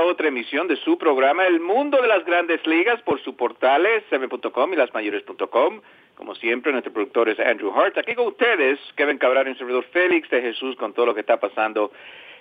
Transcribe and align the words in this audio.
Otra 0.00 0.28
emisión 0.28 0.68
de 0.68 0.76
su 0.76 0.98
programa 0.98 1.46
El 1.46 1.60
Mundo 1.60 2.00
de 2.00 2.08
las 2.08 2.24
Grandes 2.24 2.66
Ligas 2.66 3.00
por 3.02 3.20
su 3.22 3.36
portales 3.36 4.02
7.com 4.10 4.72
y 4.72 4.76
lasmayores.com. 4.76 5.80
Como 6.14 6.34
siempre, 6.34 6.72
nuestro 6.72 6.92
productor 6.92 7.28
es 7.28 7.38
Andrew 7.38 7.72
Hart. 7.72 7.98
Aquí 7.98 8.14
con 8.14 8.28
ustedes, 8.28 8.78
Kevin 8.96 9.18
Cabral 9.18 9.46
el 9.48 9.58
servidor 9.58 9.84
Félix 9.92 10.30
de 10.30 10.40
Jesús 10.40 10.76
con 10.76 10.92
todo 10.92 11.06
lo 11.06 11.14
que 11.14 11.20
está 11.20 11.38
pasando 11.38 11.92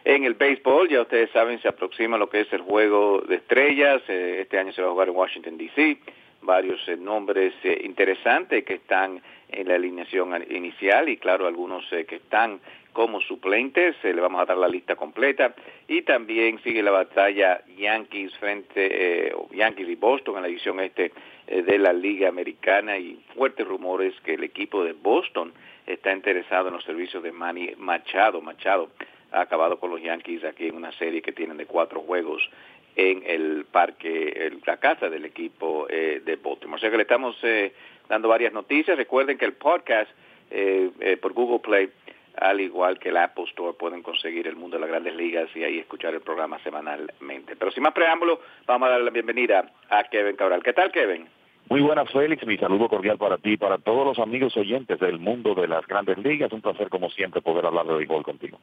en 0.06 0.24
el 0.24 0.36
béisbol. 0.36 0.88
Ya 0.88 1.02
ustedes 1.02 1.30
saben, 1.32 1.62
se 1.62 1.68
aproxima 1.68 2.18
lo 2.18 2.30
que 2.30 2.42
es 2.42 2.54
el 2.54 2.62
juego 2.62 3.22
de 3.28 3.36
estrellas. 3.36 4.02
Eh, 4.08 4.40
este 4.42 4.58
año 4.58 4.72
se 4.72 4.82
va 4.82 4.88
a 4.88 4.92
jugar 4.92 5.10
en 5.10 5.16
Washington, 5.16 5.58
D.C. 5.58 5.98
Varios 6.42 6.88
eh, 6.88 6.96
nombres 6.96 7.54
eh, 7.64 7.82
interesantes 7.84 8.64
que 8.64 8.76
están 8.76 9.22
en 9.50 9.68
la 9.68 9.76
alineación 9.76 10.46
inicial 10.50 11.10
y 11.10 11.18
claro, 11.18 11.48
algunos 11.48 11.86
que 11.90 12.16
están 12.16 12.60
como 12.96 13.20
suplentes, 13.20 13.94
eh, 14.04 14.14
le 14.14 14.22
vamos 14.22 14.42
a 14.42 14.46
dar 14.46 14.58
la 14.58 14.70
lista 14.70 14.96
completa, 14.96 15.54
y 15.86 16.04
también 16.04 16.60
sigue 16.64 16.82
la 16.82 16.92
batalla 16.92 17.62
Yankees 17.78 18.34
frente, 18.38 19.28
eh, 19.28 19.36
Yankees 19.52 19.90
y 19.90 19.96
Boston 19.96 20.38
en 20.38 20.42
la 20.44 20.48
edición 20.48 20.80
este 20.80 21.12
eh, 21.46 21.62
de 21.62 21.78
la 21.78 21.92
Liga 21.92 22.30
Americana, 22.30 22.98
y 22.98 23.20
fuertes 23.36 23.68
rumores 23.68 24.14
que 24.22 24.36
el 24.36 24.46
equipo 24.46 24.82
de 24.86 24.94
Boston 24.94 25.52
está 25.86 26.14
interesado 26.14 26.70
en 26.70 26.76
los 26.76 26.86
servicios 26.86 27.22
de 27.22 27.34
Manny 27.34 27.74
Machado. 27.78 28.40
Machado 28.40 28.90
ha 29.34 29.42
acabado 29.42 29.78
con 29.78 29.92
los 29.92 30.02
Yankees 30.02 30.46
aquí 30.46 30.68
en 30.68 30.76
una 30.76 30.94
serie 30.94 31.22
que 31.22 31.34
tienen 31.34 31.58
de 31.58 31.66
cuatro 31.66 32.00
juegos 32.00 32.50
en 32.96 33.24
el 33.26 33.66
parque, 33.70 34.54
la 34.66 34.78
casa 34.78 35.10
del 35.10 35.26
equipo 35.26 35.86
de 35.90 36.40
Baltimore. 36.42 36.78
O 36.78 36.80
sea 36.80 36.90
que 36.90 36.96
le 36.96 37.04
estamos 37.04 37.36
dando 38.08 38.30
varias 38.30 38.54
noticias. 38.54 38.98
Recuerden 38.98 39.38
que 39.38 39.46
el 39.46 39.54
podcast 39.54 40.10
por 41.22 41.34
Google 41.34 41.60
Play 41.60 41.90
al 42.40 42.62
igual 42.62 43.00
que 43.00 43.10
el 43.10 43.18
Apple 43.18 43.46
Store, 43.46 43.78
pueden 43.78 44.02
conseguir 44.02 44.48
el 44.48 44.56
mundo 44.56 44.78
de 44.78 44.82
las 44.82 44.90
grandes 44.90 45.16
ligas 45.16 45.50
y 45.56 45.64
ahí 45.64 45.80
escuchar 45.80 46.14
el 46.14 46.22
programa 46.22 46.60
semanalmente. 46.60 47.56
Pero 47.56 47.72
sin 47.72 47.84
más 47.84 47.94
preámbulo, 47.94 48.40
vamos 48.66 48.88
a 48.88 48.92
dar 48.92 49.02
la 49.02 49.12
bienvenida 49.12 49.72
a 49.90 50.04
Kevin 50.06 50.36
Cabral. 50.36 50.64
¿Qué 50.64 50.74
tal, 50.74 50.92
Kevin? 50.92 51.28
Muy 51.68 51.82
buenas, 51.82 52.12
Félix. 52.12 52.46
Mi 52.46 52.58
saludo 52.58 52.88
cordial 52.88 53.18
para 53.18 53.38
ti 53.38 53.54
y 53.54 53.58
para 53.58 53.80
todos 53.80 54.06
los 54.06 54.20
amigos 54.20 54.56
oyentes 54.56 55.00
del 55.00 55.18
mundo 55.18 55.56
de 55.56 55.68
las 55.68 55.86
grandes 55.88 56.18
ligas. 56.20 56.52
Un 56.52 56.62
placer, 56.62 56.90
como 56.90 57.10
siempre, 57.10 57.42
poder 57.42 57.66
hablar 57.66 57.88
de 57.88 57.96
béisbol 57.96 58.24
contigo. 58.24 58.60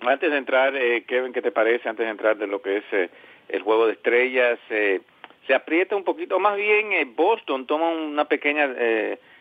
Antes 0.00 0.30
de 0.30 0.36
entrar, 0.36 0.76
eh, 0.76 1.04
Kevin, 1.04 1.32
¿qué 1.32 1.40
te 1.40 1.50
parece? 1.50 1.88
Antes 1.88 2.04
de 2.04 2.10
entrar 2.10 2.36
de 2.36 2.46
lo 2.46 2.60
que 2.60 2.78
es 2.78 2.84
eh, 2.92 3.10
el 3.48 3.62
juego 3.62 3.86
de 3.86 3.94
estrellas, 3.94 4.58
eh, 4.68 5.00
se 5.46 5.54
aprieta 5.54 5.96
un 5.96 6.04
poquito, 6.04 6.38
más 6.38 6.56
bien 6.56 6.92
eh, 6.92 7.06
Boston 7.06 7.66
toma 7.66 7.88
una 7.88 8.26
pequeña 8.26 8.68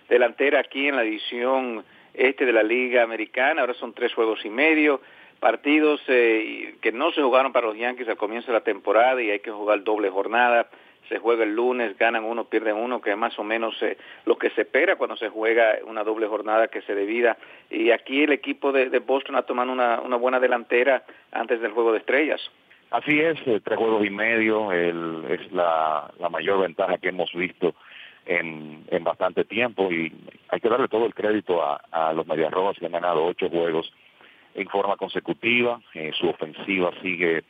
delantera 0.08 0.60
aquí 0.60 0.88
en 0.88 0.96
la 0.96 1.04
edición 1.04 1.84
este 2.18 2.46
de 2.46 2.54
la 2.54 2.64
Liga 2.64 3.04
Americana, 3.04 3.62
ahora 3.62 3.74
son 3.74 3.94
tres 3.94 4.14
juegos 4.14 4.44
y 4.46 4.50
medio, 4.50 5.02
partidos 5.40 6.02
eh, 6.08 6.76
que 6.82 6.92
no 6.92 7.12
se 7.12 7.22
jugaron 7.22 7.52
para 7.54 7.68
los 7.68 7.78
Yankees 7.78 8.08
al 8.08 8.18
comienzo 8.18 8.48
de 8.48 8.54
la 8.54 8.64
temporada 8.64 9.22
y 9.22 9.32
hay 9.32 9.40
que 9.40 9.52
jugar 9.52 9.84
doble 9.84 10.10
jornada, 10.10 10.68
se 11.10 11.20
juega 11.20 11.44
el 11.44 11.56
lunes, 11.56 11.98
ganan 11.98 12.24
uno, 12.24 12.46
pierden 12.46 12.78
uno, 12.78 13.00
que 13.00 13.12
es 13.12 13.18
más 13.18 13.38
o 13.38 13.44
menos 13.44 13.76
eh, 13.84 13.98
lo 14.26 14.38
que 14.38 14.50
se 14.52 14.62
espera 14.62 14.96
cuando 14.96 15.16
se 15.18 15.30
juega 15.30 15.78
una 15.86 16.04
doble 16.04 16.28
jornada 16.28 16.68
que 16.68 16.82
se 16.82 16.96
debida. 16.96 17.38
Y 17.70 17.92
aquí 17.92 18.24
el 18.24 18.32
equipo 18.32 18.72
de, 18.72 18.98
Boston 19.00 19.36
ha 19.36 19.44
tomado 19.44 19.72
una, 19.72 20.16
buena 20.18 20.40
delantera 20.40 21.04
antes 21.32 21.62
del 21.62 21.72
juego 21.72 21.92
de 21.92 22.00
estrellas. 22.00 22.42
Así 22.92 23.20
es, 23.20 23.38
eh, 23.46 23.60
tres 23.64 23.78
juegos 23.78 24.06
y 24.06 24.10
medio 24.10 24.72
el, 24.72 25.26
es 25.30 25.52
la 25.52 26.12
mayor 26.32 26.62
ventaja 26.62 26.98
que 26.98 27.10
hemos 27.10 27.32
visto 27.34 27.76
en, 28.26 28.86
en 28.90 29.04
bastante 29.04 29.46
tiempo 29.46 29.92
y 29.92 30.12
hay 30.50 30.60
que 30.60 30.70
darle 30.70 30.88
todo 30.88 31.06
el 31.06 31.14
crédito 31.14 31.64
a, 31.64 31.82
a 31.92 32.14
los 32.14 32.26
Medias 32.28 32.52
Rojas 32.52 32.78
que 32.80 32.86
han 32.86 32.92
ganado 32.92 33.26
ocho 33.26 33.50
juegos 33.50 33.92
en 34.56 34.68
forma 34.70 34.98
consecutiva. 34.98 35.80
Eh, 35.94 36.12
su 36.18 36.28
ofensiva 36.28 36.92
sigue 37.02 37.44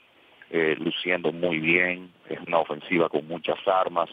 eh, 0.50 0.76
luciendo 0.80 1.32
muy 1.32 1.60
bien, 1.60 2.12
es 2.30 2.40
una 2.46 2.60
ofensiva 2.60 3.10
con 3.10 3.28
muchas 3.28 3.60
armas. 3.68 4.10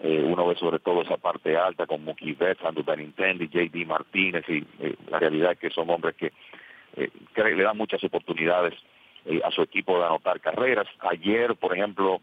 Eh, 0.00 0.22
uno 0.22 0.46
ve 0.46 0.54
sobre 0.56 0.78
todo 0.78 1.02
esa 1.02 1.16
parte 1.16 1.56
alta 1.56 1.86
con 1.86 2.04
Mookie 2.04 2.34
Betts, 2.34 2.64
Andrew 2.64 2.84
Benintendi, 2.84 3.48
J.D. 3.48 3.86
Martínez 3.86 4.44
y 4.48 4.64
la 5.10 5.18
realidad 5.18 5.52
es 5.52 5.58
que 5.58 5.70
son 5.70 5.88
hombres 5.88 6.14
que, 6.16 6.32
que 6.94 7.44
le 7.44 7.62
dan 7.62 7.78
muchas 7.78 8.04
oportunidades 8.04 8.74
a 9.42 9.50
su 9.50 9.62
equipo 9.62 9.98
de 9.98 10.04
anotar 10.04 10.40
carreras. 10.40 10.86
Ayer, 11.00 11.56
por 11.56 11.74
ejemplo, 11.74 12.20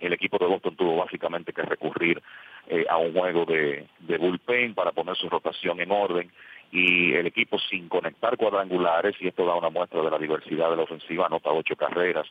el 0.00 0.12
equipo 0.12 0.38
de 0.38 0.46
Boston 0.46 0.76
tuvo 0.76 0.96
básicamente 0.96 1.52
que 1.52 1.62
recurrir 1.62 2.22
eh, 2.68 2.84
a 2.88 2.98
un 2.98 3.12
juego 3.12 3.44
de, 3.44 3.86
de 4.00 4.18
bullpen 4.18 4.74
para 4.74 4.92
poner 4.92 5.16
su 5.16 5.28
rotación 5.28 5.80
en 5.80 5.90
orden 5.90 6.30
y 6.70 7.14
el 7.14 7.26
equipo 7.26 7.58
sin 7.58 7.88
conectar 7.88 8.36
cuadrangulares, 8.36 9.16
y 9.20 9.28
esto 9.28 9.46
da 9.46 9.54
una 9.54 9.70
muestra 9.70 10.02
de 10.02 10.10
la 10.10 10.18
diversidad 10.18 10.70
de 10.70 10.76
la 10.76 10.82
ofensiva, 10.82 11.26
anota 11.26 11.50
ocho 11.50 11.76
carreras 11.76 12.26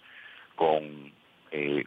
con 0.55 1.11
eh, 1.51 1.83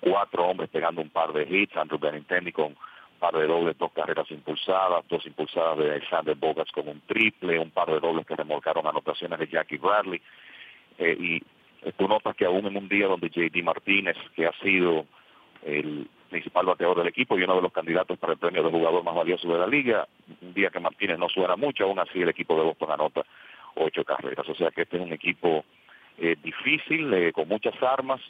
cuatro 0.00 0.46
hombres 0.46 0.68
pegando 0.70 1.00
un 1.00 1.10
par 1.10 1.32
de 1.32 1.44
hits, 1.44 1.76
Andrew 1.76 1.98
Benintendi 1.98 2.52
con 2.52 2.66
un 2.66 2.76
par 3.18 3.34
de 3.34 3.46
dobles, 3.46 3.78
dos 3.78 3.92
carreras 3.92 4.30
impulsadas, 4.30 5.06
dos 5.08 5.24
impulsadas 5.24 5.78
de 5.78 5.92
Alexander 5.92 6.34
Bogarts 6.34 6.72
con 6.72 6.88
un 6.88 7.00
triple, 7.02 7.58
un 7.58 7.70
par 7.70 7.88
de 7.88 8.00
dobles 8.00 8.26
que 8.26 8.36
remolcaron 8.36 8.86
anotaciones 8.86 9.38
de 9.38 9.48
Jackie 9.48 9.78
Bradley, 9.78 10.20
eh, 10.98 11.16
y 11.18 11.92
tú 11.92 12.06
notas 12.06 12.36
que 12.36 12.44
aún 12.44 12.66
en 12.66 12.76
un 12.76 12.88
día 12.88 13.06
donde 13.06 13.28
J.D. 13.28 13.62
Martínez, 13.62 14.16
que 14.36 14.46
ha 14.46 14.52
sido 14.62 15.06
el 15.64 16.08
principal 16.30 16.66
bateador 16.66 16.98
del 16.98 17.08
equipo 17.08 17.38
y 17.38 17.42
uno 17.44 17.56
de 17.56 17.62
los 17.62 17.72
candidatos 17.72 18.18
para 18.18 18.32
el 18.32 18.38
premio 18.38 18.62
de 18.62 18.70
jugador 18.70 19.04
más 19.04 19.14
valioso 19.14 19.48
de 19.48 19.58
la 19.58 19.66
liga. 19.66 20.06
Un 20.42 20.52
día 20.52 20.70
que 20.70 20.80
Martínez 20.80 21.18
no 21.18 21.28
suena 21.28 21.56
mucho, 21.56 21.84
aún 21.84 21.98
así 21.98 22.20
el 22.20 22.28
equipo 22.28 22.56
de 22.56 22.64
Boston 22.64 22.90
anota 22.90 23.24
ocho 23.76 24.04
carreras. 24.04 24.48
O 24.48 24.54
sea 24.54 24.70
que 24.70 24.82
este 24.82 24.96
es 24.96 25.02
un 25.02 25.12
equipo 25.12 25.64
eh, 26.18 26.36
difícil, 26.42 27.12
eh, 27.14 27.32
con 27.32 27.48
muchas 27.48 27.80
armas, 27.82 28.20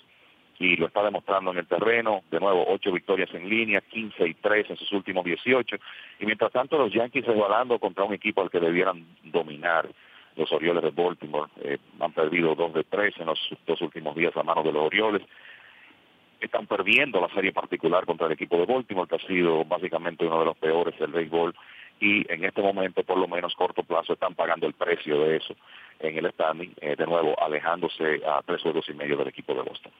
y 0.59 0.77
lo 0.77 0.87
está 0.87 1.03
demostrando 1.03 1.51
en 1.51 1.59
el 1.59 1.67
terreno. 1.67 2.23
De 2.31 2.41
nuevo, 2.41 2.65
ocho 2.69 2.93
victorias 2.93 3.33
en 3.35 3.49
línea, 3.49 3.81
15 3.81 4.27
y 4.27 4.35
3 4.35 4.71
en 4.71 4.77
sus 4.77 4.93
últimos 4.93 5.25
18. 5.25 5.77
Y 6.21 6.27
mientras 6.27 6.53
tanto, 6.53 6.79
los 6.79 6.93
Yankees 6.93 7.27
resbalando 7.27 7.79
contra 7.79 8.05
un 8.05 8.15
equipo 8.15 8.43
al 8.43 8.51
que 8.51 8.61
debieran 8.61 9.07
dominar. 9.25 9.89
Los 10.37 10.51
Orioles 10.53 10.83
de 10.83 10.91
Baltimore 10.91 11.51
eh, 11.63 11.79
han 12.01 12.13
perdido 12.13 12.55
dos 12.57 12.75
de 12.75 12.83
tres 12.83 13.15
en 13.19 13.27
los 13.27 13.39
dos 13.67 13.81
últimos 13.81 14.17
días 14.17 14.37
a 14.37 14.43
manos 14.43 14.65
de 14.65 14.73
los 14.73 14.85
Orioles 14.85 15.23
están 16.41 16.67
perdiendo 16.67 17.21
la 17.21 17.29
serie 17.29 17.53
particular 17.53 18.05
contra 18.07 18.27
el 18.27 18.33
equipo 18.33 18.57
de 18.59 18.67
Baltimore, 18.67 19.09
que 19.09 19.17
ha 19.17 19.27
sido 19.27 19.65
básicamente 19.65 20.27
uno 20.27 20.41
de 20.41 20.47
los 20.47 20.57
peores 20.57 20.99
del 20.99 21.13
béisbol, 21.13 21.55
y 22.01 22.31
en 22.33 22.45
este 22.45 22.61
momento, 22.61 23.03
por 23.05 23.19
lo 23.19 23.29
menos 23.29 23.55
corto 23.55 23.83
plazo, 23.83 24.15
están 24.15 24.35
pagando 24.35 24.67
el 24.67 24.75
precio 24.75 25.21
de 25.21 25.37
eso 25.37 25.55
en 26.01 26.19
el 26.19 26.31
standing, 26.33 26.73
eh, 26.81 26.97
de 26.97 27.07
nuevo 27.07 27.35
alejándose 27.41 28.21
a 28.27 28.43
tres 28.43 28.63
juegos 28.63 28.89
y 28.89 28.95
medio 28.95 29.17
del 29.17 29.29
equipo 29.29 29.55
de 29.55 29.63
Boston. 29.63 29.93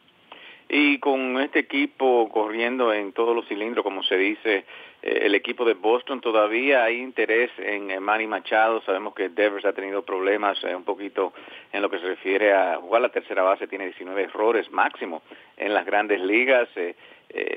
Y 0.69 0.99
con 0.99 1.41
este 1.41 1.61
equipo 1.61 2.29
corriendo 2.31 2.93
en 2.93 3.13
todos 3.13 3.37
los 3.37 3.47
cilindros, 3.47 3.85
como 3.85 4.03
se 4.03 4.17
dice, 4.17 4.65
el 5.07 5.35
equipo 5.35 5.67
de 5.67 5.75
Boston 5.75 6.23
todavía 6.23 6.85
hay 6.85 6.99
interés 6.99 7.51
en 7.59 8.03
Manny 8.03 8.27
Machado. 8.27 8.81
Sabemos 8.87 9.15
que 9.15 9.29
Devers 9.29 9.67
ha 9.67 9.75
tenido 9.75 10.03
problemas 10.03 10.57
eh, 10.65 10.75
un 10.75 10.85
poquito 10.85 11.35
en 11.75 11.83
lo 11.83 11.91
que 11.91 11.99
se 11.99 12.07
refiere 12.07 12.55
a 12.55 12.77
jugar 12.77 13.03
la 13.03 13.11
tercera 13.11 13.43
base, 13.43 13.67
tiene 13.67 13.85
19 13.85 14.23
errores 14.23 14.71
máximo 14.71 15.21
en 15.59 15.75
las 15.75 15.85
grandes 15.85 16.23
ligas. 16.23 16.71
Eh, 16.77 16.95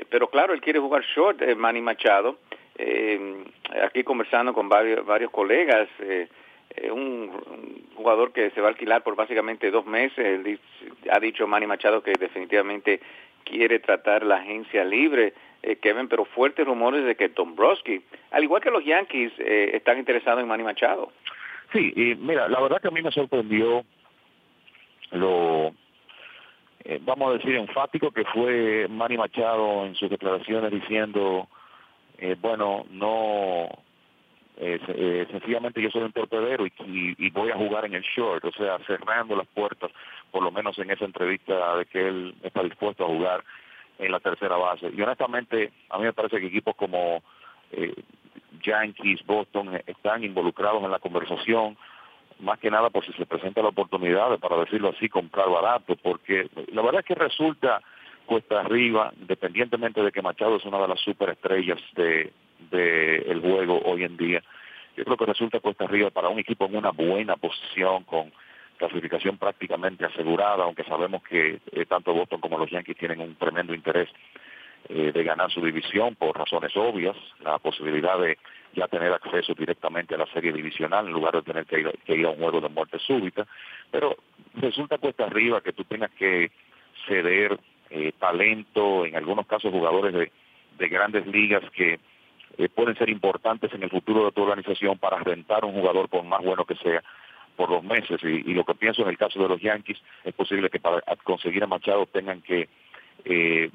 pero 0.10 0.30
claro, 0.30 0.54
él 0.54 0.60
quiere 0.60 0.80
jugar 0.80 1.04
short, 1.04 1.42
Manny 1.56 1.80
Machado. 1.80 2.38
aquí 3.82 4.04
conversando 4.04 4.54
con 4.54 4.68
varios, 4.68 5.06
varios 5.06 5.32
colegas, 5.32 5.88
un, 6.92 7.32
jugador 7.96 8.34
que 8.34 8.50
se 8.52 8.60
va 8.60 8.68
a 8.68 8.72
alquilar 8.72 9.04
por 9.04 9.16
básicamente 9.16 9.72
dos 9.72 9.86
meses. 9.86 10.60
ha 11.10 11.20
dicho 11.20 11.48
Manny 11.48 11.68
Machado 11.68 12.04
que 12.04 12.12
definitivamente 12.20 13.00
quiere 13.46 13.80
tratar 13.80 14.24
la 14.24 14.38
agencia 14.38 14.84
libre, 14.84 15.34
eh, 15.64 15.78
Kevin, 15.78 16.08
pero 16.08 16.26
fuertes 16.26 16.66
rumores 16.66 17.04
de 17.04 17.16
que 17.16 17.30
Tom 17.30 17.56
Brosky, 17.56 18.02
al 18.32 18.44
igual 18.44 18.62
que 18.62 18.72
los 18.72 18.86
Yankees, 18.86 19.32
eh, 19.40 19.72
están 19.74 19.98
interesados 19.98 20.42
en 20.42 20.48
Manny 20.48 20.64
Machado. 20.64 21.12
Sí, 21.74 21.92
y 21.96 22.16
mira, 22.16 22.48
la 22.48 22.60
verdad 22.60 22.80
que 22.82 22.88
a 22.88 22.92
mí 22.92 23.02
me 23.02 23.12
sorprendió 23.12 23.84
lo, 25.12 25.74
eh, 26.84 27.00
vamos 27.02 27.30
a 27.30 27.38
decir, 27.38 27.56
enfático 27.56 28.12
que 28.12 28.24
fue 28.26 28.88
Manny 28.88 29.18
Machado 29.18 29.86
en 29.86 29.96
sus 29.96 30.10
declaraciones 30.10 30.72
diciendo, 30.72 31.48
bueno, 32.40 32.86
no, 32.90 33.68
sencillamente 35.32 35.82
yo 35.82 35.92
soy 35.92 36.04
un 36.04 36.14
torpedero 36.14 36.66
y, 36.66 37.30
voy 37.32 37.52
a 37.52 37.58
jugar 37.58 37.86
en 37.86 37.96
el 37.96 38.04
short, 38.04 38.46
o 38.46 38.52
sea, 38.52 38.80
cerrando 38.88 39.36
las 39.36 39.48
puertas, 39.48 39.92
por 40.32 40.44
lo 40.44 40.52
menos 40.52 40.78
en 40.80 40.90
esa 40.90 41.06
entrevista 41.06 41.78
de 41.78 41.86
que 41.86 42.08
él 42.08 42.36
está 42.44 42.64
dispuesto 42.64 43.04
a 43.04 43.08
jugar 43.08 43.44
en 44.00 44.12
la 44.12 44.20
tercera 44.20 44.58
base. 44.58 44.92
Y 44.96 45.02
honestamente, 45.02 45.72
a 45.90 45.98
mí 45.98 46.06
me 46.06 46.14
parece 46.14 46.40
que 46.40 46.48
equipos 46.48 46.76
como 46.76 47.22
eh, 47.72 47.94
Yankees, 48.64 49.26
Boston, 49.26 49.76
eh, 49.76 49.84
están 49.88 50.24
involucrados 50.24 50.84
en 50.84 50.92
la 50.92 51.00
conversación, 51.00 51.78
más 52.40 52.60
que 52.60 52.70
nada 52.70 52.90
por 52.90 53.06
si 53.06 53.14
se 53.14 53.26
presenta 53.26 53.62
la 53.62 53.70
oportunidad, 53.70 54.38
para 54.40 54.58
decirlo 54.58 54.90
así, 54.90 55.10
comprar 55.10 55.50
barato, 55.50 55.96
porque 55.96 56.50
la 56.72 56.82
verdad 56.82 57.02
es 57.02 57.06
que 57.06 57.16
resulta 57.16 57.82
cuesta 58.26 58.60
arriba, 58.60 59.12
independientemente 59.20 60.04
de 60.04 60.12
que 60.12 60.22
Machado 60.22 60.58
es 60.58 60.66
una 60.66 60.80
de 60.80 60.88
las 60.90 61.00
superestrellas 61.00 61.80
de, 61.96 62.32
de 62.70 63.18
el 63.20 63.42
juego 63.42 63.82
hoy 63.86 64.04
en 64.04 64.18
día. 64.18 64.44
Yo 64.96 65.06
creo 65.06 65.18
que 65.18 65.26
resulta 65.26 65.60
cuesta 65.60 65.86
arriba 65.86 66.10
para 66.10 66.30
un 66.30 66.40
equipo 66.40 66.66
en 66.66 66.76
una 66.76 66.92
buena 66.92 67.38
posición, 67.38 68.04
con 68.04 68.32
clasificación 68.78 69.38
prácticamente 69.38 70.06
asegurada, 70.06 70.64
aunque 70.64 70.84
sabemos 70.84 71.24
que 71.24 71.60
eh, 71.72 71.86
tanto 71.86 72.14
Boston 72.14 72.40
como 72.40 72.58
los 72.58 72.70
Yankees 72.70 72.98
tienen 72.98 73.20
un 73.20 73.36
tremendo 73.36 73.74
interés 73.74 74.10
eh, 74.90 75.12
de 75.12 75.24
ganar 75.24 75.52
su 75.52 75.62
división 75.62 76.16
por 76.16 76.38
razones 76.38 76.76
obvias, 76.78 77.16
la 77.42 77.58
posibilidad 77.60 78.18
de 78.20 78.38
ya 78.74 78.88
tener 78.88 79.12
acceso 79.12 79.54
directamente 79.54 80.16
a 80.16 80.20
la 80.20 80.28
serie 80.28 80.54
divisional 80.54 81.08
en 81.08 81.14
lugar 81.14 81.34
de 81.36 81.42
tener 81.42 81.66
que 81.66 81.80
ir, 81.80 82.26
a 82.26 82.30
un 82.30 82.38
juego 82.38 82.62
de 82.62 82.70
muerte 82.70 83.00
súbita, 83.00 83.46
pero 83.92 84.16
resulta 84.56 84.98
cuesta 84.98 85.26
arriba 85.26 85.62
que 85.62 85.74
tú 85.74 85.84
tengas 85.84 86.12
que 86.12 86.52
ceder 87.08 87.60
eh, 87.90 88.14
talento, 88.20 89.06
en 89.06 89.16
algunos 89.16 89.48
casos 89.48 89.72
jugadores 89.72 90.14
de, 90.14 90.32
de 90.78 90.88
grandes 90.88 91.26
ligas 91.28 91.64
que 91.72 92.00
pueden 92.74 92.98
ser 92.98 93.10
importantes 93.10 93.72
en 93.74 93.84
el 93.84 93.90
futuro 93.92 94.26
de 94.26 94.32
tu 94.32 94.42
organización 94.42 94.98
para 94.98 95.20
rentar 95.20 95.64
un 95.64 95.74
jugador 95.74 96.10
por 96.10 96.24
más 96.24 96.44
bueno 96.44 96.66
que 96.66 96.76
sea 96.76 97.04
por 97.58 97.70
dos 97.70 97.84
meses 97.84 98.24
y, 98.24 98.54
lo 98.54 98.64
que 98.64 98.76
pienso 98.76 99.02
en 99.02 99.10
el 99.10 99.18
caso 99.18 99.42
de 99.42 99.50
los 99.50 99.60
Yankees 99.60 99.98
es 100.24 100.34
posible 100.34 100.70
que 100.70 100.80
para 100.80 101.02
conseguir 101.24 101.64
a 101.64 101.68
Machado 101.68 102.06
tengan 102.06 102.42
que 102.42 102.70
eh, 103.26 103.70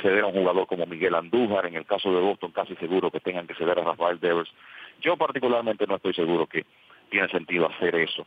ceder 0.00 0.22
a 0.22 0.26
un 0.26 0.34
jugador 0.34 0.66
como 0.66 0.86
Miguel 0.86 1.14
Andújar, 1.14 1.66
en 1.66 1.74
el 1.74 1.86
caso 1.86 2.12
de 2.12 2.20
Boston 2.20 2.52
casi 2.52 2.76
seguro 2.76 3.10
que 3.10 3.20
tengan 3.20 3.46
que 3.46 3.54
ceder 3.54 3.78
a 3.78 3.82
Rafael 3.84 4.20
Devers. 4.20 4.52
Yo 5.00 5.16
particularmente 5.16 5.86
no 5.86 5.96
estoy 5.96 6.12
seguro 6.14 6.46
que 6.46 6.64
tiene 7.10 7.28
sentido 7.28 7.66
hacer 7.66 7.96
eso 7.96 8.26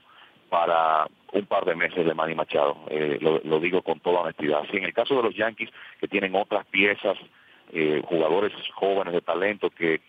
para 0.50 1.08
un 1.32 1.46
par 1.46 1.66
de 1.66 1.76
meses 1.76 2.06
de 2.06 2.14
Manny 2.14 2.36
Machado, 2.36 2.78
eh, 2.90 3.18
lo, 3.22 3.60
digo 3.60 3.82
con 3.82 4.00
toda 4.00 4.22
honestidad. 4.22 4.64
Si 4.70 4.78
en 4.78 4.84
el 4.84 4.94
caso 4.94 5.16
de 5.16 5.24
los 5.24 5.36
Yankees, 5.36 5.70
que 6.00 6.08
tienen 6.08 6.36
otras 6.36 6.66
piezas, 6.68 7.18
eh, 7.72 8.02
jugadores 8.06 8.52
jóvenes 8.74 9.14
de 9.14 9.22
talento 9.22 9.70
que 9.70 10.02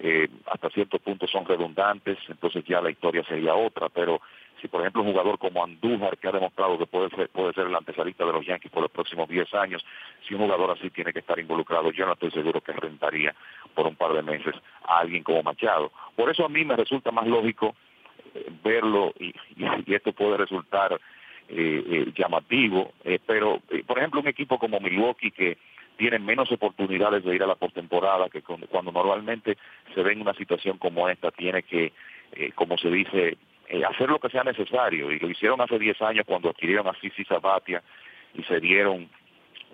eh, 0.00 0.28
hasta 0.46 0.70
cierto 0.70 1.00
punto 1.00 1.26
son 1.26 1.44
redundantes, 1.44 2.18
entonces 2.28 2.64
ya 2.64 2.80
la 2.80 2.90
historia 2.90 3.24
sería 3.24 3.54
otra, 3.54 3.88
pero 3.88 4.20
si 4.60 4.68
por 4.68 4.80
ejemplo 4.80 5.02
un 5.02 5.08
jugador 5.08 5.38
como 5.38 5.64
Andújar, 5.64 6.18
que 6.18 6.28
ha 6.28 6.32
demostrado 6.32 6.78
que 6.78 6.86
puede 6.86 7.10
ser, 7.10 7.28
puede 7.30 7.52
ser 7.52 7.66
el 7.66 7.74
antesalista 7.74 8.24
de 8.24 8.32
los 8.32 8.46
Yankees 8.46 8.70
por 8.70 8.82
los 8.82 8.92
próximos 8.92 9.28
10 9.28 9.52
años, 9.54 9.84
si 10.26 10.34
un 10.34 10.42
jugador 10.42 10.70
así 10.70 10.90
tiene 10.90 11.12
que 11.12 11.18
estar 11.18 11.38
involucrado, 11.40 11.90
yo 11.90 12.06
no 12.06 12.12
estoy 12.12 12.30
seguro 12.30 12.60
que 12.60 12.72
rentaría 12.72 13.34
por 13.74 13.88
un 13.88 13.96
par 13.96 14.12
de 14.12 14.22
meses 14.22 14.54
a 14.84 15.00
alguien 15.00 15.24
como 15.24 15.42
Machado. 15.42 15.90
Por 16.14 16.30
eso 16.30 16.44
a 16.44 16.48
mí 16.48 16.64
me 16.64 16.76
resulta 16.76 17.10
más 17.10 17.26
lógico 17.26 17.74
eh, 18.34 18.50
verlo 18.62 19.12
y, 19.18 19.34
esto 19.92 20.12
puede 20.12 20.36
resultar 20.36 21.00
eh, 21.48 21.84
eh 21.86 22.12
llamativo, 22.16 22.92
pero 23.26 23.60
por 23.86 23.98
ejemplo 23.98 24.20
un 24.20 24.28
equipo 24.28 24.58
como 24.58 24.78
Milwaukee 24.78 25.32
que 25.32 25.58
tienen 25.98 26.24
menos 26.24 26.50
oportunidades 26.52 27.24
de 27.24 27.34
ir 27.34 27.42
a 27.42 27.46
la 27.46 27.56
postemporada 27.56 28.30
que 28.30 28.40
cuando, 28.40 28.92
normalmente 28.92 29.58
se 29.94 30.02
ve 30.02 30.12
en 30.12 30.22
una 30.22 30.32
situación 30.32 30.78
como 30.78 31.08
esta, 31.08 31.32
tiene 31.32 31.64
que, 31.64 31.92
eh, 32.32 32.52
como 32.54 32.78
se 32.78 32.88
dice, 32.88 33.36
eh, 33.68 33.84
hacer 33.84 34.08
lo 34.08 34.20
que 34.20 34.30
sea 34.30 34.44
necesario. 34.44 35.10
Y 35.10 35.18
lo 35.18 35.28
hicieron 35.28 35.60
hace 35.60 35.76
10 35.76 36.00
años 36.02 36.24
cuando 36.24 36.50
adquirieron 36.50 36.86
a 36.86 36.94
Sisi 37.00 37.24
Sabatia 37.24 37.82
y 38.32 38.44
se 38.44 38.60
dieron 38.60 39.08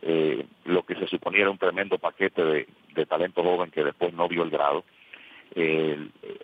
eh, 0.00 0.46
lo 0.64 0.82
que 0.84 0.94
se 0.96 1.06
suponía 1.06 1.42
era 1.42 1.50
un 1.50 1.58
tremendo 1.58 1.98
paquete 1.98 2.42
de, 2.42 3.06
talento 3.06 3.42
joven 3.42 3.70
que 3.70 3.84
después 3.84 4.14
no 4.14 4.26
dio 4.26 4.42
el 4.44 4.50
grado. 4.50 4.82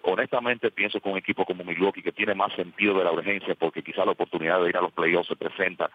honestamente 0.03 0.71
pienso 0.71 1.00
que 1.00 1.09
un 1.09 1.17
equipo 1.17 1.47
como 1.47 1.65
Milwaukee 1.65 2.03
que 2.03 2.12
tiene 2.12 2.35
más 2.35 2.53
sentido 2.53 2.99
de 2.99 3.05
la 3.05 3.12
urgencia 3.12 3.55
porque 3.55 3.83
quizá 3.83 4.05
la 4.05 4.12
oportunidad 4.12 4.62
de 4.62 4.69
ir 4.69 4.76
a 4.76 4.83
los 4.83 4.93
playoffs 4.93 5.29
se 5.29 5.37
presenta 5.37 5.91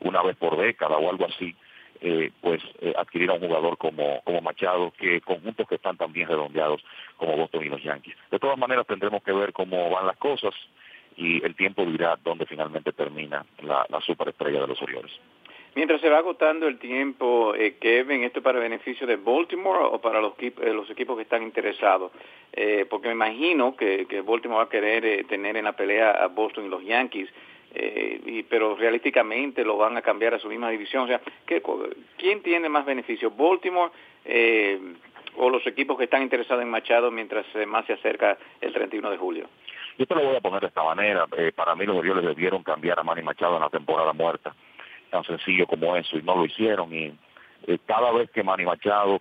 una 0.00 0.22
vez 0.22 0.36
por 0.36 0.56
década 0.56 0.96
o 0.96 1.08
algo 1.08 1.26
así, 1.26 1.54
eh, 2.00 2.30
pues 2.40 2.62
eh, 2.80 2.92
adquirir 2.96 3.30
a 3.30 3.34
un 3.34 3.40
jugador 3.40 3.76
como, 3.76 4.20
como 4.22 4.40
Machado, 4.40 4.92
que 4.98 5.20
conjuntos 5.20 5.66
que 5.68 5.74
están 5.74 5.96
tan 5.96 6.12
bien 6.12 6.28
redondeados 6.28 6.84
como 7.16 7.36
Boston 7.36 7.64
y 7.64 7.68
los 7.68 7.82
Yankees. 7.82 8.14
De 8.30 8.38
todas 8.38 8.56
maneras 8.56 8.86
tendremos 8.86 9.22
que 9.22 9.32
ver 9.32 9.52
cómo 9.52 9.90
van 9.90 10.06
las 10.06 10.16
cosas 10.16 10.54
y 11.16 11.44
el 11.44 11.56
tiempo 11.56 11.84
dirá 11.84 12.16
dónde 12.22 12.46
finalmente 12.46 12.92
termina 12.92 13.44
la, 13.62 13.86
superestrella 14.00 14.60
de 14.60 14.68
los 14.68 14.80
Orioles. 14.80 15.10
Mientras 15.74 16.00
se 16.00 16.08
va 16.08 16.18
agotando 16.18 16.68
el 16.68 16.78
tiempo, 16.78 17.54
eh, 17.54 17.76
Kevin, 17.80 18.22
¿esto 18.22 18.42
para 18.42 18.60
beneficio 18.60 19.06
de 19.06 19.16
Baltimore 19.16 19.80
o 19.82 20.00
para 20.00 20.20
los, 20.20 20.34
eh, 20.38 20.52
los 20.72 20.88
equipos 20.90 21.16
que 21.16 21.22
están 21.22 21.42
interesados? 21.42 22.12
porque 22.90 23.08
me 23.08 23.14
imagino 23.14 23.76
que, 23.76 24.06
que 24.06 24.20
Baltimore 24.20 24.58
va 24.58 24.64
a 24.64 24.68
querer 24.68 25.26
tener 25.26 25.56
en 25.56 25.64
la 25.64 25.76
pelea 25.76 26.10
a 26.10 26.26
Boston 26.26 26.66
y 26.66 26.68
los 26.68 26.82
Yankees. 26.82 27.28
Eh, 27.74 28.20
y, 28.24 28.42
pero 28.44 28.76
realísticamente 28.76 29.64
lo 29.64 29.76
van 29.76 29.96
a 29.96 30.02
cambiar 30.02 30.34
a 30.34 30.38
su 30.38 30.48
misma 30.48 30.70
división. 30.70 31.04
O 31.04 31.06
sea, 31.06 31.20
¿qué, 31.46 31.62
¿quién 32.16 32.42
tiene 32.42 32.68
más 32.68 32.86
beneficio? 32.86 33.30
¿Baltimore 33.30 33.92
eh, 34.24 34.80
o 35.36 35.50
los 35.50 35.66
equipos 35.66 35.98
que 35.98 36.04
están 36.04 36.22
interesados 36.22 36.62
en 36.62 36.70
Machado 36.70 37.10
mientras 37.10 37.46
más 37.66 37.86
se 37.86 37.92
acerca 37.92 38.38
el 38.60 38.72
31 38.72 39.10
de 39.10 39.18
julio? 39.18 39.48
Yo 39.98 40.06
te 40.06 40.14
lo 40.14 40.24
voy 40.24 40.36
a 40.36 40.40
poner 40.40 40.60
de 40.60 40.68
esta 40.68 40.82
manera. 40.82 41.26
Eh, 41.36 41.52
para 41.54 41.74
mí 41.74 41.84
los 41.84 41.96
Orioles 41.96 42.24
debieron 42.24 42.62
cambiar 42.62 42.98
a 42.98 43.02
Manny 43.02 43.22
Machado 43.22 43.56
en 43.56 43.62
la 43.62 43.68
temporada 43.68 44.12
muerta, 44.12 44.54
tan 45.10 45.24
sencillo 45.24 45.66
como 45.66 45.96
eso, 45.96 46.16
y 46.16 46.22
no 46.22 46.36
lo 46.36 46.44
hicieron. 46.46 46.94
Y 46.94 47.12
cada 47.86 48.12
vez 48.12 48.30
que 48.30 48.42
Manny 48.42 48.64
Machado 48.64 49.20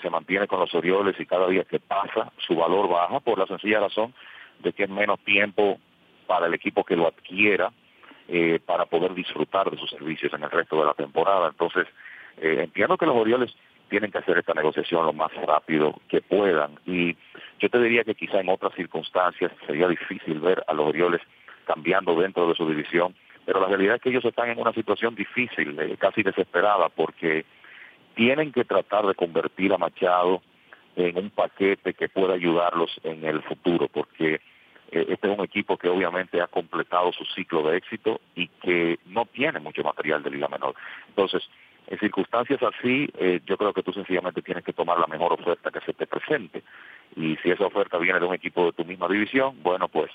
se 0.00 0.10
mantiene 0.10 0.46
con 0.46 0.60
los 0.60 0.74
Orioles 0.74 1.14
y 1.18 1.26
cada 1.26 1.46
día 1.48 1.64
que 1.64 1.78
pasa, 1.78 2.32
su 2.38 2.56
valor 2.56 2.88
baja 2.88 3.20
por 3.20 3.38
la 3.38 3.46
sencilla 3.46 3.80
razón 3.80 4.14
de 4.60 4.72
que 4.72 4.84
es 4.84 4.90
menos 4.90 5.20
tiempo 5.20 5.78
para 6.26 6.46
el 6.46 6.54
equipo 6.54 6.84
que 6.84 6.96
lo 6.96 7.06
adquiera 7.06 7.70
eh, 8.28 8.58
para 8.64 8.86
poder 8.86 9.14
disfrutar 9.14 9.70
de 9.70 9.78
sus 9.78 9.90
servicios 9.90 10.32
en 10.32 10.42
el 10.42 10.50
resto 10.50 10.78
de 10.78 10.86
la 10.86 10.94
temporada. 10.94 11.48
Entonces, 11.48 11.86
eh, 12.38 12.60
entiendo 12.60 12.96
que 12.96 13.06
los 13.06 13.16
Orioles 13.16 13.54
tienen 13.88 14.10
que 14.10 14.18
hacer 14.18 14.38
esta 14.38 14.54
negociación 14.54 15.04
lo 15.04 15.12
más 15.12 15.32
rápido 15.34 16.00
que 16.08 16.20
puedan 16.20 16.78
y 16.86 17.16
yo 17.60 17.68
te 17.68 17.78
diría 17.80 18.02
que 18.04 18.14
quizá 18.14 18.40
en 18.40 18.48
otras 18.48 18.74
circunstancias 18.74 19.52
sería 19.66 19.86
difícil 19.88 20.40
ver 20.40 20.64
a 20.66 20.74
los 20.74 20.88
Orioles 20.88 21.20
cambiando 21.66 22.18
dentro 22.18 22.48
de 22.48 22.54
su 22.54 22.68
división, 22.68 23.14
pero 23.44 23.60
la 23.60 23.68
realidad 23.68 23.96
es 23.96 24.02
que 24.02 24.10
ellos 24.10 24.24
están 24.24 24.50
en 24.50 24.58
una 24.58 24.72
situación 24.72 25.14
difícil, 25.14 25.78
eh, 25.78 25.96
casi 25.98 26.22
desesperada, 26.22 26.88
porque 26.88 27.44
tienen 28.14 28.52
que 28.52 28.64
tratar 28.64 29.06
de 29.06 29.14
convertir 29.14 29.72
a 29.72 29.78
Machado 29.78 30.42
en 30.96 31.16
un 31.16 31.30
paquete 31.30 31.94
que 31.94 32.08
pueda 32.08 32.34
ayudarlos 32.34 32.90
en 33.02 33.24
el 33.24 33.42
futuro, 33.42 33.88
porque 33.88 34.40
este 35.00 35.30
es 35.30 35.38
un 35.38 35.44
equipo 35.44 35.76
que 35.76 35.88
obviamente 35.88 36.40
ha 36.40 36.46
completado 36.46 37.12
su 37.12 37.24
ciclo 37.26 37.62
de 37.62 37.76
éxito 37.76 38.20
y 38.34 38.48
que 38.48 38.98
no 39.06 39.26
tiene 39.26 39.60
mucho 39.60 39.82
material 39.82 40.22
de 40.22 40.30
Liga 40.30 40.48
Menor. 40.48 40.74
Entonces, 41.08 41.42
en 41.86 41.98
circunstancias 41.98 42.60
así, 42.62 43.08
eh, 43.18 43.40
yo 43.46 43.56
creo 43.56 43.72
que 43.72 43.82
tú 43.82 43.92
sencillamente 43.92 44.42
tienes 44.42 44.64
que 44.64 44.72
tomar 44.72 44.98
la 44.98 45.06
mejor 45.06 45.32
oferta 45.32 45.70
que 45.70 45.80
se 45.80 45.92
te 45.92 46.06
presente. 46.06 46.62
Y 47.16 47.36
si 47.36 47.50
esa 47.50 47.66
oferta 47.66 47.98
viene 47.98 48.20
de 48.20 48.26
un 48.26 48.34
equipo 48.34 48.66
de 48.66 48.72
tu 48.72 48.84
misma 48.84 49.08
división, 49.08 49.62
bueno, 49.62 49.88
pues 49.88 50.10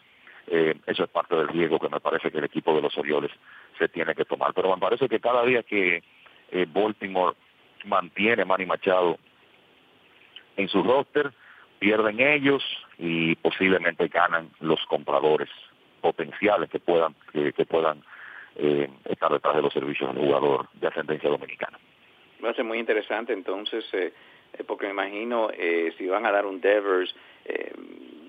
eh, 0.48 0.75
eso 0.88 1.03
es 1.03 1.09
parte 1.09 1.36
del 1.36 1.48
riesgo 1.48 1.79
que 1.79 1.89
me 1.89 2.00
parece 2.00 2.31
que 2.31 2.39
el 2.39 2.45
equipo 2.45 2.74
de 2.74 2.81
los 2.81 2.98
Orioles 2.98 3.31
se 3.77 3.88
tiene 3.89 4.15
que 4.15 4.25
tomar. 4.25 4.53
Pero 4.53 4.74
me 4.74 4.81
parece 4.81 5.07
que 5.07 5.19
cada 5.19 5.45
día 5.45 5.63
que 5.63 6.03
Baltimore 6.74 7.36
mantiene 7.86 8.43
Manny 8.43 8.65
Machado 8.65 9.19
en 10.57 10.67
su 10.67 10.83
roster, 10.83 11.31
pierden 11.79 12.19
ellos 12.19 12.63
y 12.98 13.36
posiblemente 13.36 14.07
ganan 14.07 14.50
los 14.59 14.79
compradores 14.86 15.50
potenciales 16.01 16.69
que 16.69 16.79
puedan 16.79 17.15
que, 17.33 17.65
puedan 17.65 18.03
eh, 18.55 18.89
estar 19.05 19.31
detrás 19.31 19.55
de 19.55 19.62
los 19.62 19.74
servicios 19.74 20.13
del 20.13 20.25
jugador 20.25 20.67
de 20.74 20.88
ascendencia 20.88 21.29
dominicana. 21.29 21.77
Va 22.43 22.51
a 22.51 22.53
ser 22.53 22.65
muy 22.65 22.79
interesante 22.79 23.33
entonces, 23.33 23.86
eh, 23.93 24.13
eh, 24.53 24.63
porque 24.65 24.86
me 24.86 24.91
imagino 24.91 25.50
si 25.98 26.07
van 26.07 26.25
a 26.25 26.31
dar 26.31 26.45
un 26.45 26.62
Devers, 26.62 27.13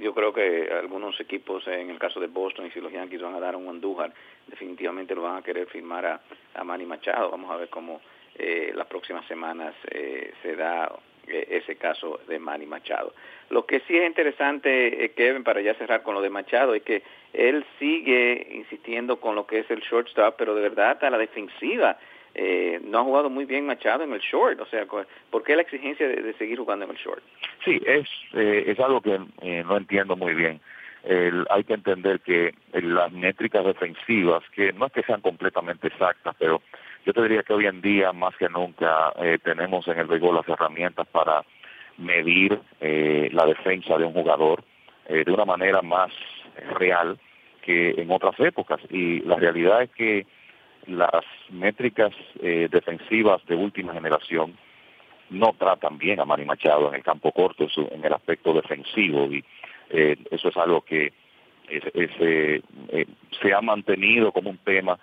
yo 0.01 0.15
creo 0.15 0.33
que 0.33 0.71
algunos 0.73 1.21
equipos, 1.21 1.67
en 1.69 1.91
el 1.91 1.99
caso 1.99 2.21
de 2.21 2.27
Boston, 2.27 2.67
y 2.67 2.71
si 2.71 2.81
los 2.81 2.91
Yankees 2.91 3.21
van 3.21 3.35
a 3.35 3.41
dar 3.41 3.55
un 3.55 3.69
Andújar, 3.69 4.13
definitivamente 4.47 5.15
lo 5.15 5.23
van 5.23 5.37
a 5.37 5.43
querer 5.43 5.67
firmar 5.67 6.07
a, 6.07 6.21
a 6.55 6.65
Manny 6.65 6.87
Machado. 6.87 7.31
Vamos 7.31 7.51
a 7.51 7.57
ver 7.57 7.69
cómo 7.69 8.01
eh, 8.43 8.73
las 8.75 8.87
próximas 8.87 9.27
semanas 9.27 9.75
eh, 9.91 10.33
se 10.43 10.57
da 10.57 10.87
eh, 10.87 11.10
ese 11.31 11.77
caso 11.77 12.21
de 12.29 12.39
Manny 12.39 12.67
Machado. 12.67 13.13
Lo 13.51 13.67
que 13.67 13.81
sí 13.81 13.97
es 13.97 14.07
interesante, 14.07 15.05
eh, 15.05 15.13
Kevin, 15.13 15.45
para 15.45 15.61
ya 15.61 15.75
cerrar 15.75 16.03
con 16.03 16.15
lo 16.15 16.23
de 16.23 16.31
Machado, 16.31 16.75
es 16.75 16.83
que 16.83 17.03
él 17.33 17.65
sigue 17.79 18.49
insistiendo 18.53 19.21
con 19.21 19.35
lo 19.35 19.47
que 19.47 19.61
es 19.61 19.71
el 19.71 19.81
shortstop, 19.81 20.37
pero 20.37 20.55
de 20.55 20.63
verdad 20.63 20.93
hasta 20.93 21.11
la 21.11 21.19
defensiva 21.19 21.99
eh, 22.35 22.81
no 22.85 23.01
ha 23.01 23.05
jugado 23.05 23.29
muy 23.29 23.45
bien 23.45 23.67
Machado 23.67 24.05
en 24.05 24.13
el 24.13 24.21
short. 24.21 24.61
O 24.61 24.67
sea, 24.67 24.87
¿por 25.31 25.43
qué 25.43 25.57
la 25.57 25.63
exigencia 25.63 26.07
de, 26.07 26.33
seguir 26.35 26.59
jugando 26.59 26.85
en 26.85 26.93
el 26.93 26.97
short? 26.97 27.23
Sí, 27.65 27.81
es, 27.85 28.09
eh, 28.35 28.65
es 28.67 28.79
algo 28.79 29.01
que 29.01 29.19
eh, 29.43 29.65
no 29.67 29.77
entiendo 29.77 30.17
muy 30.17 30.35
bien. 30.35 30.61
hay 31.49 31.65
que 31.65 31.75
entender 31.75 32.21
que 32.21 32.55
las 32.73 33.11
métricas 33.11 33.65
defensivas, 33.65 34.45
que 34.55 34.73
no 34.73 34.87
es 34.87 34.93
que 34.93 35.03
sean 35.03 35.23
completamente 35.23 35.89
exactas, 35.89 36.37
pero 36.39 36.63
yo 37.05 37.13
te 37.13 37.23
diría 37.23 37.43
que 37.43 37.53
hoy 37.53 37.67
en 37.67 37.81
día, 37.81 38.13
más 38.13 38.37
que 38.37 38.49
nunca, 38.49 39.13
tenemos 39.43 39.87
en 39.89 39.99
el 39.99 40.07
béisbol 40.07 40.37
las 40.37 40.49
herramientas 40.49 41.07
para 41.09 41.45
medir 41.99 42.59
la 42.81 43.47
defensa 43.47 43.97
de 43.99 44.05
un 44.05 44.13
jugador 44.13 44.63
de 45.09 45.31
una 45.31 45.45
manera 45.45 45.83
más 45.83 46.11
real 46.79 47.19
que 47.63 47.91
en 47.91 48.11
otras 48.11 48.39
épocas. 48.41 48.81
Y 48.91 49.21
la 49.21 49.37
realidad 49.37 49.83
es 49.83 49.91
que 49.91 50.27
las 50.87 51.25
métricas 51.51 52.13
eh, 52.43 52.69
defensivas 52.71 53.45
de 53.47 53.55
última 53.55 53.93
generación 53.93 54.57
no 55.31 55.55
tratan 55.59 55.99
bien 55.99 56.21
a 56.21 56.25
Manny 56.25 56.45
Machado 56.45 56.89
en 56.89 56.95
el 56.97 57.03
campo 57.03 57.31
corto, 57.33 57.69
en 57.93 58.05
el 58.05 58.13
aspecto 58.13 58.53
defensivo, 58.53 59.27
y 59.27 59.45
eh, 59.91 60.17
eso 60.31 60.49
es 60.49 60.57
algo 60.57 60.81
que 60.81 61.13
eh, 61.69 62.63
se 63.41 63.55
ha 63.55 63.61
mantenido 63.61 64.33
como 64.33 64.51
un 64.51 64.59
tema 64.59 64.99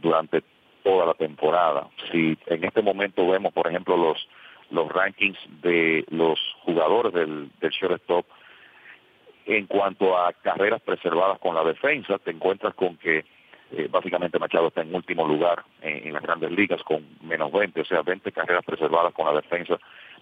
durante 0.00 0.42
toda 0.86 1.04
la 1.06 1.14
temporada. 1.14 1.88
Si 2.12 2.38
en 2.46 2.62
este 2.62 2.80
momento 2.80 3.26
vemos, 3.26 3.52
por 3.52 3.66
ejemplo, 3.66 3.96
los 3.96 4.28
los 4.70 4.88
rankings 4.88 5.38
de 5.62 6.04
los 6.10 6.38
jugadores 6.62 7.12
del, 7.12 7.50
del 7.60 7.70
shortstop 7.70 8.26
en 9.46 9.66
cuanto 9.66 10.18
a 10.18 10.32
carreras 10.32 10.82
preservadas 10.82 11.38
con 11.38 11.54
la 11.54 11.62
defensa, 11.62 12.18
te 12.18 12.32
encuentras 12.32 12.74
con 12.74 12.96
que 12.96 13.24
eh, 13.72 13.88
básicamente 13.90 14.38
Machado 14.38 14.68
está 14.68 14.82
en 14.82 14.94
último 14.94 15.26
lugar 15.26 15.64
en, 15.82 16.12
las 16.12 16.22
grandes 16.22 16.50
ligas 16.50 16.82
con 16.82 17.04
menos 17.22 17.52
20, 17.52 17.80
o 17.80 17.84
sea, 17.84 18.02
20 18.02 18.30
carreras 18.32 18.64
preservadas 18.64 19.12
con 19.12 19.26
la 19.26 19.40
defensa 19.40 19.78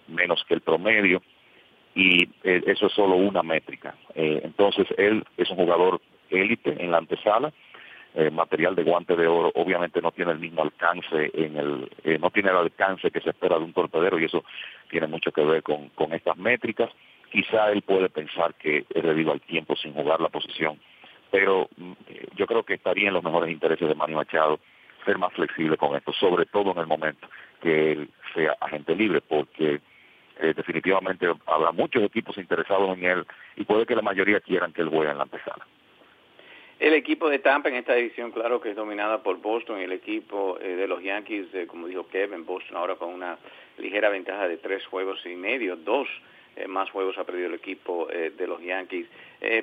menos 0.07 0.43
que 0.47 0.53
el 0.53 0.61
promedio 0.61 1.21
y 1.95 2.23
eh, 2.43 2.61
eso 2.67 2.87
es 2.87 2.93
solo 2.93 3.15
una 3.15 3.41
métrica. 3.41 3.95
Eh, 4.13 4.41
entonces 4.43 4.87
él 4.97 5.23
es 5.37 5.49
un 5.49 5.57
jugador 5.57 6.01
élite 6.29 6.75
en 6.83 6.91
la 6.91 6.97
antesala, 6.97 7.51
material 8.31 8.75
de 8.75 8.83
guante 8.83 9.15
de 9.15 9.27
oro 9.27 9.51
obviamente 9.55 10.01
no 10.01 10.11
tiene 10.11 10.31
el 10.31 10.39
mismo 10.39 10.61
alcance 10.61 11.31
en 11.33 11.57
el 11.57 12.19
no 12.21 12.29
tiene 12.29 12.49
el 12.49 12.57
alcance 12.57 13.11
que 13.11 13.19
se 13.19 13.31
espera 13.31 13.57
de 13.57 13.65
un 13.65 13.73
torpedero 13.73 14.17
y 14.17 14.25
eso 14.25 14.43
tiene 14.89 15.07
mucho 15.07 15.31
que 15.31 15.43
ver 15.43 15.63
con, 15.63 15.89
con 15.89 16.13
estas 16.13 16.37
métricas. 16.37 16.89
Quizá 17.29 17.71
él 17.71 17.81
puede 17.81 18.07
pensar 18.07 18.53
que 18.55 18.85
es 18.89 19.03
debido 19.03 19.33
al 19.33 19.41
tiempo 19.41 19.75
sin 19.75 19.93
jugar 19.93 20.21
la 20.21 20.29
posición 20.29 20.79
pero 21.35 21.67
mm, 21.75 21.91
yo 22.37 22.47
creo 22.47 22.63
que 22.63 22.75
estaría 22.75 23.09
en 23.09 23.13
los 23.13 23.23
mejores 23.23 23.51
intereses 23.51 23.87
de 23.87 23.95
Manny 23.95 24.13
Machado 24.13 24.59
ser 25.03 25.17
más 25.17 25.33
flexible 25.33 25.75
con 25.75 25.95
esto, 25.95 26.13
sobre 26.13 26.45
todo 26.45 26.71
en 26.71 26.77
el 26.77 26.87
momento 26.87 27.27
que 27.61 27.91
él 27.91 28.09
sea 28.33 28.55
agente 28.61 28.95
libre, 28.95 29.19
porque 29.19 29.81
eh, 30.39 30.53
definitivamente 30.55 31.27
habrá 31.45 31.73
muchos 31.73 32.03
equipos 32.03 32.37
interesados 32.37 32.97
en 32.97 33.03
él 33.03 33.25
y 33.57 33.65
puede 33.65 33.85
que 33.85 33.95
la 33.95 34.01
mayoría 34.01 34.39
quieran 34.39 34.71
que 34.71 34.81
él 34.81 34.89
juegue 34.89 35.11
en 35.11 35.17
la 35.17 35.23
antesala. 35.23 35.65
El 36.77 36.93
equipo 36.93 37.29
de 37.29 37.39
Tampa 37.39 37.69
en 37.69 37.75
esta 37.75 37.95
edición, 37.97 38.31
claro 38.31 38.59
que 38.59 38.71
es 38.71 38.75
dominada 38.75 39.23
por 39.23 39.37
Boston, 39.37 39.79
y 39.79 39.83
el 39.83 39.93
equipo 39.93 40.57
eh, 40.59 40.75
de 40.75 40.87
los 40.87 41.01
Yankees, 41.01 41.47
eh, 41.53 41.67
como 41.67 41.87
dijo 41.87 42.05
Kevin, 42.09 42.45
Boston 42.45 42.75
ahora 42.75 42.95
con 42.95 43.13
una 43.13 43.37
ligera 43.77 44.09
ventaja 44.09 44.45
de 44.49 44.57
tres 44.57 44.85
juegos 44.87 45.25
y 45.25 45.35
medio, 45.37 45.77
dos 45.77 46.09
eh, 46.57 46.67
más 46.67 46.89
juegos 46.89 47.17
ha 47.17 47.23
perdido 47.23 47.47
el 47.47 47.53
equipo 47.53 48.07
de 48.07 48.47
los 48.47 48.61
Yankees. 48.61 49.07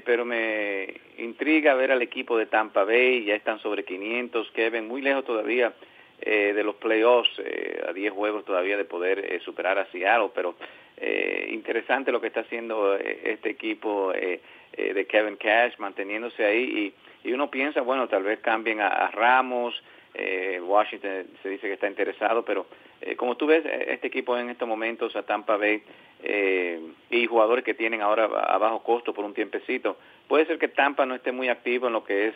Pero 0.05 0.25
me 0.25 0.95
intriga 1.19 1.75
ver 1.75 1.91
al 1.91 2.03
equipo 2.03 2.39
de 2.39 2.47
Tampa 2.47 2.85
Bay, 2.85 3.25
ya 3.25 3.35
están 3.35 3.59
sobre 3.59 3.85
500, 3.85 4.51
Kevin, 4.53 4.87
muy 4.87 5.03
lejos 5.03 5.25
todavía 5.25 5.73
de 6.21 6.63
los 6.63 6.77
playoffs, 6.77 7.31
a 7.89 7.93
10 7.93 8.13
juegos 8.13 8.45
todavía 8.45 8.77
de 8.77 8.85
poder 8.85 9.41
superar 9.43 9.79
a 9.79 9.87
Seattle, 9.87 10.31
pero 10.33 10.55
interesante 11.49 12.13
lo 12.13 12.21
que 12.21 12.29
está 12.29 12.41
haciendo 12.41 12.95
este 12.95 13.51
equipo 13.51 14.13
de 14.77 15.07
Kevin 15.07 15.37
Cash, 15.37 15.75
manteniéndose 15.79 16.45
ahí, 16.45 16.95
y, 17.25 17.29
y, 17.29 17.33
uno 17.33 17.51
piensa, 17.51 17.83
bueno, 17.83 18.09
tal 18.09 18.23
vez 18.23 18.41
cambien 18.41 18.81
a 18.81 19.09
Ramos, 19.09 19.83
Washington 20.61 21.27
se 21.43 21.49
dice 21.49 21.67
que 21.67 21.75
está 21.75 21.89
interesado, 21.89 22.45
pero 22.45 22.67
eh, 23.03 23.17
como 23.17 23.37
tú 23.37 23.47
ves, 23.47 23.65
eh, 23.67 23.87
este 23.89 24.07
equipo 24.07 24.39
en 24.39 24.49
estos 24.49 24.69
momentos 24.69 25.17
a 25.17 25.25
Tampa 25.25 25.57
Bay 25.57 25.83
eh, 26.23 26.81
y 27.11 27.27
jugadores 27.27 27.65
que 27.65 27.75
tienen 27.75 28.01
ahora 28.01 28.25
a 28.27 28.59
bajo 28.59 28.83
costo 28.85 29.13
por 29.13 29.25
un 29.25 29.35
tiempecito, 29.35 29.99
puede 30.29 30.47
ser 30.47 30.59
que 30.59 30.69
Tampa 30.69 31.05
no 31.05 31.17
esté 31.17 31.33
muy 31.33 31.49
activo 31.49 31.89
en 31.89 31.95
lo 31.95 32.05
que 32.05 32.29
es 32.29 32.35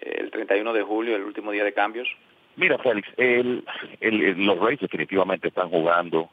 el 0.00 0.30
31 0.30 0.72
de 0.72 0.82
julio, 0.82 1.14
el 1.14 1.22
último 1.22 1.52
día 1.52 1.64
de 1.64 1.74
cambios. 1.74 2.08
Mira, 2.56 2.78
Félix, 2.78 3.08
los 4.00 4.58
Rays 4.58 4.80
definitivamente 4.80 5.48
están 5.48 5.68
jugando 5.68 6.30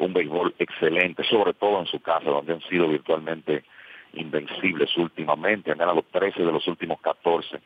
un 0.00 0.12
béisbol 0.12 0.54
excelente, 0.58 1.24
sobre 1.24 1.52
todo 1.54 1.80
en 1.80 1.86
su 1.86 2.00
casa, 2.00 2.30
donde 2.30 2.54
han 2.54 2.60
sido 2.62 2.88
virtualmente 2.88 3.64
invencibles 4.14 4.96
últimamente, 4.96 5.72
han 5.72 5.78
ganado 5.78 6.04
13 6.10 6.42
de 6.42 6.52
los 6.52 6.66
últimos 6.66 7.00
14 7.00 7.60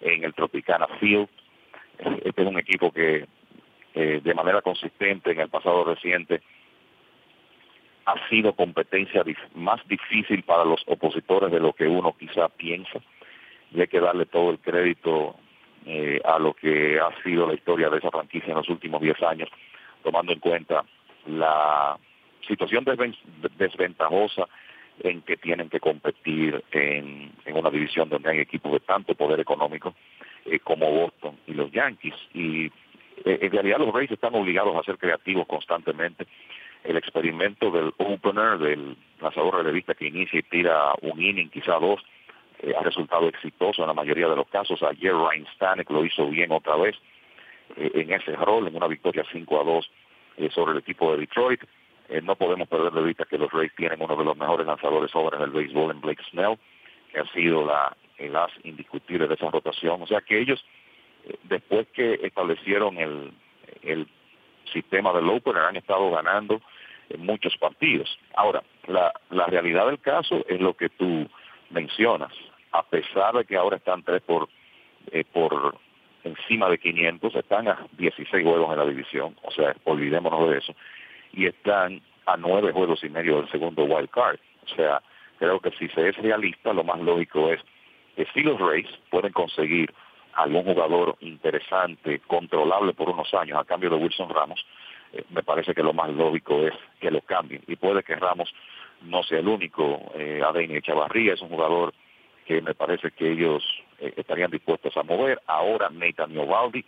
en 0.00 0.24
el 0.24 0.34
Tropicana 0.34 0.86
Field. 1.00 1.28
Este 2.24 2.42
es 2.42 2.48
un 2.48 2.58
equipo 2.58 2.92
que 2.92 3.26
eh, 3.94 4.20
de 4.22 4.34
manera 4.34 4.60
consistente 4.60 5.32
en 5.32 5.40
el 5.40 5.48
pasado 5.48 5.84
reciente 5.84 6.42
ha 8.06 8.28
sido 8.28 8.52
competencia 8.54 9.24
más 9.54 9.86
difícil 9.88 10.42
para 10.42 10.64
los 10.64 10.82
opositores 10.86 11.50
de 11.50 11.60
lo 11.60 11.72
que 11.72 11.86
uno 11.86 12.14
quizá 12.18 12.48
piensa 12.48 13.00
y 13.72 13.80
hay 13.80 13.88
que 13.88 14.00
darle 14.00 14.26
todo 14.26 14.50
el 14.50 14.58
crédito 14.58 15.36
eh, 15.86 16.20
a 16.24 16.38
lo 16.38 16.54
que 16.54 16.98
ha 17.00 17.10
sido 17.22 17.46
la 17.46 17.54
historia 17.54 17.88
de 17.88 17.98
esa 17.98 18.10
franquicia 18.10 18.50
en 18.50 18.58
los 18.58 18.68
últimos 18.68 19.00
10 19.00 19.22
años, 19.22 19.48
tomando 20.02 20.32
en 20.32 20.40
cuenta 20.40 20.84
la 21.26 21.96
situación 22.46 22.84
desventajosa 23.56 24.48
en 25.00 25.22
que 25.22 25.36
tienen 25.36 25.68
que 25.68 25.80
competir 25.80 26.62
en, 26.70 27.32
una 27.52 27.70
división 27.70 28.08
donde 28.08 28.30
hay 28.30 28.40
equipos 28.40 28.72
de 28.72 28.80
tanto 28.80 29.14
poder 29.14 29.40
económico 29.40 29.94
eh, 30.46 30.58
como 30.60 30.90
Boston 30.90 31.38
y 31.46 31.54
los 31.54 31.70
Yankees. 31.72 32.14
Y 32.32 32.66
eh, 33.24 33.38
en 33.42 33.50
realidad 33.50 33.78
los 33.78 33.92
Rays 33.92 34.10
están 34.10 34.34
obligados 34.34 34.76
a 34.76 34.82
ser 34.82 34.98
creativos 34.98 35.46
constantemente. 35.46 36.26
El 36.84 36.96
experimento 36.96 37.70
del 37.70 37.92
opener, 37.96 38.58
del 38.58 38.96
lanzador 39.20 39.64
de 39.64 39.72
vista 39.72 39.94
que 39.94 40.06
inicia 40.06 40.38
y 40.38 40.42
tira 40.42 40.92
un 41.00 41.20
inning, 41.20 41.48
quizá 41.48 41.78
dos, 41.78 42.00
eh, 42.60 42.74
ha 42.78 42.82
resultado 42.82 43.28
exitoso 43.28 43.82
en 43.82 43.88
la 43.88 43.94
mayoría 43.94 44.28
de 44.28 44.36
los 44.36 44.48
casos. 44.48 44.82
Ayer 44.82 45.12
Ryan 45.12 45.46
Stanek 45.54 45.90
lo 45.90 46.04
hizo 46.04 46.28
bien 46.28 46.52
otra 46.52 46.76
vez 46.76 46.96
en 47.76 48.12
ese 48.12 48.36
rol, 48.36 48.68
en 48.68 48.76
una 48.76 48.86
victoria 48.86 49.24
5 49.32 49.60
a 49.60 49.64
2 49.64 49.90
sobre 50.54 50.72
el 50.72 50.78
equipo 50.78 51.12
de 51.12 51.20
Detroit. 51.20 51.62
No 52.22 52.36
podemos 52.36 52.68
perder 52.68 52.92
de 52.92 53.02
vista 53.02 53.24
que 53.24 53.38
los 53.38 53.50
Rays 53.50 53.72
tienen 53.76 54.00
uno 54.00 54.16
de 54.16 54.24
los 54.24 54.36
mejores 54.36 54.66
lanzadores 54.66 55.10
sobre 55.10 55.42
el 55.42 55.50
béisbol 55.50 55.90
en 55.90 56.00
Blake 56.00 56.22
Snell, 56.30 56.58
que 57.12 57.20
ha 57.20 57.26
sido 57.32 57.64
la, 57.64 57.96
el 58.18 58.36
as 58.36 58.52
indiscutible 58.62 59.26
de 59.26 59.34
esa 59.34 59.50
rotación. 59.50 60.02
O 60.02 60.06
sea 60.06 60.20
que 60.20 60.38
ellos 60.38 60.64
después 61.44 61.86
que 61.88 62.20
establecieron 62.22 62.98
el, 62.98 63.32
el 63.82 64.06
sistema 64.72 65.12
del 65.12 65.28
opener 65.28 65.62
han 65.62 65.76
estado 65.76 66.10
ganando 66.10 66.60
en 67.10 67.24
muchos 67.24 67.56
partidos. 67.58 68.18
Ahora, 68.34 68.62
la, 68.86 69.12
la 69.30 69.46
realidad 69.46 69.86
del 69.86 70.00
caso 70.00 70.44
es 70.48 70.60
lo 70.60 70.74
que 70.74 70.88
tú 70.88 71.28
mencionas. 71.70 72.32
A 72.72 72.82
pesar 72.82 73.34
de 73.34 73.44
que 73.44 73.56
ahora 73.56 73.76
están 73.76 74.02
tres 74.02 74.22
por, 74.22 74.48
eh, 75.12 75.24
por 75.32 75.76
encima 76.24 76.68
de 76.68 76.78
500, 76.78 77.34
están 77.36 77.68
a 77.68 77.86
16 77.92 78.44
juegos 78.44 78.72
en 78.72 78.78
la 78.78 78.86
división, 78.86 79.36
o 79.42 79.50
sea, 79.50 79.76
olvidémonos 79.84 80.50
de 80.50 80.58
eso, 80.58 80.74
y 81.36 81.46
están 81.46 82.00
a 82.26 82.36
nueve 82.36 82.72
juegos 82.72 83.02
y 83.04 83.08
medio 83.08 83.36
del 83.36 83.50
segundo 83.50 83.84
wild 83.84 84.10
card. 84.10 84.38
O 84.64 84.74
sea, 84.74 85.02
creo 85.38 85.60
que 85.60 85.70
si 85.72 85.88
se 85.88 86.08
es 86.08 86.16
realista, 86.16 86.72
lo 86.72 86.84
más 86.84 87.00
lógico 87.00 87.50
es 87.50 87.60
que 88.16 88.26
si 88.32 88.40
los 88.40 88.58
Rays 88.58 88.88
pueden 89.10 89.32
conseguir 89.32 89.92
algún 90.34 90.64
jugador 90.64 91.16
interesante, 91.20 92.20
controlable 92.26 92.92
por 92.92 93.08
unos 93.10 93.32
años 93.34 93.58
a 93.58 93.64
cambio 93.64 93.90
de 93.90 93.96
Wilson 93.96 94.30
Ramos, 94.30 94.64
eh, 95.12 95.24
me 95.30 95.42
parece 95.42 95.74
que 95.74 95.82
lo 95.82 95.92
más 95.92 96.10
lógico 96.10 96.66
es 96.66 96.74
que 97.00 97.10
lo 97.10 97.20
cambien. 97.20 97.62
Y 97.66 97.76
puede 97.76 98.02
que 98.02 98.16
Ramos 98.16 98.52
no 99.02 99.22
sea 99.22 99.38
el 99.38 99.48
único. 99.48 100.00
Eh, 100.14 100.42
Adeni 100.44 100.76
Echavarría 100.76 101.34
es 101.34 101.42
un 101.42 101.50
jugador 101.50 101.92
que 102.46 102.60
me 102.60 102.74
parece 102.74 103.10
que 103.10 103.32
ellos 103.32 103.62
eh, 103.98 104.12
estarían 104.16 104.50
dispuestos 104.50 104.96
a 104.96 105.02
mover. 105.02 105.40
Ahora 105.46 105.88
Nathan 105.90 106.36
Ovaldi, 106.36 106.84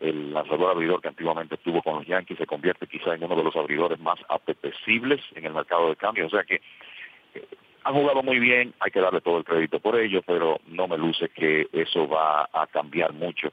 el 0.00 0.32
lanzador 0.32 0.70
abridor 0.70 1.00
que 1.00 1.08
antiguamente 1.08 1.54
estuvo 1.54 1.82
con 1.82 1.96
los 1.96 2.06
Yankees, 2.06 2.38
se 2.38 2.46
convierte 2.46 2.86
quizá 2.86 3.14
en 3.14 3.24
uno 3.24 3.36
de 3.36 3.44
los 3.44 3.56
abridores 3.56 3.98
más 4.00 4.18
apetecibles 4.28 5.20
en 5.34 5.44
el 5.44 5.54
mercado 5.54 5.88
de 5.88 5.96
cambio. 5.96 6.26
O 6.26 6.30
sea 6.30 6.44
que 6.44 6.60
eh, 7.34 7.46
han 7.84 7.94
jugado 7.94 8.22
muy 8.22 8.38
bien, 8.38 8.74
hay 8.80 8.90
que 8.90 9.00
darle 9.00 9.20
todo 9.20 9.38
el 9.38 9.44
crédito 9.44 9.78
por 9.78 9.98
ello, 9.98 10.22
pero 10.26 10.60
no 10.66 10.88
me 10.88 10.98
luce 10.98 11.28
que 11.28 11.68
eso 11.72 12.08
va 12.08 12.48
a 12.52 12.66
cambiar 12.66 13.12
mucho 13.12 13.52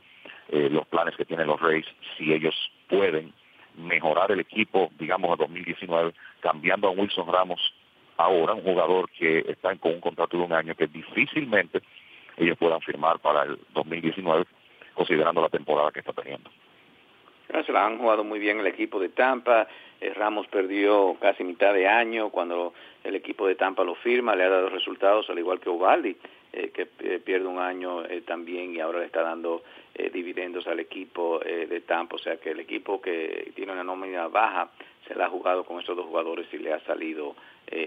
eh, 0.50 0.70
los 0.70 0.88
planes 0.88 1.16
que 1.16 1.26
tienen 1.26 1.48
los 1.48 1.60
Rays 1.60 1.86
si 2.18 2.34
ellos 2.34 2.56
pueden 2.88 3.34
mejorar 3.76 4.32
el 4.32 4.40
equipo, 4.40 4.92
digamos, 5.00 5.32
a 5.32 5.36
2019, 5.36 6.14
cambiando 6.42 6.88
a 6.88 6.92
Wilson 6.92 7.28
Ramos 7.32 7.74
ahora, 8.18 8.54
un 8.54 8.64
jugador 8.64 9.10
que 9.12 9.40
está 9.48 9.76
con 9.78 9.94
un 9.94 10.02
contrato 10.02 10.38
de 10.38 10.44
un 10.44 10.54
año 10.54 10.76
que 10.76 10.88
difícilmente 10.88 11.82
ellos 12.38 12.58
puedan 12.58 12.82
firmar 12.82 13.20
para 13.20 13.44
el 13.44 13.60
2019, 13.74 14.46
considerando 15.02 15.42
la 15.42 15.50
temporada 15.50 15.92
que 15.92 16.00
está 16.00 16.14
teniendo. 16.14 16.52
Se 17.66 17.72
la 17.72 17.86
han 17.86 17.98
jugado 17.98 18.24
muy 18.24 18.40
bien 18.40 18.60
el 18.60 18.68
equipo 18.68 19.00
de 19.00 19.10
Tampa. 19.10 19.68
Eh, 20.00 20.14
Ramos 20.14 20.48
perdió 20.48 21.18
casi 21.20 21.44
mitad 21.44 21.74
de 21.74 21.88
año 21.88 22.30
cuando 22.30 22.74
el 23.04 23.16
equipo 23.16 23.48
de 23.48 23.56
Tampa 23.56 23.84
lo 23.84 23.96
firma, 23.96 24.36
le 24.36 24.44
ha 24.44 24.50
dado 24.50 24.70
resultados 24.70 25.28
al 25.30 25.40
igual 25.40 25.60
que 25.60 25.70
Ubaldi, 25.70 26.16
eh, 26.54 26.70
que 26.70 26.88
eh, 27.00 27.20
pierde 27.20 27.48
un 27.48 27.58
año 27.58 28.04
también 28.26 28.76
y 28.76 28.80
ahora 28.80 29.00
le 29.00 29.06
está 29.06 29.24
dando 29.24 29.64
dividendos 30.14 30.68
al 30.68 30.80
equipo 30.80 31.40
de 31.40 31.82
Tampa. 31.82 32.16
O 32.16 32.20
sea 32.20 32.38
que 32.38 32.52
el 32.52 32.60
equipo 32.60 33.02
que 33.02 33.52
tiene 33.56 33.72
una 33.74 33.84
nómina 33.84 34.28
baja 34.28 34.70
se 35.08 35.16
la 35.16 35.26
ha 35.26 35.30
jugado 35.30 35.64
con 35.64 35.80
esos 35.82 35.96
dos 35.98 36.06
jugadores 36.06 36.48
y 36.54 36.58
le 36.60 36.74
ha 36.74 36.80
salido 36.82 37.36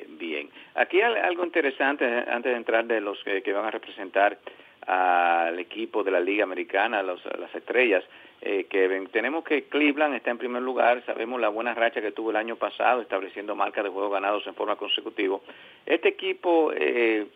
bien. 0.09 0.51
Aquí 0.75 1.01
hay 1.01 1.15
algo 1.15 1.45
interesante 1.45 2.05
antes 2.05 2.53
de 2.53 2.57
entrar 2.57 2.85
de 2.85 3.01
los 3.01 3.23
que 3.25 3.53
van 3.53 3.65
a 3.65 3.71
representar 3.71 4.39
al 4.87 5.59
equipo 5.59 6.03
de 6.03 6.11
la 6.11 6.21
Liga 6.21 6.45
Americana, 6.45 7.03
las 7.03 7.55
estrellas, 7.55 8.05
eh, 8.47 8.67
que 8.69 9.07
tenemos 9.11 9.43
que 9.43 9.65
Cleveland 9.65 10.15
está 10.15 10.31
en 10.31 10.37
primer 10.37 10.61
lugar, 10.61 11.03
sabemos 11.07 11.41
la 11.41 11.49
buena 11.49 11.73
racha 11.73 12.03
que 12.03 12.13
tuvo 12.13 12.29
el 12.29 12.37
año 12.37 12.57
pasado, 12.57 13.01
estableciendo 13.01 13.57
marcas 13.57 13.85
de 13.85 13.91
juegos 13.91 14.13
ganados 14.13 14.47
en 14.47 14.55
forma 14.55 14.77
consecutiva. 14.77 15.39
Este 15.87 16.09
equipo, 16.11 16.71
eh, 16.77 17.27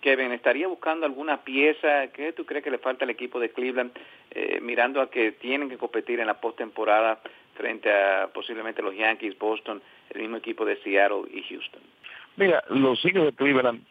Kevin, 0.00 0.32
¿estaría 0.32 0.66
buscando 0.66 1.06
alguna 1.06 1.44
pieza? 1.44 2.08
¿Qué 2.08 2.32
tú 2.32 2.44
crees 2.46 2.64
que 2.64 2.70
le 2.72 2.78
falta 2.78 3.04
al 3.04 3.10
equipo 3.10 3.38
de 3.38 3.50
Cleveland, 3.50 3.92
eh, 4.32 4.58
mirando 4.60 5.00
a 5.00 5.08
que 5.08 5.32
tienen 5.32 5.68
que 5.68 5.78
competir 5.78 6.18
en 6.18 6.26
la 6.26 6.40
postemporada 6.40 7.20
frente 7.54 7.92
a 7.92 8.28
posiblemente 8.34 8.82
los 8.82 8.96
Yankees, 8.96 9.38
Boston, 9.38 9.80
el 10.10 10.22
mismo 10.22 10.38
equipo 10.38 10.64
de 10.64 10.76
Seattle 10.78 11.30
y 11.32 11.42
Houston? 11.42 11.82
Mira, 12.34 12.64
los 12.70 13.00
siglos 13.00 13.26
de 13.26 13.32
Cleveland 13.34 13.84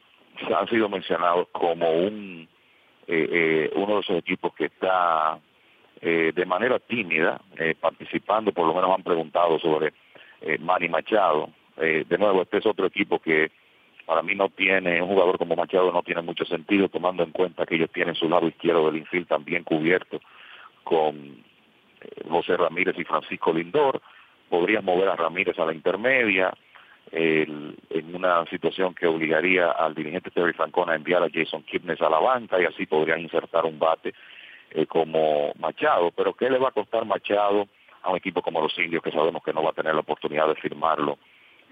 han 0.54 0.68
sido 0.68 0.90
mencionados 0.90 1.48
como 1.54 1.90
un 1.90 2.50
eh, 3.12 3.28
eh, 3.32 3.72
uno 3.74 3.96
de 3.96 4.00
esos 4.02 4.18
equipos 4.20 4.54
que 4.54 4.66
está 4.66 5.40
eh, 6.00 6.32
de 6.36 6.46
manera 6.46 6.78
tímida 6.78 7.42
participando, 7.82 8.52
por 8.52 8.68
lo 8.68 8.74
menos 8.76 8.92
han 8.92 9.02
preguntado 9.02 9.58
sobre 9.58 9.94
Manny 10.60 10.90
Machado. 10.90 11.50
de 11.76 12.18
nuevo, 12.20 12.44
este 12.44 12.60
es 12.60 12.66
otro 12.68 12.86
equipo 12.86 13.18
que 13.18 13.52
para 14.06 14.22
mí 14.22 14.36
no 14.36 14.50
tiene, 14.50 15.02
un 15.02 15.10
jugador 15.10 15.40
como 15.40 15.56
Machado 15.56 15.92
no 15.92 16.04
tiene 16.04 16.22
mucho 16.22 16.46
sentido, 16.46 16.88
tomando 16.88 17.24
en 17.24 17.32
cuenta 17.32 17.66
que 17.66 17.76
ellos 17.76 17.90
tienen 17.92 18.14
su 18.14 18.30
lado 18.30 18.48
izquierdo 18.48 18.86
del 18.86 19.02
infield 19.02 19.28
también 19.28 19.64
cubierto 19.64 20.22
con 20.84 21.44
José 22.30 22.58
Ramírez 22.58 22.96
y 22.98 23.04
Francisco 23.06 23.52
Lindor. 23.52 24.02
Podrían 24.50 24.86
mover 24.86 25.10
a 25.10 25.16
Ramírez 25.16 25.58
a 25.58 25.66
la 25.66 25.74
intermedia, 25.74 26.54
el, 27.12 27.78
en 27.90 28.16
una 28.16 28.46
situación 28.46 28.94
que 28.94 29.08
obligaría 29.08 29.72
al 29.72 29.96
dirigente 29.96 30.32
Terry 30.32 30.54
Francona 30.54 30.94
a 30.94 30.96
enviar 30.96 31.24
a 31.24 31.30
Jason 31.32 31.64
Kipnis 31.64 32.02
a 32.02 32.10
la 32.10 32.20
banca 32.20 32.62
y 32.62 32.66
así 32.66 32.86
podrían 32.86 33.20
insertar 33.20 33.66
un 33.66 33.80
bate 33.80 34.14
eh, 34.72 34.86
como 34.86 35.54
Machado. 35.60 36.12
Pero 36.12 36.34
¿qué 36.34 36.50
le 36.50 36.60
va 36.60 36.70
a 36.70 36.74
costar 36.74 37.06
Machado 37.06 37.68
a 38.02 38.12
un 38.12 38.18
equipo 38.18 38.42
como 38.42 38.62
los 38.62 38.78
indios 38.78 39.04
que 39.04 39.12
sabemos 39.12 39.44
que 39.44 39.54
no 39.54 39.64
va 39.64 39.72
a 39.72 39.74
tener 39.74 39.94
la 39.94 40.02
oportunidad 40.02 40.48
de 40.48 40.56
firmarlo 40.56 41.18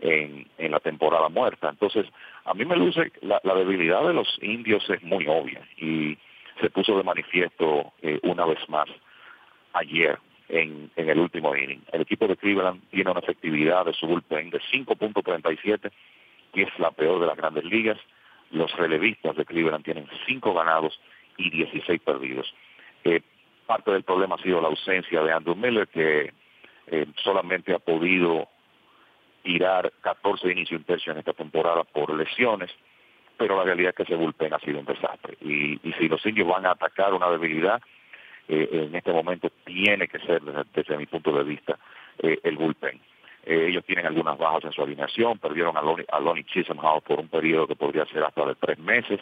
en, 0.01 0.47
en 0.57 0.71
la 0.71 0.79
temporada 0.79 1.29
muerta? 1.29 1.69
Entonces, 1.69 2.05
a 2.45 2.53
mí 2.53 2.65
me 2.65 2.75
luce 2.75 3.11
la, 3.21 3.39
la 3.43 3.55
debilidad 3.55 4.05
de 4.05 4.13
los 4.13 4.27
indios 4.41 4.89
es 4.89 5.03
muy 5.03 5.27
obvia 5.27 5.61
y 5.77 6.17
se 6.59 6.69
puso 6.69 6.97
de 6.97 7.03
manifiesto 7.03 7.93
eh, 8.01 8.19
una 8.23 8.45
vez 8.45 8.59
más 8.69 8.87
ayer 9.73 10.17
en, 10.49 10.91
el 10.95 11.19
último 11.19 11.55
inning. 11.55 11.81
El 11.91 12.01
equipo 12.01 12.27
de 12.27 12.37
Cleveland 12.37 12.81
tiene 12.89 13.11
una 13.11 13.19
efectividad 13.19 13.85
de 13.85 13.93
su 13.93 14.07
bullpen 14.07 14.49
de 14.49 14.59
5.37, 14.59 15.91
que 16.53 16.61
es 16.61 16.79
la 16.79 16.91
peor 16.91 17.19
de 17.19 17.27
las 17.27 17.37
grandes 17.37 17.65
ligas. 17.65 17.97
Los 18.51 18.71
relevistas 18.77 19.35
de 19.35 19.45
Cleveland 19.45 19.83
tienen 19.83 20.07
5 20.25 20.53
ganados 20.53 20.99
y 21.37 21.49
16 21.49 22.01
perdidos. 22.01 22.53
Eh, 23.03 23.21
parte 23.65 23.91
del 23.91 24.03
problema 24.03 24.35
ha 24.35 24.43
sido 24.43 24.61
la 24.61 24.69
ausencia 24.69 25.21
de 25.21 25.33
Andrew 25.33 25.55
Miller, 25.55 25.87
que 25.87 26.33
eh, 26.87 27.05
solamente 27.17 27.73
ha 27.73 27.79
podido 27.79 28.47
tirar 29.43 29.91
14 30.01 30.51
inicio 30.51 30.81
tercio 30.83 31.11
en 31.11 31.19
esta 31.19 31.33
temporada 31.33 31.83
por 31.83 32.13
lesiones, 32.13 32.71
pero 33.37 33.57
la 33.57 33.63
realidad 33.63 33.89
es 33.89 33.95
que 33.95 34.03
ese 34.03 34.15
bullpen 34.15 34.53
ha 34.53 34.59
sido 34.59 34.79
un 34.79 34.85
desastre. 34.85 35.37
Y, 35.41 35.79
y 35.87 35.93
si 35.93 36.07
los 36.07 36.25
indios 36.25 36.47
van 36.47 36.65
a 36.65 36.71
atacar 36.71 37.13
una 37.13 37.29
debilidad, 37.29 37.81
eh, 38.47 38.69
en 38.71 38.95
este 38.95 39.11
momento 39.11 39.51
tiene 39.65 40.07
que 40.07 40.19
ser, 40.19 40.41
desde, 40.73 40.97
mi 40.97 41.05
punto 41.05 41.31
de 41.31 41.43
vista, 41.43 41.77
eh, 42.19 42.39
el 42.43 42.57
bullpen. 42.57 42.99
Eh, 43.45 43.67
ellos 43.69 43.85
tienen 43.85 44.05
algunas 44.05 44.37
bajas 44.37 44.65
en 44.65 44.71
su 44.71 44.81
alineación, 44.81 45.39
perdieron 45.39 45.77
a 45.77 45.81
Lonnie, 45.81 46.05
a 46.11 46.19
Lonnie 46.19 46.45
por 47.05 47.19
un 47.19 47.27
periodo 47.27 47.67
que 47.67 47.75
podría 47.75 48.05
ser 48.05 48.23
hasta 48.23 48.45
de 48.45 48.55
tres 48.55 48.79
meses, 48.79 49.19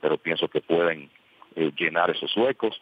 pero 0.00 0.18
pienso 0.18 0.48
que 0.48 0.60
pueden 0.60 1.10
llenar 1.76 2.10
esos 2.10 2.34
huecos. 2.36 2.80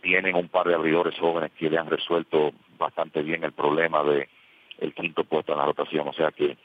Tienen 0.00 0.36
un 0.36 0.48
par 0.48 0.68
de 0.68 0.74
abridores 0.74 1.18
jóvenes 1.18 1.52
que 1.58 1.68
le 1.68 1.78
han 1.78 1.90
resuelto 1.90 2.52
bastante 2.78 3.22
bien 3.22 3.44
el 3.44 3.52
problema 3.52 4.02
de 4.04 4.28
el 4.78 4.94
quinto 4.94 5.24
puesto 5.24 5.52
en 5.52 5.58
la 5.58 5.66
rotación, 5.66 6.08
o 6.08 6.12
sea 6.12 6.30
que 6.30 6.56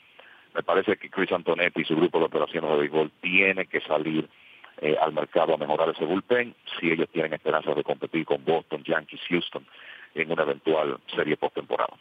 me 0.55 0.63
parece 0.63 0.97
que 0.97 1.09
Chris 1.09 1.31
Antonetti 1.31 1.81
y 1.81 1.85
su 1.85 1.95
grupo 1.95 2.19
de 2.19 2.25
operaciones 2.25 2.69
de 2.71 2.77
béisbol 2.77 3.11
tiene 3.21 3.65
que 3.65 3.79
salir 3.81 4.27
eh, 4.79 4.95
al 4.99 5.11
mercado 5.11 5.55
a 5.55 5.57
mejorar 5.57 5.89
ese 5.89 6.05
bullpen 6.05 6.53
si 6.79 6.91
ellos 6.91 7.09
tienen 7.09 7.33
esperanzas 7.33 7.75
de 7.75 7.83
competir 7.83 8.23
con 8.25 8.45
Boston, 8.45 8.83
Yankees, 8.83 9.21
Houston 9.27 9.65
en 10.13 10.31
una 10.31 10.43
eventual 10.43 10.99
serie 11.15 11.35
postemporada. 11.35 11.93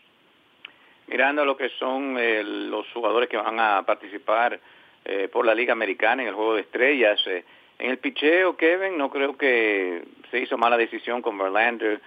Mirando 1.07 1.45
lo 1.47 1.57
que 1.57 1.71
son 1.79 2.19
eh, 2.19 2.43
los 2.45 2.87
jugadores 2.93 3.31
que 3.31 3.39
van 3.39 3.59
a 3.61 3.83
participar 3.87 4.61
eh, 5.07 5.29
por 5.33 5.47
la 5.47 5.55
Liga 5.55 5.73
Americana 5.73 6.21
en 6.21 6.29
el 6.29 6.35
Juego 6.35 6.57
de 6.57 6.62
Estrellas, 6.62 7.19
en 7.27 7.91
el 7.91 7.97
picheo, 7.97 8.57
Kevin, 8.59 8.99
no 8.99 9.09
creo 9.09 9.39
que 9.39 10.03
se 10.31 10.41
hizo 10.41 10.59
mala 10.59 10.77
decisión 10.77 11.23
con 11.23 11.39
Verlander, 11.39 12.01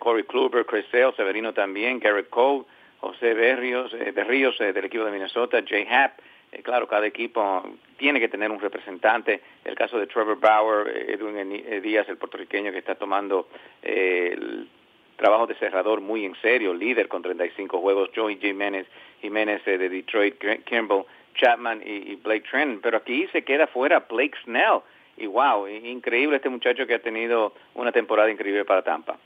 Corey 0.00 0.24
Kluber, 0.24 0.66
Sale, 0.90 1.12
Severino 1.16 1.52
también, 1.52 2.00
Garrett 2.00 2.28
Cole, 2.28 2.64
José 2.98 3.34
Berrios, 3.34 3.92
Berríos 4.14 4.58
del 4.58 4.84
equipo 4.84 5.04
de 5.04 5.12
Minnesota, 5.12 5.62
Jay 5.64 5.86
Happ, 5.88 6.18
eh, 6.52 6.62
claro, 6.62 6.86
cada 6.86 7.06
equipo 7.06 7.62
tiene 7.96 8.20
que 8.20 8.28
tener 8.28 8.50
un 8.50 8.60
representante. 8.60 9.40
El 9.64 9.74
caso 9.74 9.98
de 9.98 10.06
Trevor 10.06 10.38
Bauer, 10.38 10.88
eh, 10.88 11.14
Edwin 11.14 11.36
eh, 11.52 11.80
Díaz, 11.80 12.08
el 12.08 12.16
puertorriqueño 12.16 12.72
que 12.72 12.78
está 12.78 12.94
tomando 12.94 13.48
el 13.82 14.68
trabajo 15.16 15.46
de 15.46 15.56
cerrador 15.56 16.00
muy 16.00 16.24
en 16.24 16.34
serio, 16.36 16.72
líder 16.72 17.08
con 17.08 17.22
35 17.22 17.80
juegos, 17.80 18.10
Joey 18.14 18.38
Jiménez, 18.38 18.86
Jiménez 19.20 19.64
de 19.64 19.88
Detroit, 19.88 20.36
Kimball, 20.64 21.04
Chapman 21.34 21.82
y, 21.84 22.14
Blake 22.16 22.46
Trent. 22.48 22.80
Pero 22.82 22.98
aquí 22.98 23.26
se 23.32 23.42
queda 23.42 23.66
fuera 23.66 24.06
Blake 24.08 24.38
Snell. 24.44 24.80
Y 25.16 25.26
wow, 25.26 25.66
increíble 25.66 26.36
este 26.36 26.48
muchacho 26.48 26.86
que 26.86 26.94
ha 26.94 27.02
tenido 27.02 27.52
una 27.74 27.90
temporada 27.90 28.30
increíble 28.30 28.64
para 28.64 28.82
Tampa. 28.82 29.18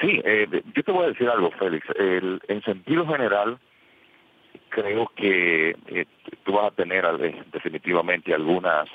Sí, 0.00 0.20
yo 0.74 0.82
te 0.82 0.92
voy 0.92 1.04
a 1.04 1.08
decir 1.08 1.28
algo, 1.28 1.52
Félix. 1.52 1.86
en 1.96 2.62
sentido 2.64 3.06
general, 3.06 3.58
creo 4.68 5.10
que 5.14 5.76
eh, 5.86 6.06
tú 6.44 6.52
vas 6.52 6.72
a 6.72 6.76
tener 6.76 7.04
eh, 7.20 7.42
definitivamente 7.52 8.34
algunas 8.34 8.88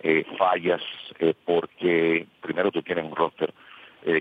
eh, 0.00 0.24
fallas 0.38 0.82
porque 1.44 2.26
primero 2.40 2.70
tú 2.70 2.82
tienes 2.82 3.04
un 3.04 3.16
roster 3.16 3.52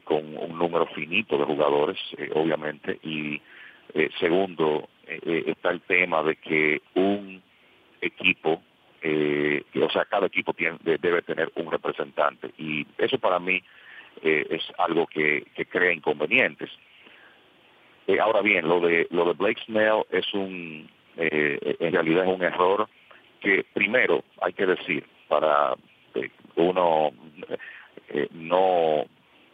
con 0.04 0.36
un 0.36 0.58
número 0.58 0.88
finito 0.88 1.38
de 1.38 1.44
jugadores, 1.44 2.00
obviamente, 2.34 2.98
y 3.04 3.40
segundo 4.20 4.90
está 5.06 5.70
el 5.70 5.82
tema 5.82 6.24
de 6.24 6.38
que 6.38 6.82
un 6.96 7.40
equipo, 8.02 8.64
o 9.04 9.90
sea, 9.92 10.06
cada 10.06 10.26
equipo 10.26 10.54
tiene, 10.54 10.80
debe 10.82 11.22
tener 11.22 11.52
un 11.56 11.70
representante 11.70 12.50
y 12.58 12.88
eso 12.98 13.20
para 13.20 13.38
mí 13.38 13.62
es 14.24 14.64
algo 14.80 15.06
que 15.06 15.46
crea 15.70 15.92
inconvenientes. 15.92 16.72
Eh, 18.08 18.20
ahora 18.20 18.42
bien, 18.42 18.68
lo 18.68 18.80
de 18.80 19.08
lo 19.12 19.26
de 19.26 19.34
Blake 19.34 19.62
Snell 19.66 20.04
es 20.12 20.32
un, 20.34 20.90
eh, 21.18 21.78
en 21.80 21.94
realidad 21.94 22.26
es 22.26 22.36
un 22.36 22.44
error 22.44 22.88
que 23.42 23.66
primero 23.74 24.24
hay 24.42 24.54
que 24.54 24.66
decir 24.66 25.06
para 25.28 25.76
eh, 26.14 26.30
uno 26.56 27.12
no 28.32 29.06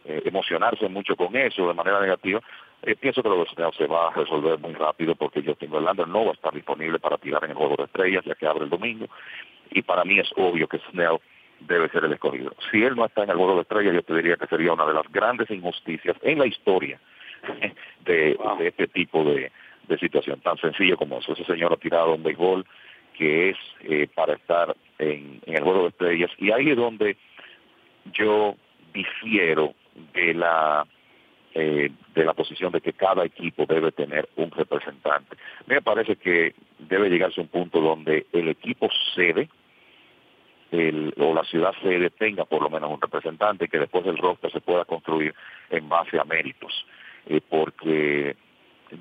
emocionarse 0.04 0.88
mucho 0.88 1.16
con 1.16 1.34
eso 1.36 1.66
de 1.66 1.74
manera 1.74 2.00
negativa. 2.00 2.40
pienso 3.00 3.22
que 3.22 3.28
lo 3.28 3.38
de 3.38 3.50
Snell 3.50 3.72
se 3.72 3.86
va 3.86 4.08
a 4.08 4.14
resolver 4.14 4.58
muy 4.58 4.74
rápido 4.74 5.14
porque 5.14 5.42
Justin 5.42 5.70
Verlander 5.70 6.06
no 6.06 6.24
va 6.26 6.32
a 6.32 6.34
estar 6.34 6.52
disponible 6.52 6.98
para 6.98 7.16
tirar 7.18 7.42
en 7.44 7.52
el 7.52 7.56
juego 7.56 7.76
de 7.76 7.84
estrellas 7.84 8.24
ya 8.24 8.34
que 8.34 8.46
abre 8.46 8.64
el 8.64 8.70
domingo 8.70 9.06
y 9.70 9.82
para 9.82 10.04
mí 10.04 10.18
es 10.18 10.30
obvio 10.36 10.68
que 10.68 10.78
Snell 10.90 11.18
debe 11.60 11.88
ser 11.88 12.04
el 12.04 12.12
escogido. 12.12 12.52
Si 12.70 12.82
él 12.82 12.94
no 12.94 13.06
está 13.06 13.22
en 13.22 13.30
el 13.30 13.36
juego 13.36 13.54
de 13.54 13.62
estrellas, 13.62 13.94
yo 13.94 14.02
te 14.02 14.14
diría 14.14 14.36
que 14.36 14.46
sería 14.48 14.72
una 14.72 14.86
de 14.86 14.94
las 14.94 15.10
grandes 15.10 15.50
injusticias 15.50 16.16
en 16.22 16.38
la 16.38 16.46
historia 16.46 17.00
de, 18.04 18.38
este 18.60 18.88
tipo 18.88 19.24
de, 19.24 19.50
situación 20.00 20.40
tan 20.40 20.56
sencillo 20.56 20.96
como 20.96 21.18
eso. 21.18 21.32
Ese 21.34 21.44
señor 21.44 21.72
ha 21.72 21.76
tirado 21.76 22.14
un 22.14 22.22
béisbol 22.22 22.64
que 23.16 23.50
es 23.50 23.56
eh, 23.82 24.08
para 24.14 24.34
estar 24.34 24.74
en, 24.98 25.40
el 25.44 25.62
juego 25.62 25.82
de 25.82 25.88
estrellas. 25.88 26.30
Y 26.38 26.50
ahí 26.50 26.70
es 26.70 26.76
donde 26.76 27.16
yo 28.14 28.56
difiero 28.94 29.74
de 30.14 30.32
la 30.32 30.86
eh, 31.54 31.90
de 32.14 32.24
la 32.24 32.32
posición 32.32 32.72
de 32.72 32.80
que 32.80 32.94
cada 32.94 33.26
equipo 33.26 33.66
debe 33.66 33.92
tener 33.92 34.26
un 34.36 34.50
representante. 34.50 35.36
Me 35.66 35.82
parece 35.82 36.16
que 36.16 36.54
debe 36.78 37.10
llegarse 37.10 37.40
a 37.40 37.44
un 37.44 37.50
punto 37.50 37.80
donde 37.80 38.26
el 38.32 38.48
equipo 38.48 38.88
sede 39.14 39.50
el, 40.72 41.12
o 41.18 41.34
la 41.34 41.44
ciudad 41.44 41.74
sede 41.82 42.10
tenga 42.10 42.46
por 42.46 42.62
lo 42.62 42.70
menos 42.70 42.90
un 42.90 43.00
representante 43.00 43.68
que 43.68 43.78
después 43.78 44.06
el 44.06 44.16
roster 44.16 44.50
se 44.50 44.60
pueda 44.60 44.84
construir 44.86 45.34
en 45.70 45.88
base 45.88 46.18
a 46.18 46.24
méritos. 46.24 46.86
Eh, 47.26 47.40
porque 47.48 48.36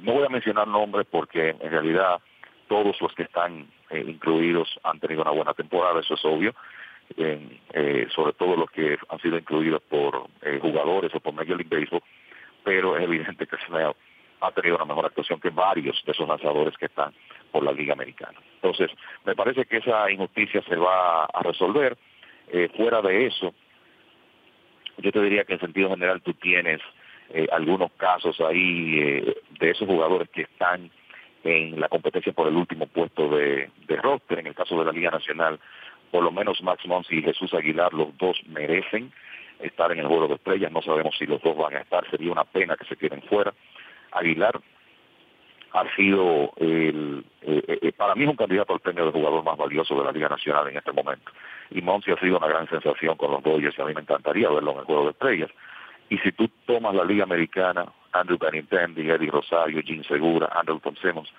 no 0.01 0.13
voy 0.13 0.25
a 0.25 0.29
mencionar 0.29 0.67
nombres 0.67 1.07
porque 1.09 1.49
en 1.49 1.71
realidad 1.71 2.21
todos 2.67 3.01
los 3.01 3.13
que 3.15 3.23
están 3.23 3.67
eh, 3.89 4.03
incluidos 4.07 4.79
han 4.83 4.99
tenido 5.01 5.21
una 5.23 5.31
buena 5.31 5.53
temporada, 5.53 5.99
eso 5.99 6.13
es 6.13 6.23
obvio, 6.23 6.55
eh, 7.17 8.07
sobre 8.15 8.31
todo 8.31 8.55
los 8.55 8.71
que 8.71 8.97
han 9.09 9.19
sido 9.19 9.37
incluidos 9.37 9.81
por 9.89 10.27
eh, 10.41 10.59
jugadores 10.61 11.13
o 11.13 11.19
por 11.19 11.33
Major 11.33 11.57
League 11.57 11.67
Baseball, 11.69 12.01
pero 12.63 12.95
es 12.95 13.03
evidente 13.03 13.45
que 13.45 13.57
Snell 13.67 13.93
ha 14.39 14.51
tenido 14.51 14.77
una 14.77 14.85
mejor 14.85 15.05
actuación 15.05 15.41
que 15.41 15.49
varios 15.49 16.01
de 16.05 16.13
esos 16.13 16.25
lanzadores 16.25 16.77
que 16.77 16.85
están 16.85 17.13
por 17.51 17.63
la 17.63 17.73
Liga 17.73 17.91
Americana. 17.91 18.39
Entonces, 18.55 18.89
me 19.25 19.35
parece 19.35 19.65
que 19.65 19.77
esa 19.77 20.09
injusticia 20.09 20.63
se 20.63 20.77
va 20.77 21.25
a 21.25 21.43
resolver. 21.43 21.97
fuera 22.77 23.01
de 23.01 23.27
eso, 23.27 23.53
yo 24.97 25.11
te 25.11 25.21
diría 25.21 25.43
que 25.43 25.53
en 25.53 25.59
sentido 25.59 25.89
general 25.89 26.21
tú 26.21 26.33
tienes 26.35 26.79
algunos 27.51 27.91
casos 27.93 28.39
ahí 28.41 28.99
de 29.59 29.69
esos 29.69 29.87
jugadores 29.87 30.29
que 30.29 30.43
están 30.43 30.89
en 31.43 31.79
la 31.79 31.89
competencia 31.89 32.33
por 32.33 32.47
el 32.47 32.55
último 32.55 32.87
puesto 32.87 33.29
de, 33.29 33.69
de 33.87 33.95
roster. 33.97 34.39
En 34.39 34.47
el 34.47 34.55
caso 34.55 34.77
de 34.77 34.85
la 34.85 34.91
Liga 34.91 35.11
Nacional, 35.11 35.59
por 36.11 36.23
lo 36.23 36.31
menos 36.31 36.61
Max 36.61 36.85
Monsi 36.85 37.17
y 37.17 37.23
Jesús 37.23 37.53
Aguilar, 37.53 37.93
los 37.93 38.15
dos 38.17 38.39
merecen 38.47 39.11
estar 39.59 39.91
en 39.91 39.99
el 39.99 40.07
juego 40.07 40.27
de 40.27 40.35
estrellas. 40.35 40.71
No 40.71 40.81
sabemos 40.81 41.15
si 41.17 41.25
los 41.25 41.41
dos 41.41 41.55
van 41.55 41.75
a 41.75 41.79
estar. 41.79 42.09
Sería 42.09 42.31
una 42.31 42.43
pena 42.43 42.75
que 42.75 42.85
se 42.85 42.95
queden 42.95 43.21
fuera. 43.23 43.53
Aguilar 44.11 44.59
ha 45.73 45.95
sido, 45.95 46.51
el, 46.57 47.23
eh, 47.43 47.79
eh, 47.81 47.91
para 47.93 48.13
mí 48.15 48.25
un 48.25 48.35
candidato 48.35 48.73
al 48.73 48.81
premio 48.81 49.05
de 49.05 49.11
jugador 49.11 49.43
más 49.43 49.57
valioso 49.57 49.95
de 49.95 50.03
la 50.03 50.11
Liga 50.11 50.27
Nacional 50.27 50.67
en 50.67 50.77
este 50.77 50.91
momento. 50.91 51.31
Y 51.69 51.81
Monsi 51.81 52.11
ha 52.11 52.19
sido 52.19 52.37
una 52.37 52.47
gran 52.47 52.67
sensación 52.67 53.15
con 53.15 53.31
los 53.31 53.41
Dodgers 53.41 53.77
y 53.77 53.81
a 53.81 53.85
mí 53.85 53.93
me 53.93 54.01
encantaría 54.01 54.49
verlo 54.49 54.73
en 54.73 54.79
el 54.79 54.85
juego 54.85 55.05
de 55.05 55.11
estrellas. 55.11 55.49
Y 56.11 56.17
si 56.17 56.33
tú 56.33 56.49
tomas 56.65 56.93
la 56.93 57.05
Liga 57.05 57.23
Americana, 57.23 57.85
Andrew 58.11 58.37
Benintendi, 58.37 59.09
Eddie 59.09 59.31
Rosario, 59.31 59.81
Jim 59.81 60.03
Segura, 60.03 60.49
Andrew 60.53 60.77
Simmons, 61.01 61.31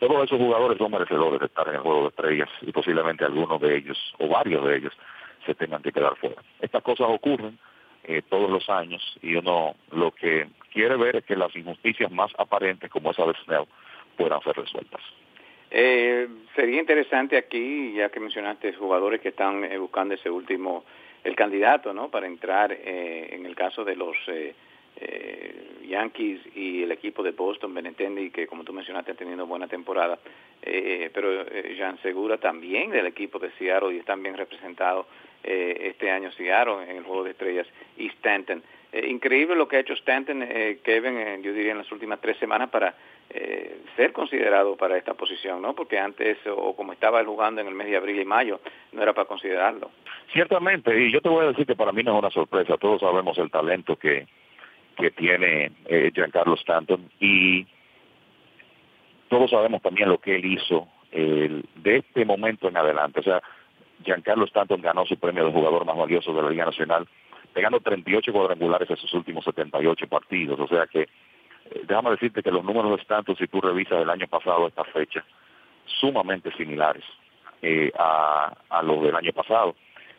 todos 0.00 0.24
esos 0.24 0.38
jugadores 0.38 0.78
son 0.78 0.92
merecedores 0.92 1.38
de 1.40 1.44
estar 1.44 1.68
en 1.68 1.74
el 1.74 1.80
juego 1.82 2.02
de 2.04 2.08
estrellas 2.08 2.48
y 2.62 2.72
posiblemente 2.72 3.26
algunos 3.26 3.60
de 3.60 3.76
ellos 3.76 3.98
o 4.18 4.26
varios 4.26 4.64
de 4.64 4.78
ellos 4.78 4.94
se 5.44 5.54
tengan 5.54 5.82
que 5.82 5.92
quedar 5.92 6.16
fuera. 6.16 6.42
Estas 6.58 6.82
cosas 6.82 7.08
ocurren 7.10 7.58
eh, 8.04 8.22
todos 8.30 8.48
los 8.48 8.70
años 8.70 9.02
y 9.20 9.34
uno 9.34 9.74
lo 9.92 10.10
que 10.12 10.48
quiere 10.72 10.96
ver 10.96 11.16
es 11.16 11.24
que 11.24 11.36
las 11.36 11.54
injusticias 11.54 12.10
más 12.10 12.32
aparentes 12.38 12.90
como 12.90 13.10
esa 13.10 13.26
de 13.26 13.34
Snell 13.44 13.66
puedan 14.16 14.40
ser 14.40 14.56
resueltas. 14.56 15.02
Eh, 15.70 16.26
sería 16.56 16.80
interesante 16.80 17.36
aquí, 17.36 17.92
ya 17.92 18.08
que 18.08 18.20
mencionaste 18.20 18.72
jugadores 18.72 19.20
que 19.20 19.28
están 19.28 19.64
eh, 19.64 19.76
buscando 19.76 20.14
ese 20.14 20.30
último 20.30 20.84
el 21.28 21.36
candidato 21.36 21.92
no 21.92 22.08
para 22.08 22.26
entrar 22.26 22.72
eh, 22.72 23.28
en 23.32 23.44
el 23.44 23.54
caso 23.54 23.84
de 23.84 23.94
los 23.94 24.16
eh, 24.28 24.54
eh, 24.96 25.54
Yankees 25.86 26.40
y 26.56 26.82
el 26.82 26.90
equipo 26.90 27.22
de 27.22 27.32
Boston 27.32 27.74
Benintendi 27.74 28.30
que 28.30 28.46
como 28.46 28.64
tú 28.64 28.72
mencionaste 28.72 29.12
han 29.12 29.16
tenido 29.16 29.46
buena 29.46 29.68
temporada 29.68 30.18
pero 31.14 31.46
Jan 31.78 31.98
Segura 32.02 32.36
también 32.36 32.90
del 32.90 33.06
equipo 33.06 33.38
de 33.38 33.50
Seattle 33.52 33.94
y 33.94 33.98
están 33.98 34.22
bien 34.22 34.36
representados 34.36 35.06
este 35.42 36.10
año 36.10 36.32
Seattle 36.32 36.82
en 36.82 36.96
el 36.96 37.04
juego 37.04 37.24
de 37.24 37.30
estrellas 37.30 37.66
y 37.96 38.08
Stanton. 38.08 38.62
Increíble 38.92 39.54
lo 39.54 39.68
que 39.68 39.76
ha 39.76 39.80
hecho 39.80 39.94
Stanton 39.94 40.46
Kevin 40.82 41.42
yo 41.42 41.52
diría 41.54 41.72
en 41.72 41.78
las 41.78 41.92
últimas 41.92 42.20
tres 42.20 42.36
semanas 42.38 42.68
para 42.70 42.94
eh, 43.30 43.82
ser 43.96 44.12
considerado 44.12 44.76
para 44.76 44.96
esta 44.96 45.14
posición, 45.14 45.60
¿no? 45.60 45.74
Porque 45.74 45.98
antes, 45.98 46.38
o 46.46 46.74
como 46.74 46.92
estaba 46.92 47.24
jugando 47.24 47.60
en 47.60 47.68
el 47.68 47.74
mes 47.74 47.88
de 47.88 47.96
abril 47.96 48.20
y 48.20 48.24
mayo, 48.24 48.60
no 48.92 49.02
era 49.02 49.12
para 49.12 49.28
considerarlo. 49.28 49.90
Ciertamente, 50.32 50.98
y 50.98 51.12
yo 51.12 51.20
te 51.20 51.28
voy 51.28 51.44
a 51.44 51.48
decir 51.48 51.66
que 51.66 51.76
para 51.76 51.92
mí 51.92 52.02
no 52.02 52.12
es 52.12 52.18
una 52.18 52.30
sorpresa, 52.30 52.76
todos 52.78 53.00
sabemos 53.00 53.36
el 53.38 53.50
talento 53.50 53.96
que, 53.96 54.26
que 54.96 55.10
tiene 55.10 55.72
eh, 55.86 56.10
Giancarlo 56.14 56.54
Stanton 56.54 57.10
y 57.20 57.66
todos 59.28 59.50
sabemos 59.50 59.82
también 59.82 60.08
lo 60.08 60.18
que 60.18 60.36
él 60.36 60.44
hizo 60.44 60.88
de 61.10 61.96
este 61.96 62.26
momento 62.26 62.68
en 62.68 62.76
adelante. 62.76 63.20
O 63.20 63.22
sea, 63.22 63.42
Giancarlo 64.04 64.44
Stanton 64.44 64.80
ganó 64.80 65.04
su 65.06 65.18
premio 65.18 65.44
de 65.44 65.52
jugador 65.52 65.84
más 65.84 65.96
valioso 65.96 66.32
de 66.32 66.42
la 66.42 66.50
Liga 66.50 66.66
Nacional, 66.66 67.06
pegando 67.52 67.80
38 67.80 68.32
cuadrangulares 68.32 68.88
en 68.90 68.96
sus 68.96 69.12
últimos 69.14 69.44
78 69.44 70.06
partidos. 70.06 70.60
O 70.60 70.68
sea 70.68 70.86
que 70.86 71.02
eh, 71.02 71.08
déjame 71.86 72.10
decirte 72.10 72.42
que 72.42 72.50
los 72.50 72.64
números 72.64 72.90
de 72.92 73.02
Stanton, 73.02 73.36
si 73.36 73.46
tú 73.46 73.60
revisas 73.60 74.00
el 74.00 74.10
año 74.10 74.26
pasado 74.26 74.64
a 74.64 74.68
esta 74.68 74.84
fecha, 74.84 75.24
sumamente 76.00 76.52
similares 76.52 77.04
eh, 77.62 77.90
a, 77.98 78.54
a 78.68 78.82
los 78.82 79.02
del 79.02 79.16
año 79.16 79.32
pasado. 79.32 79.74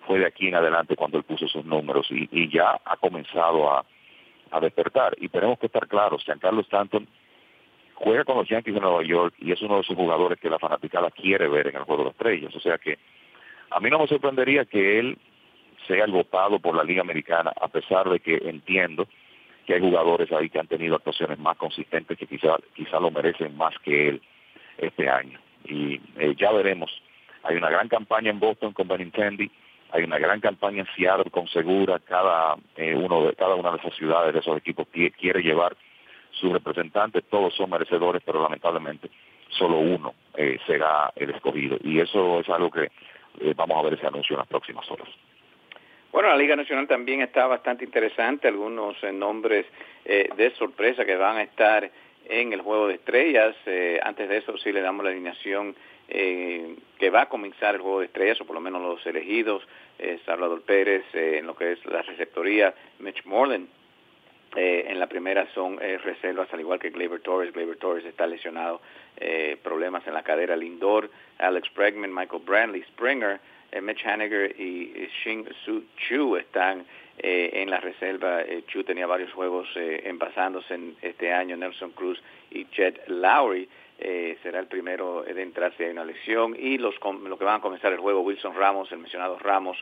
Fue 0.06 0.20
de 0.20 0.26
aquí 0.26 0.48
en 0.48 0.56
adelante 0.56 0.96
cuando 0.96 1.18
él 1.18 1.24
puso 1.24 1.48
sus 1.48 1.64
números 1.66 2.08
y, 2.10 2.50
ya 2.50 2.80
ha 2.84 2.98
comenzado 2.98 3.72
a, 3.72 3.86
a, 4.52 4.60
despertar. 4.60 5.16
Y 5.20 5.30
tenemos 5.30 5.60
que 5.60 5.68
estar 5.68 5.88
claros, 5.88 6.24
Giancarlo 6.24 6.62
Stanton 6.62 7.08
juega 7.96 8.24
con 8.24 8.38
los 8.38 8.48
Yankees 8.48 8.74
de 8.74 8.80
Nueva 8.80 9.04
York 9.04 9.36
y 9.40 9.52
es 9.52 9.62
uno 9.62 9.76
de 9.76 9.82
esos 9.82 9.96
jugadores 9.96 10.40
que 10.40 10.50
la 10.50 10.58
fanaticada 10.58 11.12
quiere 11.12 11.48
ver 11.48 11.68
en 11.68 11.76
el 11.76 11.84
juego 11.84 12.06
de 12.06 12.10
estrellas. 12.12 12.56
O 12.56 12.60
sea 12.60 12.78
que 12.78 12.98
a 13.70 13.80
mí 13.80 13.90
no 13.90 14.00
me 14.00 14.08
sorprendería 14.08 14.66
que 14.66 15.00
él 15.00 15.18
sea 15.88 16.06
el 16.06 16.12
votado 16.12 16.60
por 16.60 16.76
la 16.76 16.84
Liga 16.84 17.02
Americana, 17.02 17.52
a 17.60 17.68
pesar 17.68 18.10
de 18.10 18.20
que 18.20 18.36
entiendo 18.46 19.08
que 19.70 19.76
hay 19.76 19.82
jugadores 19.82 20.32
ahí 20.32 20.50
que 20.50 20.58
han 20.58 20.66
tenido 20.66 20.96
actuaciones 20.96 21.38
más 21.38 21.56
consistentes 21.56 22.18
que 22.18 22.26
quizá, 22.26 22.58
quizá 22.74 23.00
lo 23.00 23.12
merecen 23.12 23.56
más 23.56 23.78
que 23.84 24.10
él 24.10 24.22
este 24.80 25.08
año. 25.08 25.40
Y 25.64 26.02
eh, 26.18 26.34
ya 26.36 26.52
veremos. 26.52 26.90
Hay 27.44 27.56
una 27.56 27.70
gran 27.70 27.88
campaña 27.88 28.32
en 28.32 28.40
Boston 28.40 28.74
con 28.74 28.88
Benintendi, 28.88 29.52
hay 29.92 30.04
una 30.06 30.18
gran 30.18 30.40
campaña 30.40 30.80
en 30.80 30.88
Seattle 30.96 31.30
con 31.30 31.48
Segura, 31.50 32.00
cada 32.00 32.56
eh, 32.78 32.96
uno 32.96 33.28
de 33.28 33.36
cada 33.36 33.54
una 33.54 33.70
de 33.70 33.78
esas 33.78 33.94
ciudades, 33.94 34.34
de 34.34 34.40
esos 34.40 34.58
equipos 34.58 34.88
quiere 34.92 35.44
llevar 35.44 35.78
sus 36.32 36.52
representantes, 36.52 37.24
todos 37.30 37.54
son 37.54 37.70
merecedores, 37.70 38.24
pero 38.26 38.42
lamentablemente 38.42 39.12
solo 39.50 39.78
uno 39.78 40.16
eh, 40.36 40.58
será 40.66 41.14
el 41.16 41.30
escogido. 41.30 41.78
Y 41.84 42.00
eso 42.00 42.40
es 42.40 42.50
algo 42.50 42.72
que 42.72 42.90
vamos 43.56 43.78
a 43.78 43.84
ver 43.84 43.94
ese 43.94 44.08
anuncio 44.08 44.34
en 44.34 44.40
las 44.40 44.48
próximas 44.48 44.90
horas. 44.90 45.10
Bueno, 46.12 46.30
la 46.30 46.38
Liga 46.38 46.56
Nacional 46.56 46.88
también 46.88 47.22
está 47.22 47.46
bastante 47.46 47.86
interesante, 47.86 48.48
algunos 48.48 48.98
eh, 49.04 49.12
nombres 49.12 49.68
eh, 50.06 50.28
de 50.36 50.50
sorpresa 50.56 51.06
que 51.06 51.16
van 51.16 51.38
a 51.38 51.44
estar 51.44 51.90
en 52.26 52.52
el 52.52 52.62
juego 52.62 52.88
de 52.88 52.96
estrellas. 52.96 53.56
Eh, 53.68 54.00
antes 54.02 54.28
de 54.28 54.38
eso 54.38 54.58
sí 54.58 54.72
le 54.72 54.82
damos 54.82 55.04
la 55.04 55.12
alineación 55.12 55.76
que 56.10 57.12
va 57.12 57.22
a 57.22 57.30
comenzar 57.30 57.76
el 57.76 57.82
juego 57.82 58.00
de 58.00 58.08
estrellas, 58.08 58.42
o 58.42 58.46
por 58.46 58.56
lo 58.56 58.62
menos 58.62 58.82
los 58.82 59.06
elegidos, 59.06 59.62
Salvador 60.26 60.64
Pérez 60.64 61.04
en 61.14 61.46
lo 61.46 61.56
que 61.56 61.74
es 61.74 61.86
la 61.86 62.02
receptoría, 62.02 62.74
Mitch 62.98 63.24
Moreland. 63.26 63.68
en 64.56 65.00
la 65.00 65.06
primera 65.06 65.46
son 65.54 65.78
reservas, 65.78 66.52
al 66.52 66.62
igual 66.62 66.80
que 66.80 66.90
Gleyber 66.90 67.20
Torres. 67.20 67.54
Gleyber 67.54 67.78
Torres 67.78 68.06
está 68.06 68.26
lesionado, 68.26 68.82
problemas 69.62 70.08
en 70.08 70.16
la 70.16 70.24
cadera. 70.24 70.56
Lindor, 70.56 71.12
Alex 71.38 71.72
Bregman, 71.76 72.12
Michael 72.12 72.42
Brantley, 72.44 72.82
Springer, 72.86 73.34
eh, 73.34 73.40
Mitch 73.82 74.06
Haniger 74.06 74.60
y 74.60 75.10
Shin 75.24 75.48
Su 75.64 75.84
Chu 75.96 76.36
están 76.36 76.86
eh, 77.18 77.50
en 77.54 77.70
la 77.70 77.80
reserva. 77.80 78.42
Eh, 78.42 78.64
Chu 78.68 78.84
tenía 78.84 79.08
varios 79.08 79.32
juegos 79.34 79.68
envasándose 79.76 80.74
en 80.74 80.96
este 81.02 81.32
año. 81.32 81.56
Nelson 81.58 81.92
Cruz 81.92 82.22
y 82.52 82.66
Chet 82.66 83.08
Lowry 83.08 83.68
será 84.42 84.60
el 84.60 84.68
primero 84.68 85.24
de 85.24 85.42
entrar 85.42 85.74
si 85.76 85.84
hay 85.84 85.92
una 85.92 86.06
lesión. 86.06 86.56
Y 86.58 86.78
los, 86.78 86.96
lo 87.04 87.38
que 87.38 87.46
van 87.46 87.58
a 87.58 87.62
comenzar 87.62 87.92
el 87.92 88.00
juego, 88.00 88.22
Wilson 88.22 88.56
Ramos, 88.56 88.92
el 88.92 89.00
mencionado 89.00 89.38
Ramos, 89.40 89.78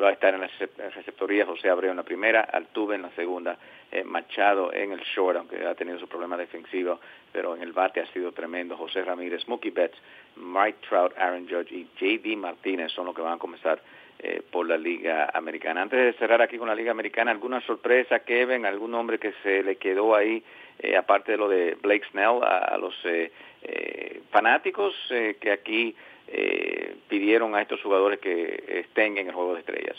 va 0.00 0.10
a 0.10 0.12
estar 0.12 0.34
en 0.34 0.40
la 0.40 0.50
receptoría 0.94 1.46
José 1.46 1.70
Abreu 1.70 1.90
en 1.90 1.96
la 1.96 2.02
primera, 2.02 2.40
Altuve 2.42 2.96
en 2.96 3.02
la 3.02 3.10
segunda, 3.10 3.56
eh, 3.90 4.04
Machado 4.04 4.72
en 4.72 4.92
el 4.92 5.00
short, 5.00 5.38
aunque 5.38 5.64
ha 5.64 5.74
tenido 5.74 5.98
su 5.98 6.08
problema 6.08 6.36
defensivo, 6.36 7.00
pero 7.32 7.56
en 7.56 7.62
el 7.62 7.72
bate 7.72 8.00
ha 8.00 8.06
sido 8.12 8.32
tremendo, 8.32 8.76
José 8.76 9.02
Ramírez, 9.04 9.46
Mookie 9.48 9.70
Betts, 9.70 9.96
Mike 10.36 10.78
Trout, 10.88 11.16
Aaron 11.16 11.48
Judge 11.48 11.72
y 11.72 11.86
J.D. 11.98 12.36
Martínez 12.36 12.92
son 12.92 13.06
los 13.06 13.14
que 13.14 13.22
van 13.22 13.34
a 13.34 13.38
comenzar 13.38 13.80
eh, 14.18 14.42
por 14.50 14.66
la 14.66 14.76
Liga 14.76 15.30
Americana. 15.32 15.82
Antes 15.82 15.98
de 15.98 16.18
cerrar 16.18 16.42
aquí 16.42 16.58
con 16.58 16.68
la 16.68 16.74
Liga 16.74 16.90
Americana, 16.90 17.30
¿alguna 17.30 17.60
sorpresa, 17.62 18.20
Kevin? 18.20 18.66
¿Algún 18.66 18.94
hombre 18.94 19.18
que 19.18 19.32
se 19.42 19.62
le 19.62 19.76
quedó 19.76 20.14
ahí, 20.14 20.42
eh, 20.78 20.96
aparte 20.96 21.32
de 21.32 21.38
lo 21.38 21.48
de 21.48 21.76
Blake 21.80 22.06
Snell, 22.10 22.42
a, 22.42 22.76
los 22.78 22.94
fanáticos 24.30 24.94
que 25.40 25.50
aquí 25.50 25.96
eh, 26.28 26.96
pidieron 27.08 27.54
a 27.54 27.62
estos 27.62 27.80
jugadores 27.82 28.20
que 28.20 28.64
estén 28.68 29.18
en 29.18 29.28
el 29.28 29.34
juego 29.34 29.54
de 29.54 29.60
estrellas? 29.60 29.96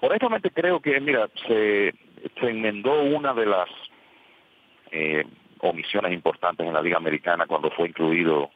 Honestamente 0.00 0.50
creo 0.50 0.80
que, 0.80 1.00
mira, 1.00 1.28
se, 1.46 1.94
enmendó 2.42 3.02
una 3.02 3.32
de 3.32 3.46
las 3.46 3.68
eh, 4.90 5.24
omisiones 5.60 6.12
importantes 6.12 6.66
en 6.66 6.74
la 6.74 6.82
Liga 6.82 6.96
Americana 6.96 7.46
cuando 7.46 7.70
fue 7.70 7.88
incluido 7.88 8.50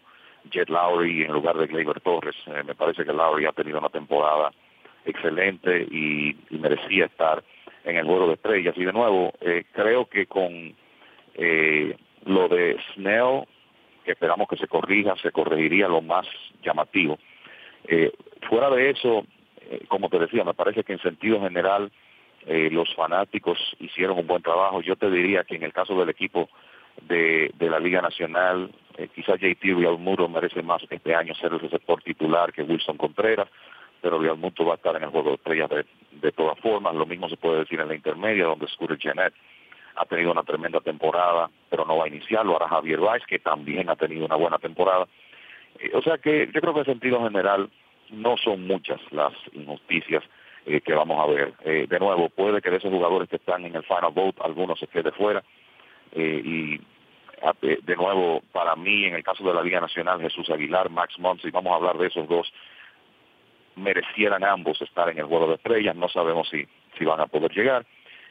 Jet 0.51 0.68
Lowry 0.68 1.23
en 1.23 1.33
lugar 1.33 1.57
de 1.57 1.66
Gleyber 1.66 2.01
Torres. 2.01 2.37
Eh, 2.47 2.62
me 2.64 2.75
parece 2.75 3.05
que 3.05 3.12
Lowry 3.12 3.47
ha 3.47 3.53
tenido 3.53 3.79
una 3.79 3.88
temporada 3.88 4.51
excelente 5.05 5.83
y, 5.90 6.37
merecía 6.51 7.07
estar 7.07 7.42
en 7.85 7.97
el 7.97 8.05
juego 8.05 8.29
de 8.29 8.35
estrellas. 8.35 8.75
Y 8.77 8.85
de 8.85 8.92
nuevo, 8.92 9.33
eh, 9.40 9.64
creo 9.73 10.07
que 10.07 10.27
con 10.27 10.75
eh, 11.35 11.97
lo 12.25 12.49
de 12.49 12.77
Snell, 12.94 13.44
que 14.09 14.12
esperamos 14.12 14.49
que 14.49 14.57
se 14.57 14.66
corrija, 14.66 15.14
se 15.21 15.31
corregiría 15.31 15.87
lo 15.87 16.01
más 16.01 16.27
llamativo. 16.62 17.18
fuera 18.49 18.71
de 18.71 18.90
eso, 18.90 19.27
como 19.88 20.09
te 20.09 20.18
decía, 20.18 20.44
me 20.44 20.55
parece 20.55 20.83
que 20.83 20.94
en 20.94 21.03
sentido 21.03 21.40
general 21.42 21.92
los 22.47 22.94
fanáticos 22.94 23.59
hicieron 23.79 24.18
un 24.18 24.27
buen 24.27 24.42
trabajo. 24.42 24.81
Yo 24.81 24.97
te 24.97 25.11
diría 25.11 25.44
que 25.44 25.57
en 25.57 25.62
el 25.62 25.75
caso 25.75 25.94
del 25.99 26.09
equipo 26.09 26.49
de, 27.03 27.53
de 27.59 27.71
la 27.71 27.79
Liga 27.79 28.01
Nacional, 28.01 28.71
eh, 28.99 29.09
quizás 29.14 29.40
JT 29.40 29.64
Muro 29.99 30.29
merece 30.29 30.61
más 30.61 30.83
este 30.90 31.14
año 31.14 31.33
ser 31.35 31.53
el 31.53 31.61
receptor 31.61 32.03
titular 32.03 32.53
que 32.53 32.62
Wilson 32.62 32.97
Contreras, 32.97 33.49
pero 34.01 34.18
Muro 34.37 34.64
va 34.64 34.73
a 34.73 34.77
estar 34.77 34.97
en 34.97 35.05
el 35.05 35.11
juego 35.11 35.31
de 35.31 35.35
estrellas 35.37 35.71
de, 36.21 36.33
todas 36.33 36.59
formas. 36.59 36.97
Lo 36.97 37.07
mismo 37.07 37.29
se 37.29 37.37
puede 37.37 37.61
decir 37.61 37.79
en 37.79 37.88
la 37.88 37.94
intermedia, 37.94 38.47
donde 38.47 38.66
Scooter 38.66 38.99
Janet 39.01 39.33
ha 39.98 40.04
tenido 40.06 40.32
una 40.32 40.42
tremenda 40.42 40.80
temporada, 40.80 41.50
pero 41.70 41.84
no 41.84 41.96
va 41.96 42.04
a 42.04 42.08
iniciar. 42.08 42.44
Lo 42.44 42.56
hará 42.56 42.68
Javier 42.68 43.00
Weiss, 43.00 43.24
que 43.26 43.38
también 43.38 43.90
ha 43.90 43.96
tenido 43.96 44.24
una 44.24 44.37
buena 44.37 44.58
temporada. 44.58 45.06
Eh, 45.78 45.90
o 45.94 46.02
sea 46.02 46.18
que 46.18 46.48
yo 46.52 46.61
creo 46.61 46.74
que 46.74 46.80
en 46.80 46.87
sentido 46.87 47.22
general 47.22 47.70
no 48.11 48.37
son 48.37 48.66
muchas 48.66 49.00
las 49.11 49.32
injusticias 49.52 50.24
eh, 50.66 50.80
que 50.80 50.94
vamos 50.94 51.20
a 51.20 51.30
ver. 51.30 51.56
de 51.88 51.98
nuevo, 51.98 52.28
puede 52.28 52.61
que 52.61 52.70
de 52.70 52.76
esos 52.76 52.90
jugadores 52.90 53.28
que 53.28 53.37
están 53.37 53.64
en 53.64 53.74
el 53.74 53.82
final 53.82 54.12
vote, 54.12 54.40
algunos 54.42 54.78
se 54.78 54.87
quede 54.87 55.12
fuera. 55.12 55.42
y 56.14 56.80
de 57.62 57.96
nuevo, 57.96 58.42
para 58.52 58.74
mí, 58.76 59.04
en 59.04 59.14
el 59.14 59.22
caso 59.22 59.44
de 59.44 59.54
la 59.54 59.62
Liga 59.62 59.80
Nacional, 59.80 60.20
Jesús 60.20 60.50
Aguilar, 60.50 60.90
Max 60.90 61.14
y 61.44 61.50
vamos 61.50 61.72
a 61.72 61.76
hablar 61.76 61.98
de 61.98 62.08
esos 62.08 62.28
dos, 62.28 62.52
merecieran 63.76 64.44
ambos 64.44 64.80
estar 64.82 65.08
en 65.08 65.18
el 65.18 65.26
juego 65.26 65.48
de 65.48 65.54
estrellas, 65.54 65.94
no 65.96 66.08
sabemos 66.08 66.48
si, 66.48 66.66
si 66.98 67.04
van 67.04 67.20
a 67.20 67.26
poder 67.26 67.52
llegar. 67.52 67.87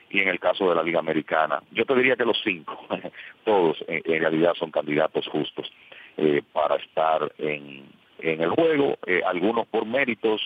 Y 0.09 0.21
en 0.21 0.29
el 0.29 0.39
caso 0.39 0.69
de 0.69 0.75
la 0.75 0.83
Liga 0.83 0.99
Americana, 0.99 1.61
yo 1.71 1.85
te 1.85 1.95
diría 1.95 2.15
que 2.15 2.25
los 2.25 2.39
cinco, 2.43 2.87
todos 3.43 3.83
en, 3.87 4.21
realidad 4.21 4.53
son 4.55 4.71
candidatos 4.71 5.27
justos 5.27 5.71
eh, 6.17 6.41
para 6.53 6.75
estar 6.75 7.31
en, 7.37 7.85
en 8.19 8.41
el 8.41 8.49
juego, 8.51 8.97
eh, 9.05 9.21
algunos 9.25 9.67
por 9.67 9.85
méritos 9.85 10.41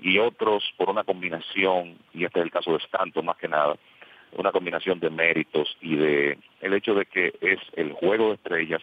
y 0.00 0.18
otros 0.18 0.62
por 0.76 0.90
una 0.90 1.04
combinación, 1.04 1.96
y 2.12 2.24
este 2.24 2.40
es 2.40 2.44
el 2.44 2.50
caso 2.50 2.72
de 2.72 2.78
Stanton 2.78 3.24
más 3.24 3.36
que 3.36 3.48
nada, 3.48 3.76
una 4.32 4.52
combinación 4.52 5.00
de 5.00 5.10
méritos 5.10 5.76
y 5.80 5.96
de 5.96 6.38
el 6.60 6.74
hecho 6.74 6.94
de 6.94 7.06
que 7.06 7.34
es 7.40 7.58
el 7.74 7.92
juego 7.92 8.28
de 8.28 8.34
estrellas, 8.34 8.82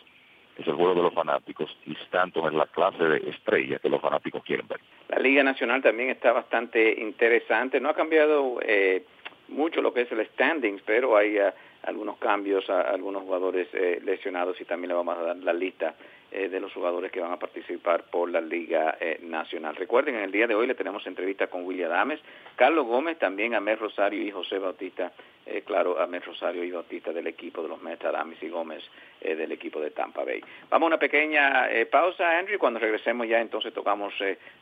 es 0.57 0.67
el 0.67 0.73
juego 0.73 0.95
de 0.95 1.01
los 1.01 1.13
fanáticos 1.13 1.75
y 1.85 1.95
tanto 2.09 2.47
es 2.47 2.53
la 2.53 2.67
clase 2.67 3.03
de 3.03 3.29
estrellas 3.29 3.81
que 3.81 3.89
los 3.89 4.01
fanáticos 4.01 4.43
quieren 4.43 4.67
ver. 4.67 4.79
La 5.09 5.19
Liga 5.19 5.43
Nacional 5.43 5.81
también 5.81 6.09
está 6.09 6.31
bastante 6.31 6.99
interesante, 6.99 7.79
no 7.79 7.89
ha 7.89 7.95
cambiado 7.95 8.59
eh, 8.61 9.03
mucho 9.47 9.81
lo 9.81 9.93
que 9.93 10.01
es 10.01 10.11
el 10.11 10.25
standings, 10.27 10.81
pero 10.85 11.15
hay 11.17 11.37
uh, 11.37 11.51
algunos 11.83 12.17
cambios 12.17 12.69
a, 12.69 12.81
algunos 12.81 13.23
jugadores 13.23 13.67
eh, 13.73 13.99
lesionados 14.03 14.59
y 14.61 14.65
también 14.65 14.89
le 14.89 14.95
vamos 14.95 15.17
a 15.17 15.21
dar 15.21 15.37
la 15.37 15.53
lista 15.53 15.95
eh, 16.35 16.49
de 16.49 16.59
los 16.59 16.73
jugadores 16.73 17.11
que 17.11 17.19
van 17.19 17.31
a 17.31 17.37
participar 17.37 18.05
por 18.05 18.27
la 18.27 18.41
Liga 18.41 18.97
eh, 18.99 19.19
Nacional. 19.21 19.75
Recuerden, 19.75 20.15
en 20.15 20.21
el 20.21 20.31
día 20.31 20.47
de 20.47 20.55
hoy 20.55 20.65
le 20.65 20.73
tenemos 20.73 21.05
entrevista 21.05 21.45
con 21.45 21.63
William 21.63 21.91
Adames, 21.91 22.19
Carlos 22.55 22.87
Gómez, 22.87 23.19
también 23.19 23.53
Amel 23.53 23.77
Rosario 23.77 24.19
y 24.19 24.31
José 24.31 24.57
Bautista, 24.57 25.11
eh, 25.45 25.61
claro, 25.63 26.01
Amel 26.01 26.23
Rosario 26.23 26.63
y 26.63 26.71
Bautista 26.71 27.13
del 27.13 27.27
equipo 27.27 27.61
de 27.61 27.69
los 27.69 27.79
Mets, 27.83 28.03
Adames 28.05 28.41
y 28.41 28.49
Gómez 28.49 28.81
del 29.21 29.51
equipo 29.51 29.79
de 29.79 29.91
Tampa 29.91 30.23
Bay. 30.23 30.41
Vamos 30.71 30.87
a 30.87 30.89
una 30.95 30.97
pequeña 30.97 31.69
pausa, 31.91 32.39
Andrew, 32.39 32.57
cuando 32.57 32.79
regresemos 32.79 33.27
ya 33.27 33.39
entonces 33.39 33.71
tocamos 33.71 34.13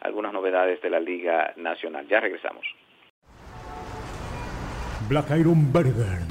algunas 0.02 0.34
novedades 0.34 0.82
de 0.82 0.90
la 0.90 1.00
Liga 1.00 1.54
Nacional. 1.56 2.06
Ya 2.08 2.20
regresamos. 2.20 2.68
Black 5.12 5.30
Iron 5.38 5.74
Burger 5.74 6.22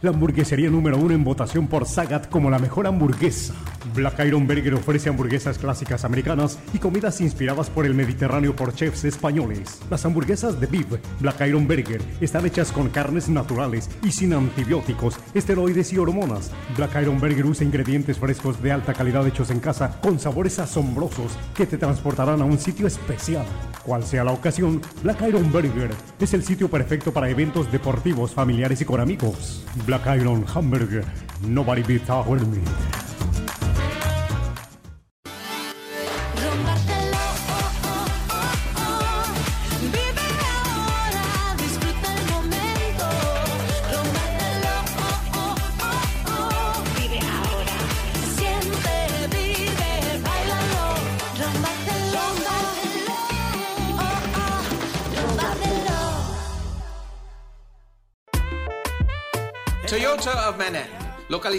la 0.00 0.08
hamburguesería 0.08 0.70
número 0.70 0.96
uno 0.96 1.12
en 1.12 1.22
votación 1.22 1.66
por 1.66 1.84
Sagat 1.84 2.30
como 2.30 2.48
la 2.48 2.58
mejor 2.58 2.86
hamburguesa. 2.86 3.52
Black 4.00 4.18
Iron 4.26 4.46
Burger 4.46 4.72
ofrece 4.72 5.10
hamburguesas 5.10 5.58
clásicas 5.58 6.06
americanas 6.06 6.58
y 6.72 6.78
comidas 6.78 7.20
inspiradas 7.20 7.68
por 7.68 7.84
el 7.84 7.92
Mediterráneo 7.92 8.56
por 8.56 8.74
chefs 8.74 9.04
españoles. 9.04 9.78
Las 9.90 10.06
hamburguesas 10.06 10.58
de 10.58 10.66
beef 10.66 10.86
Black 11.20 11.42
Iron 11.46 11.68
Burger 11.68 12.00
están 12.18 12.46
hechas 12.46 12.72
con 12.72 12.88
carnes 12.88 13.28
naturales 13.28 13.90
y 14.02 14.10
sin 14.10 14.32
antibióticos, 14.32 15.16
esteroides 15.34 15.92
y 15.92 15.98
hormonas. 15.98 16.50
Black 16.78 16.96
Iron 17.02 17.20
Burger 17.20 17.44
usa 17.44 17.66
ingredientes 17.66 18.16
frescos 18.16 18.62
de 18.62 18.72
alta 18.72 18.94
calidad 18.94 19.26
hechos 19.26 19.50
en 19.50 19.60
casa 19.60 20.00
con 20.00 20.18
sabores 20.18 20.58
asombrosos 20.58 21.32
que 21.54 21.66
te 21.66 21.76
transportarán 21.76 22.40
a 22.40 22.46
un 22.46 22.58
sitio 22.58 22.86
especial. 22.86 23.44
Cual 23.84 24.02
sea 24.02 24.24
la 24.24 24.32
ocasión, 24.32 24.80
Black 25.02 25.20
Iron 25.28 25.52
Burger 25.52 25.90
es 26.18 26.32
el 26.32 26.42
sitio 26.42 26.70
perfecto 26.70 27.12
para 27.12 27.28
eventos 27.28 27.70
deportivos, 27.70 28.32
familiares 28.32 28.80
y 28.80 28.86
con 28.86 28.98
amigos. 28.98 29.66
Black 29.86 30.06
Iron 30.16 30.46
Hamburger. 30.54 31.04
Nobody 31.42 31.82
beats 31.82 32.08
our 32.08 32.40
meat. 32.46 33.09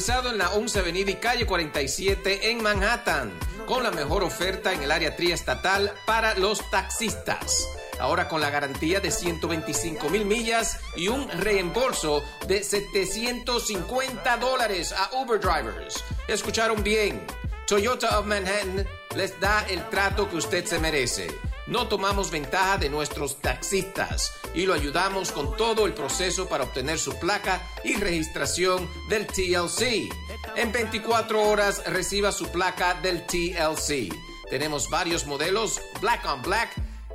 En 0.10 0.40
la 0.40 0.50
11 0.50 0.80
Avenida 0.80 1.12
y 1.12 1.16
calle 1.16 1.46
47 1.46 2.50
en 2.50 2.64
Manhattan, 2.64 3.32
con 3.68 3.84
la 3.84 3.92
mejor 3.92 4.24
oferta 4.24 4.74
en 4.74 4.82
el 4.82 4.90
área 4.90 5.16
triestatal 5.16 5.94
para 6.08 6.34
los 6.34 6.68
taxistas. 6.72 7.68
Ahora 8.00 8.28
con 8.28 8.42
la 8.42 8.50
garantía 8.50 9.00
de 9.00 9.12
125 9.12 10.10
mil 10.10 10.26
millas 10.26 10.80
y 10.96 11.08
un 11.08 11.30
reembolso 11.30 12.24
de 12.48 12.64
750 12.64 14.38
dólares 14.38 14.92
a 14.92 15.16
Uber 15.22 15.40
drivers. 15.40 16.04
Escucharon 16.28 16.82
bien. 16.82 17.24
Toyota 17.68 18.18
of 18.18 18.26
Manhattan 18.26 18.88
les 19.16 19.40
da 19.40 19.68
el 19.70 19.88
trato 19.90 20.28
que 20.28 20.38
usted 20.38 20.66
se 20.66 20.80
merece 20.80 21.28
no 21.72 21.88
tomamos 21.88 22.32
ventaja 22.32 22.78
de 22.78 22.90
nuestros 22.90 23.38
taxistas 23.38 24.34
y 24.54 24.66
lo 24.66 24.74
ayudamos 24.74 25.32
con 25.32 25.56
todo 25.56 25.86
el 25.86 25.94
proceso 25.94 26.50
para 26.50 26.66
obtener 26.66 27.00
su 27.00 27.18
placa 27.18 27.66
y 27.86 27.96
registración 27.96 28.90
del 29.08 29.26
TLC. 29.26 30.12
En 30.58 30.74
24 30.74 31.42
horas 31.42 31.82
reciba 31.88 32.34
su 32.34 32.50
placa 32.50 32.96
del 32.96 33.26
TLC. 33.26 34.14
Tenemos 34.50 34.90
varios 34.90 35.26
modelos, 35.26 35.82
Black 36.02 36.26
on 36.26 36.42
Black. 36.42 36.70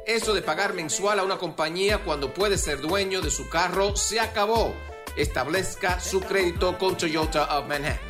Eso 0.07 0.33
de 0.33 0.40
pagar 0.40 0.73
mensual 0.73 1.19
a 1.19 1.25
una 1.25 1.37
compañía 1.37 2.03
cuando 2.03 2.33
puede 2.33 2.57
ser 2.57 2.81
dueño 2.81 3.21
de 3.21 3.31
su 3.31 3.51
carro 3.51 3.95
se 3.95 4.21
acabó. 4.21 4.75
Establezca 5.19 6.01
su 6.01 6.21
crédito 6.21 6.79
con 6.79 6.97
Toyota 6.97 7.59
of 7.59 7.69
Manhattan. 7.69 8.01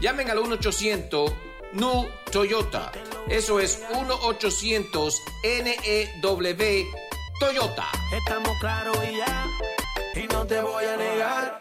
Llamen 0.00 0.28
al 0.28 0.40
1 0.40 0.56
800 0.56 1.32
NU 1.74 2.06
Toyota. 2.30 2.92
Eso 3.28 3.58
es 3.58 3.84
1-800-NEW 3.90 6.84
Toyota. 7.40 7.86
Estamos 8.16 8.52
claros 8.60 8.96
y 9.10 9.16
ya, 9.16 9.46
y 10.14 10.28
no 10.28 10.46
te 10.46 10.60
voy 10.60 10.84
a 10.84 10.96
negar. 10.96 11.58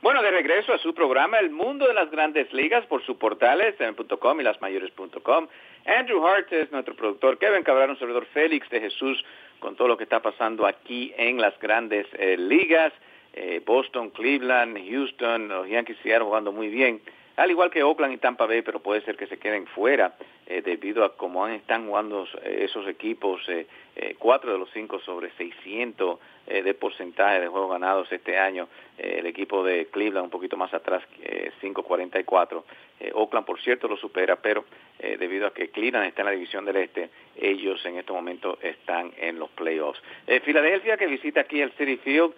Bueno, 0.00 0.22
de 0.22 0.30
regreso 0.30 0.72
a 0.72 0.78
su 0.78 0.94
programa 0.94 1.38
El 1.38 1.50
Mundo 1.50 1.86
de 1.86 1.92
las 1.92 2.10
Grandes 2.10 2.50
Ligas 2.54 2.86
por 2.86 3.04
su 3.04 3.18
portales 3.18 3.78
en.com 3.80 4.40
y 4.40 4.42
lasmayores.com. 4.42 5.48
Andrew 5.84 6.26
Hart 6.26 6.50
es 6.52 6.72
nuestro 6.72 6.96
productor, 6.96 7.36
Kevin 7.38 7.64
Cabral, 7.64 7.90
un 7.90 7.98
servidor 7.98 8.24
Félix 8.32 8.70
de 8.70 8.80
Jesús 8.80 9.22
con 9.58 9.76
todo 9.76 9.88
lo 9.88 9.98
que 9.98 10.04
está 10.04 10.22
pasando 10.22 10.66
aquí 10.66 11.12
en 11.18 11.38
las 11.38 11.58
Grandes 11.58 12.06
eh, 12.14 12.38
Ligas. 12.38 12.94
Eh, 13.34 13.60
Boston, 13.66 14.08
Cleveland, 14.10 14.78
Houston, 14.88 15.48
los 15.48 15.68
Yankees 15.68 15.98
siguieron 15.98 16.28
jugando 16.28 16.52
muy 16.52 16.68
bien 16.68 17.02
al 17.36 17.50
igual 17.50 17.70
que 17.70 17.82
Oakland 17.82 18.14
y 18.14 18.16
Tampa 18.16 18.46
Bay, 18.46 18.62
pero 18.62 18.80
puede 18.80 19.02
ser 19.02 19.16
que 19.16 19.26
se 19.26 19.38
queden 19.38 19.66
fuera 19.66 20.14
eh, 20.46 20.62
debido 20.62 21.04
a 21.04 21.16
cómo 21.16 21.46
están 21.48 21.86
jugando 21.86 22.26
eh, 22.42 22.60
esos 22.62 22.88
equipos, 22.88 23.42
eh, 23.48 23.66
cuatro 24.18 24.52
de 24.52 24.58
los 24.58 24.70
cinco 24.72 24.98
sobre 25.00 25.30
600 25.32 26.18
de 26.46 26.74
porcentaje 26.74 27.40
de 27.40 27.48
juegos 27.48 27.72
ganados 27.72 28.12
este 28.12 28.38
año, 28.38 28.68
el 28.98 29.26
equipo 29.26 29.64
de 29.64 29.86
Cleveland 29.86 30.26
un 30.26 30.30
poquito 30.30 30.56
más 30.56 30.72
atrás, 30.72 31.02
5.44, 31.60 32.62
Oakland 33.14 33.44
por 33.44 33.60
cierto 33.60 33.88
lo 33.88 33.96
supera, 33.96 34.36
pero 34.36 34.64
debido 35.18 35.48
a 35.48 35.52
que 35.52 35.70
Cleveland 35.70 36.06
está 36.06 36.22
en 36.22 36.26
la 36.26 36.32
división 36.32 36.64
del 36.64 36.76
este, 36.76 37.10
ellos 37.34 37.84
en 37.84 37.98
este 37.98 38.12
momento 38.12 38.58
están 38.62 39.12
en 39.16 39.40
los 39.40 39.50
playoffs. 39.50 40.00
Filadelfia 40.44 40.96
que 40.96 41.08
visita 41.08 41.40
aquí 41.40 41.60
el 41.60 41.72
City 41.72 41.96
Field, 41.96 42.32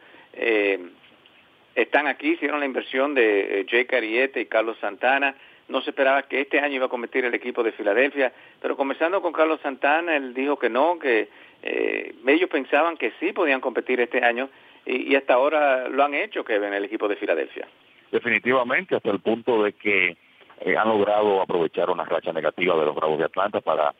están 1.82 2.08
aquí, 2.08 2.30
hicieron 2.30 2.60
la 2.60 2.66
inversión 2.66 3.14
de 3.14 3.60
eh, 3.60 3.66
Jake 3.70 3.96
Ariete 3.96 4.40
y 4.40 4.46
Carlos 4.46 4.76
Santana. 4.80 5.34
no 5.68 5.80
se 5.82 5.90
esperaba 5.90 6.22
que 6.22 6.40
este 6.40 6.58
año 6.58 6.76
iba 6.76 6.86
a 6.86 6.90
competir 6.90 7.24
el 7.24 7.34
equipo 7.34 7.62
de 7.62 7.72
Filadelfia, 7.72 8.32
pero 8.60 8.76
conversando 8.76 9.22
con 9.22 9.32
Carlos 9.32 9.60
Santana, 9.62 10.16
él 10.16 10.34
dijo 10.34 10.58
que 10.58 10.70
no, 10.70 10.98
que 10.98 11.28
eh, 11.62 12.14
ellos 12.26 12.50
pensaban 12.50 12.96
que 12.96 13.12
sí 13.20 13.32
podían 13.32 13.60
competir 13.60 14.00
este 14.00 14.24
año 14.24 14.48
y, 14.86 15.14
hasta 15.14 15.34
ahora 15.34 15.88
lo 15.88 16.02
han 16.02 16.14
hecho, 16.14 16.44
que 16.44 16.58
ven 16.58 16.72
el 16.72 16.84
equipo 16.84 17.06
de 17.08 17.16
Filadelfia. 17.16 17.68
Definitivamente, 18.10 18.96
hasta 18.96 19.10
el 19.10 19.20
punto 19.20 19.62
de 19.62 19.74
que 19.74 20.16
eh, 20.60 20.76
han 20.76 20.88
logrado 20.88 21.42
aprovechar 21.42 21.90
una 21.90 22.04
racha 22.04 22.32
negativa 22.32 22.74
de 22.76 22.86
los 22.86 22.94
Bravos 22.94 23.18
de 23.18 23.26
Atlanta 23.26 23.60
para 23.60 23.94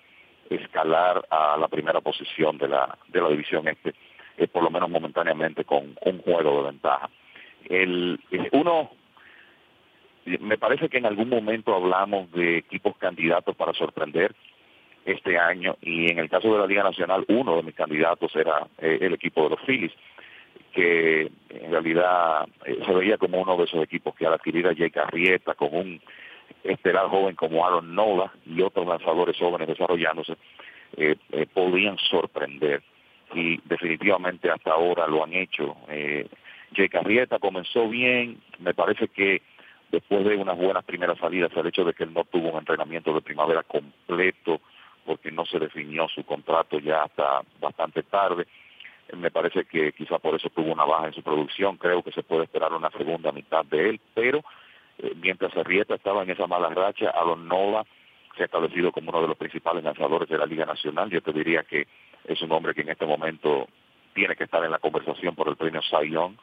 escalar 0.49 1.27
a 1.31 1.59
la 1.59 1.69
primera 1.69 2.01
posición 2.01 2.57
de 2.57 2.69
la, 2.69 2.99
de 3.09 3.21
la 3.21 3.29
división 3.29 3.69
este, 3.69 3.93
por 4.49 4.62
lo 4.62 4.71
menos 4.71 4.88
momentáneamente 4.88 5.64
con 5.64 5.95
un 6.01 6.23
juego 6.23 6.62
de 6.62 6.71
ventaja. 6.71 7.11
El, 7.68 8.18
uno, 8.52 8.90
me 10.40 10.59
parece 10.59 10.88
que 10.88 10.98
en 10.98 11.07
algún 11.07 11.28
momento 11.28 11.74
hablamos 11.74 12.31
de 12.33 12.59
equipos 12.59 12.96
candidatos 12.96 13.54
para 13.57 13.72
sorprender 13.74 14.35
este 15.04 15.38
año 15.38 15.76
y 15.81 16.11
en 16.11 16.18
el 16.18 16.28
caso 16.28 16.52
de 16.52 16.59
la 16.59 16.66
Liga 16.66 16.83
Nacional 16.83 17.24
uno 17.28 17.57
de 17.57 17.62
mis 17.62 17.74
candidatos 17.74 18.35
era 18.37 18.66
eh, 18.78 18.98
el 19.00 19.14
equipo 19.14 19.44
de 19.44 19.50
los 19.50 19.61
Phillies 19.64 19.92
que 20.72 21.31
en 21.48 21.70
realidad 21.70 22.46
eh, 22.66 22.78
se 22.85 22.92
veía 22.92 23.16
como 23.16 23.40
uno 23.40 23.57
de 23.57 23.64
esos 23.64 23.83
equipos 23.83 24.14
que 24.14 24.26
al 24.26 24.35
adquirir 24.35 24.66
a 24.66 24.72
Jake 24.72 25.00
Arrieta 25.00 25.54
con 25.54 25.74
un 25.74 26.00
estelar 26.62 27.09
joven 27.09 27.37
como 27.37 27.66
Aaron 27.66 27.94
Nola 27.94 28.33
y 28.44 28.61
otros 28.61 28.87
lanzadores 28.87 29.37
jóvenes 29.38 29.68
desarrollándose 29.68 30.37
eh, 30.96 31.16
podían 31.54 31.96
sorprender 31.98 32.83
y 33.35 33.59
definitivamente 33.64 34.50
hasta 34.50 34.72
ahora 34.72 35.07
lo 35.07 35.22
han 35.22 35.35
hecho. 35.35 35.76
Eh, 36.68 36.74
Jake 36.76 36.98
Arrieta 36.98 37.38
comenzó 37.38 37.88
bien, 37.88 38.40
me 38.59 38.74
parece 38.74 39.09
que 39.09 39.42
después 39.90 40.24
de 40.24 40.37
unas 40.37 40.57
buenas 40.57 40.85
primeras 40.85 41.18
salidas, 41.18 41.50
el 41.57 41.66
hecho 41.66 41.85
de 41.85 41.94
que 41.94 42.04
él 42.04 42.12
no 42.12 42.24
tuvo 42.24 42.50
un 42.50 42.59
entrenamiento 42.59 43.14
de 43.14 43.20
primavera 43.20 43.62
completo, 43.62 44.61
porque 45.07 45.31
no 45.31 45.46
se 45.46 45.59
definió 45.59 46.07
su 46.09 46.24
contrato 46.24 46.78
ya 46.78 47.04
hasta 47.04 47.40
bastante 47.61 48.02
tarde, 48.02 48.46
me 49.16 49.31
parece 49.31 49.64
que 49.64 49.92
quizá 49.92 50.18
por 50.18 50.35
eso 50.35 50.50
tuvo 50.50 50.70
una 50.70 50.85
baja 50.85 51.07
en 51.07 51.14
su 51.14 51.22
producción, 51.22 51.78
creo 51.78 52.02
que 52.02 52.12
se 52.12 52.22
puede 52.22 52.44
esperar 52.44 52.72
una 52.74 52.90
segunda 52.90 53.33
mitad 53.33 53.64
de 53.64 53.88
él, 53.88 54.00
pero 54.14 54.44
eh, 54.98 55.14
mientras 55.16 55.57
Arrieta 55.57 55.94
estaba 55.94 56.22
en 56.22 56.31
esa 56.31 56.46
mala 56.46 56.68
racha, 56.68 57.11
Alon 57.11 57.48
Nova 57.48 57.85
se 58.37 58.42
ha 58.42 58.46
establecido 58.46 58.92
como 58.92 59.11
uno 59.11 59.22
de 59.22 59.28
los 59.28 59.38
principales 59.38 59.83
lanzadores 59.83 60.28
de 60.28 60.37
la 60.37 60.44
Liga 60.44 60.66
Nacional, 60.66 61.09
yo 61.09 61.22
te 61.22 61.33
diría 61.33 61.62
que 61.62 61.87
es 62.24 62.42
un 62.42 62.52
hombre 62.52 62.74
que 62.74 62.83
en 62.83 62.90
este 62.90 63.07
momento 63.07 63.66
tiene 64.14 64.37
que 64.37 64.44
estar 64.44 64.62
en 64.62 64.70
la 64.70 64.78
conversación 64.78 65.35
por 65.35 65.48
el 65.48 65.57
premio 65.57 65.81
Young 65.81 66.35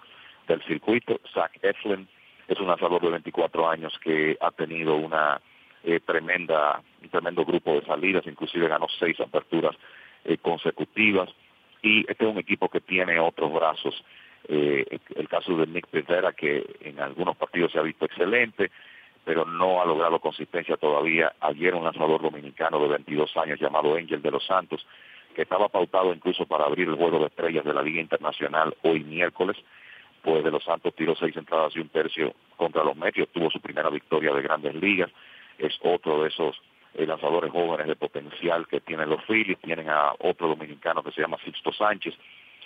del 0.47 0.62
circuito. 0.63 1.19
Zach 1.34 1.51
Eflin 1.62 2.08
es 2.47 2.60
un 2.60 2.67
lanzador 2.67 3.01
de 3.01 3.10
24 3.10 3.69
años 3.69 3.97
que 3.99 4.38
ha 4.39 4.51
tenido 4.51 4.95
una 4.95 5.41
eh, 5.84 5.99
tremenda, 5.99 6.81
un 7.01 7.10
tremendo 7.10 7.45
grupo 7.45 7.73
de 7.73 7.86
salidas, 7.86 8.25
inclusive 8.27 8.67
ganó 8.67 8.88
seis 8.99 9.19
aperturas 9.19 9.75
eh, 10.23 10.38
consecutivas. 10.38 11.29
Y 11.81 12.01
este 12.10 12.25
es 12.25 12.31
un 12.31 12.39
equipo 12.39 12.69
que 12.69 12.81
tiene 12.81 13.19
otros 13.19 13.53
brazos. 13.53 14.03
Eh, 14.47 14.99
el 15.15 15.27
caso 15.27 15.55
de 15.58 15.67
Nick 15.67 15.88
Pedera, 15.88 16.34
que 16.34 16.63
en 16.81 16.99
algunos 16.99 17.36
partidos 17.36 17.71
se 17.71 17.79
ha 17.79 17.84
visto 17.84 18.05
excelente, 18.05 18.71
pero 19.23 19.45
no 19.45 19.81
ha 19.81 19.86
logrado 19.86 20.19
consistencia 20.19 20.77
todavía. 20.77 21.34
Ayer 21.41 21.73
un 21.73 21.84
lanzador 21.84 22.21
dominicano 22.21 22.79
de 22.79 22.89
22 22.89 23.36
años 23.38 23.60
llamado 23.60 23.95
Angel 23.95 24.21
de 24.21 24.31
los 24.31 24.45
Santos 24.45 24.86
que 25.36 25.43
estaba 25.43 25.67
pautado 25.69 26.13
incluso 26.13 26.45
para 26.47 26.65
abrir 26.65 26.88
el 26.88 26.95
juego 26.95 27.19
de 27.19 27.27
estrellas 27.27 27.65
de 27.65 27.73
la 27.73 27.84
Liga 27.84 28.01
Internacional 28.01 28.75
hoy 28.81 29.03
miércoles, 29.03 29.58
pues 30.25 30.43
de 30.43 30.49
los 30.49 30.63
Santos 30.63 30.95
tiró 30.95 31.15
seis 31.15 31.38
entradas 31.38 31.75
y 31.75 31.79
un 31.79 31.89
tercio 31.89 32.33
contra 32.57 32.83
los 32.83 32.97
Mets, 32.97 33.29
tuvo 33.31 33.51
su 33.51 33.61
primera 33.61 33.91
victoria 33.91 34.33
de 34.33 34.41
grandes 34.41 34.73
ligas, 34.73 35.11
es 35.59 35.77
otro 35.83 36.23
de 36.23 36.29
esos 36.29 36.59
eh, 36.95 37.05
lanzadores 37.05 37.51
jóvenes 37.51 37.85
de 37.85 37.95
potencial 37.95 38.67
que 38.67 38.81
tienen 38.81 39.07
los 39.07 39.23
Phillies, 39.25 39.59
tienen 39.59 39.88
a 39.88 40.13
otro 40.17 40.47
dominicano 40.47 41.03
que 41.03 41.11
se 41.11 41.21
llama 41.21 41.38
Sixto 41.45 41.71
Sánchez, 41.71 42.15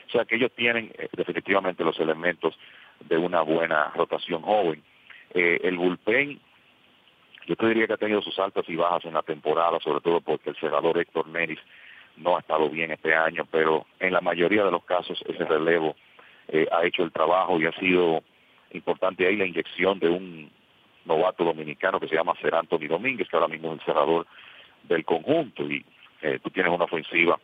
o 0.08 0.12
sea 0.12 0.24
que 0.24 0.38
ellos 0.38 0.54
tienen 0.56 0.90
eh, 0.98 1.10
definitivamente 1.12 1.84
los 1.84 2.00
elementos 2.00 2.58
de 3.02 3.18
una 3.18 3.42
buena 3.42 3.92
rotación 3.94 4.42
joven. 4.42 4.82
Eh, 5.34 5.60
el 5.62 5.78
bullpen, 5.78 6.40
yo 7.46 7.56
te 7.58 7.68
diría 7.68 7.88
que 7.88 7.94
ha 7.94 7.98
tenido 7.98 8.22
sus 8.22 8.40
altas 8.40 8.64
y 8.70 8.78
bajas 8.78 9.04
en 9.04 9.16
la 9.16 9.22
temporada, 9.22 9.82
sobre 9.82 10.00
todo 10.00 10.22
porque 10.22 10.52
el 10.52 10.56
cerrador 10.56 10.98
Héctor 10.98 11.28
Neris 11.28 11.60
no 12.16 12.38
ha 12.38 12.40
estado 12.40 12.70
bien 12.70 12.92
este 12.92 13.14
año, 13.14 13.46
pero 13.52 13.86
en 14.00 14.14
la 14.14 14.22
mayoría 14.22 14.64
de 14.64 14.72
los 14.72 14.86
casos 14.86 15.22
ese 15.28 15.44
relevo 15.44 15.98
eh, 16.50 16.68
ha 16.72 16.86
hecho 16.86 17.04
el 17.04 17.12
trabajo 17.12 17.60
y 17.60 17.66
ha 17.66 17.72
sido 17.74 18.24
importante 18.72 19.26
ahí 19.26 19.36
la 19.36 19.46
inyección 19.46 20.00
de 20.00 20.10
un 20.10 20.52
novato 21.06 21.44
dominicano 21.44 22.00
que 22.00 22.08
se 22.08 22.16
llama 22.16 22.36
Ser 22.42 22.56
Anthony 22.56 22.88
Domínguez, 22.88 23.28
que 23.28 23.36
ahora 23.36 23.48
mismo 23.48 23.74
es 23.74 23.80
el 23.80 23.86
cerrador 23.86 24.28
del 24.84 25.06
conjunto, 25.06 25.64
y 25.64 25.86
eh, 26.22 26.40
tú 26.44 26.50
tienes 26.50 26.72
una 26.72 26.86
ofensiva 26.86 27.40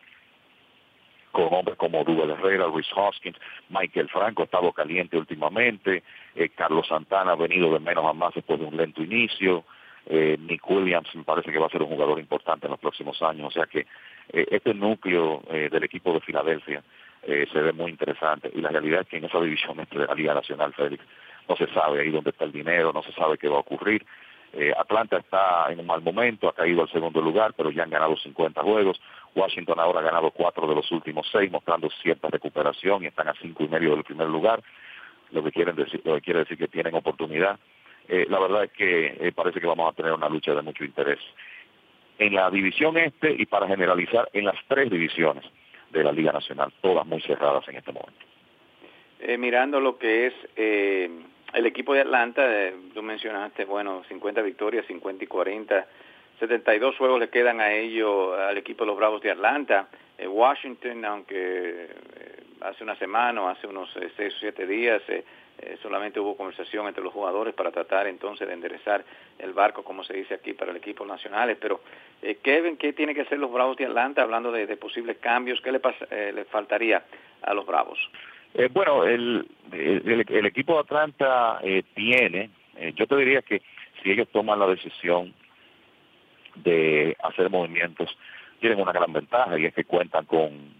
con 1.32 1.54
hombres 1.54 1.78
como 1.78 2.04
Duval 2.04 2.32
Herrera, 2.32 2.68
Luis 2.68 2.88
Hoskins, 2.96 3.38
Michael 3.70 4.10
Franco 4.10 4.41
ha 4.44 4.46
estado 4.46 4.72
caliente 4.72 5.18
últimamente, 5.18 6.04
eh, 6.34 6.50
Carlos 6.50 6.88
Santana 6.88 7.34
ha 7.34 7.36
venido 7.36 7.74
de 7.74 7.80
menos 7.80 8.06
a 8.06 8.13
más 8.13 8.34
después 8.34 8.60
de 8.60 8.65
un 8.65 8.78
lento 8.78 9.04
inicio, 9.04 9.65
Nick 10.08 10.70
Williams 10.70 11.10
me 11.15 11.24
parece 11.24 11.52
que 11.52 11.58
va 11.58 11.65
a 11.65 11.70
ser 11.72 11.82
un 11.82 11.89
jugador 11.89 12.20
importante 12.20 12.68
en 12.68 12.72
los 12.72 12.80
próximos 12.80 13.20
años, 13.24 13.48
o 13.48 13.52
sea 13.52 13.65
que 13.65 13.88
eh, 14.34 14.48
este 14.52 14.74
núcleo 14.74 15.44
eh, 15.50 15.70
del 15.72 15.84
equipo 15.84 16.13
de 16.13 16.22
Filadelfia 16.22 16.84
eh, 17.26 17.48
se 17.52 17.60
ve 17.60 17.74
muy 17.74 17.92
interesante 17.92 18.52
y 18.54 18.62
la 18.62 18.70
realidad 18.70 19.02
es 19.02 19.08
que 19.08 19.18
en 19.18 19.26
esa 19.26 19.42
división 19.42 19.80
este 19.80 19.98
la 19.98 20.14
Liga 20.14 20.34
Nacional, 20.34 20.74
Félix, 20.74 21.04
no 21.50 21.56
se 21.56 21.68
sabe 21.74 22.02
ahí 22.02 22.12
dónde 22.12 22.30
está 22.30 22.46
el 22.46 22.52
dinero, 22.52 22.94
no 22.94 23.04
se 23.04 23.12
sabe 23.14 23.38
qué 23.38 23.48
va 23.48 23.58
a 23.58 23.60
ocurrir. 23.60 24.06
Atlanta 24.78 25.18
está 25.18 25.70
en 25.70 25.82
un 25.82 25.86
mal 25.86 26.02
momento, 26.02 26.48
ha 26.48 26.54
caído 26.54 26.82
al 26.82 26.90
segundo 26.90 27.20
lugar, 27.20 27.54
pero 27.58 27.72
ya 27.72 27.84
han 27.84 27.90
ganado 27.90 28.16
50 28.16 28.62
juegos. 28.62 29.02
Washington 29.36 29.78
ahora 29.80 30.00
ha 30.00 30.04
ganado 30.04 30.32
cuatro 30.32 30.66
de 30.66 30.76
los 30.76 30.90
últimos 30.94 31.28
seis, 31.30 31.52
mostrando 31.52 31.90
cierta 32.02 32.30
recuperación 32.30 33.04
y 33.04 33.08
están 33.08 33.28
a 33.28 33.34
cinco 33.34 33.66
y 33.66 33.68
medio 33.68 33.92
del 33.92 34.06
primer 34.06 34.30
lugar, 34.30 34.64
lo 35.32 35.44
que, 35.44 35.52
quieren 35.52 35.76
decir, 35.76 36.02
lo 36.06 36.16
que 36.16 36.22
quiere 36.22 36.40
decir 36.40 36.58
que 36.58 36.70
tienen 36.70 36.96
oportunidad. 36.96 37.60
la 38.08 38.40
verdad 38.40 38.64
es 38.64 38.72
que 38.72 39.34
parece 39.36 39.60
que 39.60 39.68
vamos 39.68 39.92
a 39.92 39.96
tener 39.96 40.14
una 40.14 40.30
lucha 40.30 40.56
de 40.56 40.62
mucho 40.62 40.86
interés 40.86 41.20
en 42.18 42.34
la 42.34 42.50
división 42.50 42.96
este 42.98 43.36
y 43.38 43.46
para 43.46 43.68
generalizar 43.68 44.30
en 44.32 44.46
las 44.46 44.56
tres 44.70 44.90
divisiones 44.90 45.44
de 45.89 46.04
la 46.04 46.12
Liga 46.12 46.32
Nacional, 46.32 46.74
todas 46.82 47.06
muy 47.06 47.21
cerradas 47.21 47.67
en 47.67 47.78
este 47.78 47.91
momento. 47.91 48.26
Eh, 49.19 49.38
mirando 49.38 49.80
lo 49.80 49.98
que 49.98 50.28
es 50.28 50.34
eh, 50.56 51.10
el 51.54 51.65
equipo 51.65 51.93
de 51.93 52.02
Atlanta, 52.02 52.43
eh, 52.45 52.76
tú 52.93 53.02
mencionaste, 53.02 53.65
bueno, 53.65 54.04
50 54.08 54.41
victorias, 54.41 54.86
50 54.88 55.24
y 55.24 55.28
40, 55.28 55.88
72 56.39 56.98
juegos 56.98 57.19
le 57.19 57.30
quedan 57.30 57.62
a 57.62 57.74
ellos, 57.74 58.38
al 58.38 58.58
equipo 58.58 58.84
de 58.84 58.88
los 58.88 58.98
Bravos 58.98 59.21
de 59.21 59.32
Atlanta. 59.32 59.88
Washington, 60.28 61.04
aunque 61.04 61.89
hace 62.62 62.84
una 62.84 62.95
semana 62.95 63.52
hace 63.52 63.67
unos 63.67 63.89
6 64.15 64.34
o 64.34 64.39
7 64.39 64.65
días 64.65 65.02
eh, 65.58 65.78
solamente 65.82 66.20
hubo 66.20 66.36
conversación 66.36 66.88
entre 66.88 67.04
los 67.04 67.13
jugadores 67.13 67.54
para 67.54 67.72
tratar 67.72 68.08
entonces 68.08 68.48
de 68.48 68.54
enderezar 68.54 69.06
el 69.39 69.54
barco, 69.54 69.84
como 69.84 70.04
se 70.04 70.13
dice 70.13 70.34
aquí, 70.34 70.54
para 70.54 70.72
el 70.72 70.78
equipo 70.78 71.06
nacional. 71.06 71.56
Pero, 71.60 71.82
eh, 72.22 72.39
Kevin, 72.44 72.76
¿qué 72.78 72.91
tiene 72.94 73.15
que 73.15 73.22
hacer 73.22 73.39
los 73.39 73.52
Bravos 73.52 73.78
de 73.78 73.86
Atlanta 73.86 74.22
hablando 74.22 74.52
de, 74.52 74.68
posibles 74.78 75.18
cambios? 75.18 75.62
¿Qué 75.62 75.72
le, 75.72 75.80
eh, 76.12 76.32
le 76.36 76.46
faltaría 76.46 77.04
a 77.41 77.54
los 77.54 77.65
Bravos? 77.65 77.98
Eh, 78.54 78.70
bueno, 78.72 79.06
el, 79.06 79.48
el, 79.72 80.46
equipo 80.46 80.74
de 80.74 80.80
Atlanta 80.80 81.60
tiene, 81.94 82.50
yo 82.96 83.08
te 83.08 83.15
diría 83.15 83.41
que 83.41 83.62
si 84.02 84.12
ellos 84.12 84.28
toman 84.32 84.60
la 84.60 84.68
decisión 84.68 85.34
de 86.56 87.15
hacer 87.24 87.50
movimientos, 87.50 88.18
tienen 88.60 88.80
una 88.80 88.94
gran 88.94 89.12
ventaja 89.12 89.58
y 89.60 89.65
es 89.65 89.74
que 89.74 89.84
cuentan 89.84 90.26
con 90.26 90.74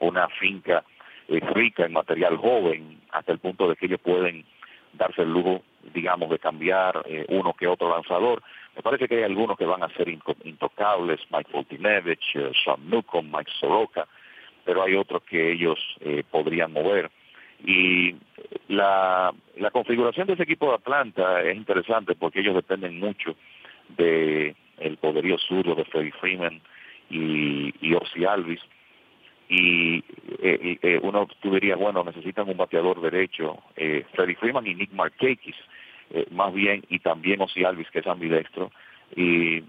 una 0.00 0.28
finca 0.28 0.84
rica 1.28 1.84
en 1.84 1.92
material 1.92 2.36
joven, 2.36 3.00
hasta 3.10 3.32
el 3.32 3.38
punto 3.38 3.68
de 3.68 3.76
que 3.76 3.86
ellos 3.86 4.00
pueden 4.00 4.44
darse 4.92 5.22
el 5.22 5.32
lujo, 5.32 5.62
digamos, 5.94 6.30
de 6.30 6.38
cambiar 6.38 7.02
eh, 7.06 7.24
uno 7.28 7.54
que 7.54 7.66
otro 7.66 7.90
lanzador. 7.90 8.42
Me 8.76 8.82
parece 8.82 9.08
que 9.08 9.16
hay 9.16 9.22
algunos 9.24 9.56
que 9.56 9.66
van 9.66 9.82
a 9.82 9.88
ser 9.90 10.08
intocables, 10.08 11.20
Mike 11.30 11.50
Voltinevich, 11.52 12.36
uh, 12.36 12.52
Sean 12.64 12.88
Newcomb, 12.88 13.34
Mike 13.34 13.50
Soroka, 13.58 14.06
pero 14.64 14.82
hay 14.82 14.94
otros 14.94 15.22
que 15.24 15.52
ellos 15.52 15.78
eh, 16.00 16.22
podrían 16.30 16.72
mover. 16.72 17.10
Y 17.64 18.16
la, 18.68 19.32
la 19.56 19.70
configuración 19.70 20.26
de 20.26 20.34
ese 20.34 20.42
equipo 20.44 20.68
de 20.68 20.76
Atlanta 20.76 21.42
es 21.42 21.56
interesante 21.56 22.14
porque 22.14 22.40
ellos 22.40 22.54
dependen 22.54 22.98
mucho 22.98 23.36
de 23.96 24.54
el 24.78 24.96
poderío 24.96 25.38
zurdo 25.38 25.74
de 25.74 25.84
Freddie 25.84 26.12
Freeman 26.12 26.60
y, 27.10 27.72
y 27.80 27.94
Ozzy 27.94 28.24
Alvis, 28.24 28.60
y 29.52 30.02
eh, 30.40 30.78
eh, 30.80 30.98
uno 31.02 31.28
tú 31.42 31.52
dirías, 31.52 31.78
bueno, 31.78 32.02
necesitan 32.02 32.48
un 32.48 32.56
bateador 32.56 33.02
derecho, 33.02 33.58
eh, 33.76 34.06
Freddie 34.14 34.36
Freeman 34.36 34.66
y 34.66 34.74
Nick 34.74 34.92
Markakis, 34.92 35.56
eh, 36.10 36.26
más 36.30 36.54
bien, 36.54 36.82
y 36.88 37.00
también 37.00 37.42
Ozzy 37.42 37.62
Alvis, 37.62 37.90
que 37.90 37.98
es 37.98 38.06
ambidextro, 38.06 38.70
y 39.14 39.60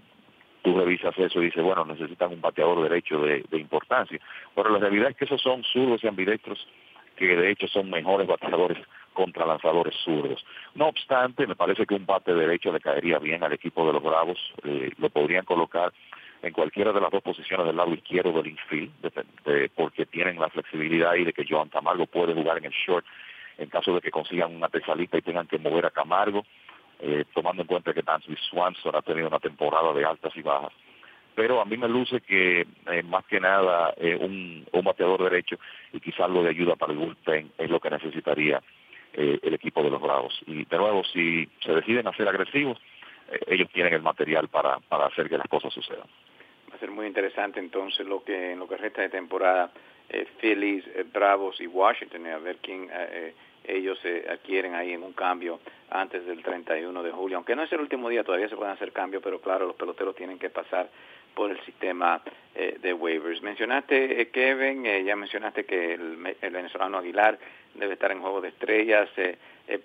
tú 0.62 0.78
revisas 0.78 1.18
eso 1.18 1.42
y 1.42 1.46
dices, 1.46 1.62
bueno, 1.62 1.84
necesitan 1.84 2.32
un 2.32 2.40
bateador 2.40 2.82
derecho 2.82 3.20
de, 3.20 3.44
importancia. 3.52 4.18
Pero 4.54 4.70
la 4.70 4.78
realidad 4.78 5.10
es 5.10 5.16
que 5.16 5.26
esos 5.26 5.42
son 5.42 5.62
zurdos 5.64 6.02
y 6.02 6.08
ambidextros 6.08 6.66
que 7.16 7.36
de 7.36 7.50
hecho 7.50 7.68
son 7.68 7.90
mejores 7.90 8.26
bateadores 8.26 8.78
contra 9.12 9.44
lanzadores 9.44 9.94
zurdos. 10.02 10.44
No 10.74 10.88
obstante, 10.88 11.46
me 11.46 11.56
parece 11.56 11.84
que 11.84 11.94
un 11.94 12.06
bate 12.06 12.32
derecho 12.32 12.72
le 12.72 12.80
caería 12.80 13.18
bien 13.18 13.44
al 13.44 13.52
equipo 13.52 13.86
de 13.86 13.92
los 13.92 14.02
Bravos, 14.02 14.38
eh, 14.64 14.90
lo 14.96 15.10
podrían 15.10 15.44
colocar 15.44 15.92
en 16.44 16.52
cualquiera 16.52 16.92
de 16.92 17.00
las 17.00 17.10
dos 17.10 17.22
posiciones 17.22 17.66
del 17.66 17.76
lado 17.76 17.94
izquierdo 17.94 18.32
del 18.32 18.48
infield, 18.48 18.92
porque 19.74 20.06
tienen 20.06 20.38
la 20.38 20.50
flexibilidad 20.50 21.14
y 21.14 21.24
de 21.24 21.32
que 21.32 21.46
Joan 21.48 21.68
Camargo 21.68 22.06
puede 22.06 22.34
jugar 22.34 22.58
en 22.58 22.66
el 22.66 22.72
short 22.72 23.04
en 23.58 23.68
caso 23.68 23.94
de 23.94 24.00
que 24.00 24.10
consigan 24.10 24.54
una 24.54 24.68
tesalita 24.68 25.18
y 25.18 25.22
tengan 25.22 25.46
que 25.46 25.58
mover 25.58 25.86
a 25.86 25.90
Camargo, 25.90 26.44
eh, 27.00 27.24
tomando 27.34 27.62
en 27.62 27.68
cuenta 27.68 27.92
que 27.92 28.02
Dansby 28.02 28.36
Swanson 28.50 28.96
ha 28.96 29.02
tenido 29.02 29.28
una 29.28 29.38
temporada 29.38 29.92
de 29.92 30.04
altas 30.04 30.32
y 30.36 30.42
bajas. 30.42 30.72
Pero 31.34 31.60
a 31.60 31.64
mí 31.64 31.76
me 31.76 31.88
luce 31.88 32.20
que 32.20 32.60
eh, 32.60 33.02
más 33.02 33.24
que 33.24 33.40
nada 33.40 33.92
eh, 33.96 34.16
un, 34.20 34.66
un 34.70 34.84
bateador 34.84 35.22
derecho 35.24 35.56
y 35.92 36.00
quizás 36.00 36.20
algo 36.20 36.42
de 36.42 36.50
ayuda 36.50 36.76
para 36.76 36.92
el 36.92 36.98
bullpen 36.98 37.52
es 37.58 37.70
lo 37.70 37.80
que 37.80 37.90
necesitaría 37.90 38.62
el 39.16 39.54
equipo 39.54 39.80
de 39.80 39.90
los 39.90 40.02
Bravos. 40.02 40.36
Y 40.44 40.64
de 40.64 40.76
nuevo, 40.76 41.04
si 41.04 41.48
se 41.64 41.72
deciden 41.72 42.08
a 42.08 42.16
ser 42.16 42.26
agresivos, 42.26 42.80
ellos 43.46 43.70
tienen 43.72 43.94
el 43.94 44.02
material 44.02 44.48
para, 44.48 44.80
para 44.80 45.06
hacer 45.06 45.28
que 45.28 45.38
las 45.38 45.46
cosas 45.46 45.72
sucedan 45.72 46.08
ser 46.84 46.90
muy 46.90 47.06
interesante 47.06 47.60
entonces 47.60 48.06
lo 48.06 48.22
que 48.22 48.52
en 48.52 48.58
lo 48.58 48.68
que 48.68 48.76
resta 48.76 49.00
de 49.00 49.08
temporada 49.08 49.72
eh, 50.10 50.26
Phillies, 50.38 50.84
eh, 50.94 51.04
Bravos 51.10 51.58
y 51.62 51.66
Washington, 51.66 52.26
a 52.26 52.38
ver 52.38 52.58
quién 52.58 52.90
eh, 52.92 53.32
ellos 53.64 53.98
se 54.02 54.28
adquieren 54.28 54.74
ahí 54.74 54.92
en 54.92 55.02
un 55.02 55.14
cambio 55.14 55.60
antes 55.88 56.26
del 56.26 56.42
31 56.42 57.02
de 57.02 57.10
julio. 57.10 57.38
Aunque 57.38 57.56
no 57.56 57.62
es 57.62 57.72
el 57.72 57.80
último 57.80 58.10
día, 58.10 58.22
todavía 58.22 58.50
se 58.50 58.56
pueden 58.56 58.74
hacer 58.74 58.92
cambios, 58.92 59.22
pero 59.22 59.40
claro, 59.40 59.66
los 59.66 59.76
peloteros 59.76 60.14
tienen 60.14 60.38
que 60.38 60.50
pasar 60.50 60.90
por 61.34 61.50
el 61.50 61.58
sistema 61.64 62.22
de 62.54 62.92
waivers. 62.92 63.42
Mencionaste, 63.42 64.28
Kevin, 64.28 64.84
ya 64.84 65.16
mencionaste 65.16 65.64
que 65.64 65.94
el, 65.94 66.36
el, 66.40 66.50
venezolano 66.52 66.98
Aguilar 66.98 67.38
debe 67.74 67.94
estar 67.94 68.12
en 68.12 68.20
juego 68.20 68.40
de 68.40 68.50
estrellas. 68.50 69.08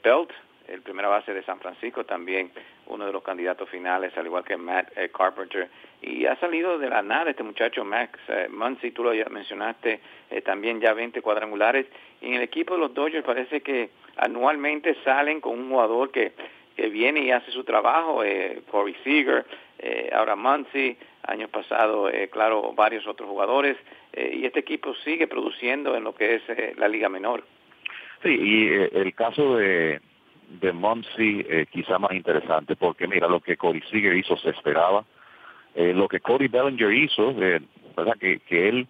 Belt 0.03 0.31
el 0.72 0.82
primera 0.82 1.07
base 1.07 1.34
de 1.34 1.43
San 1.43 1.59
Francisco, 1.59 2.05
también 2.05 2.51
uno 2.88 3.05
de 3.05 3.11
los 3.11 3.24
candidatos 3.24 3.70
finales, 3.70 4.15
al 4.17 4.26
igual 4.26 4.43
que 4.43 4.57
Matt 4.57 4.97
eh, 4.97 5.09
Carpenter. 5.09 5.70
Y 6.01 6.26
ha 6.26 6.36
salido 6.38 6.78
de 6.78 6.89
la 6.89 7.01
nada 7.01 7.32
este 7.32 7.43
muchacho 7.43 7.84
Max 7.84 8.20
eh, 8.30 8.47
Muncy, 8.49 8.91
tú 8.91 9.03
lo 9.03 9.13
ya 9.13 9.26
mencionaste, 9.30 9.99
eh, 10.30 10.41
también 10.41 10.80
ya 10.80 10.93
20 10.93 11.22
cuadrangulares. 11.22 11.88
Y 12.22 12.28
en 12.28 12.34
el 12.36 12.41
equipo 12.41 12.76
de 12.76 12.80
los 12.80 12.93
Dodgers 12.93 13.26
parece 13.26 13.61
que 13.61 13.89
anualmente 14.17 14.95
salen 15.03 15.41
con 15.41 15.59
un 15.59 15.70
jugador 15.70 16.11
que, 16.11 16.34
que 16.76 16.89
viene 16.89 17.22
y 17.22 17.32
hace 17.32 17.51
su 17.51 17.63
trabajo, 17.63 18.24
eh, 18.24 18.61
Corey 18.70 18.95
Seager, 19.03 19.45
ahora 20.11 20.36
Muncy, 20.36 20.97
años 21.24 21.49
pasados, 21.49 22.11
claro, 22.32 22.74
varios 22.74 23.07
otros 23.07 23.30
jugadores. 23.30 23.78
y 24.13 24.45
este 24.45 24.59
equipo 24.59 24.93
sigue 25.05 25.26
produciendo 25.26 25.95
en 25.95 26.03
lo 26.03 26.13
que 26.13 26.36
es 26.36 26.41
la 26.78 26.89
Liga 26.89 27.07
Menor. 27.07 27.45
Sí, 28.22 28.30
y 28.30 28.67
el 28.67 29.15
caso 29.15 29.55
de, 29.55 30.01
de 30.49 30.73
Muncy 30.73 31.45
eh, 31.47 31.65
quizá 31.69 31.99
más 31.99 32.11
interesante, 32.11 32.75
porque 32.75 33.07
mira, 33.07 33.27
lo 33.27 33.39
que 33.39 33.57
Corey 33.57 33.81
Seager 33.89 34.15
hizo 34.15 34.35
se 34.37 34.49
esperaba, 34.49 35.05
eh, 35.75 35.93
lo 35.93 36.07
que 36.07 36.19
Cody 36.19 36.47
Bellinger 36.47 36.91
hizo, 36.91 37.31
eh, 37.41 37.61
verdad 37.95 38.17
que, 38.19 38.39
que 38.39 38.69
él 38.69 38.87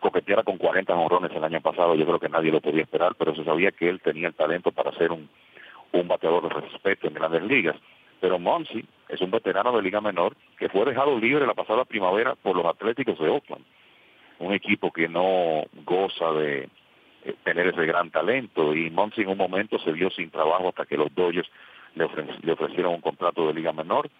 coqueteara 0.00 0.42
con 0.42 0.58
40 0.58 0.94
honrones 0.94 1.30
el 1.34 1.44
año 1.44 1.60
pasado, 1.60 1.94
yo 1.94 2.06
creo 2.06 2.18
que 2.18 2.28
nadie 2.28 2.50
lo 2.50 2.60
podía 2.60 2.82
esperar, 2.82 3.14
pero 3.16 3.34
se 3.34 3.44
sabía 3.44 3.70
que 3.70 3.88
él 3.88 4.00
tenía 4.00 4.28
el 4.28 4.34
talento 4.34 4.72
para 4.72 4.92
ser 4.92 5.12
un, 5.12 5.28
un 5.92 6.08
bateador 6.08 6.48
de 6.48 6.60
respeto 6.60 7.06
en 7.06 7.14
grandes 7.14 7.42
ligas. 7.44 7.76
Pero 8.20 8.38
Muncy 8.38 8.84
es 9.08 9.20
un 9.20 9.30
veterano 9.30 9.74
de 9.76 9.82
liga 9.82 10.00
menor 10.00 10.36
que 10.58 10.68
fue 10.68 10.84
dejado 10.84 11.18
libre 11.18 11.46
la 11.46 11.54
pasada 11.54 11.84
primavera 11.84 12.34
por 12.34 12.56
los 12.56 12.66
Atléticos 12.66 13.18
de 13.18 13.28
Oakland, 13.28 13.64
un 14.38 14.52
equipo 14.52 14.90
que 14.90 15.08
no 15.08 15.64
goza 15.84 16.32
de, 16.32 16.68
tener 17.44 17.68
ese 17.68 17.86
gran 17.86 18.10
talento. 18.10 18.74
Y 18.74 18.90
Monsi 18.90 19.22
en 19.22 19.28
un 19.28 19.38
momento 19.38 19.78
se 19.78 19.92
vio 19.92 20.10
sin 20.10 20.30
trabajo 20.30 20.68
hasta 20.68 20.86
que 20.86 20.96
los 20.96 21.14
Dodgers 21.14 21.48
le, 21.94 22.08
le 22.42 22.52
ofrecieron 22.52 22.94
un 22.94 23.00
contrato 23.00 23.46
de 23.46 23.54
liga 23.54 23.72
menor, 23.72 24.10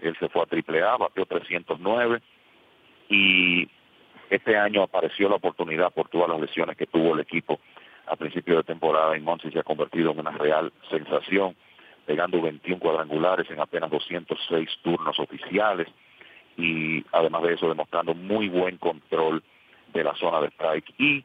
él 0.00 0.16
se 0.18 0.28
fue 0.28 0.42
a 0.42 0.46
Triple 0.46 0.82
A, 0.82 0.96
bateó 0.96 1.26
309 1.26 2.20
y 3.08 3.68
este 4.30 4.56
año 4.56 4.82
apareció 4.82 5.28
la 5.28 5.36
oportunidad 5.36 5.92
por 5.92 6.08
todas 6.08 6.28
las 6.28 6.40
lesiones 6.40 6.76
que 6.76 6.86
tuvo 6.86 7.14
el 7.14 7.20
equipo 7.20 7.60
a 8.06 8.16
principio 8.16 8.56
de 8.56 8.64
temporada 8.64 9.16
y 9.16 9.20
Monsi 9.20 9.50
se 9.50 9.60
ha 9.60 9.64
convertido 9.64 10.12
en 10.12 10.20
una 10.20 10.32
real 10.32 10.72
sensación, 10.88 11.54
pegando 12.06 12.40
21 12.40 12.80
cuadrangulares 12.80 13.48
en 13.50 13.60
apenas 13.60 13.90
206 13.90 14.68
turnos 14.82 15.18
oficiales 15.18 15.88
y 16.56 17.04
además 17.12 17.42
de 17.42 17.54
eso 17.54 17.68
demostrando 17.68 18.14
muy 18.14 18.48
buen 18.48 18.78
control 18.78 19.42
de 19.92 20.04
la 20.04 20.14
zona 20.14 20.40
de 20.40 20.48
strike. 20.48 20.92
Y 20.98 21.24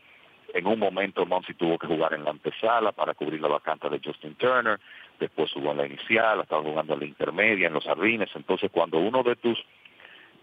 en 0.53 0.67
un 0.67 0.79
momento 0.79 1.25
Monsi 1.25 1.53
tuvo 1.53 1.77
que 1.77 1.87
jugar 1.87 2.13
en 2.13 2.23
la 2.23 2.31
antesala 2.31 2.91
para 2.91 3.13
cubrir 3.13 3.41
la 3.41 3.47
vacante 3.47 3.89
de 3.89 3.99
Justin 4.03 4.35
Turner, 4.35 4.79
después 5.19 5.51
jugó 5.51 5.71
en 5.71 5.77
la 5.77 5.85
inicial, 5.85 6.39
estaba 6.41 6.61
jugando 6.61 6.93
en 6.93 6.99
la 6.99 7.05
intermedia, 7.05 7.67
en 7.67 7.73
los 7.73 7.83
jardines, 7.83 8.29
entonces 8.35 8.69
cuando 8.71 8.99
uno 8.99 9.23
de 9.23 9.35
tus 9.35 9.57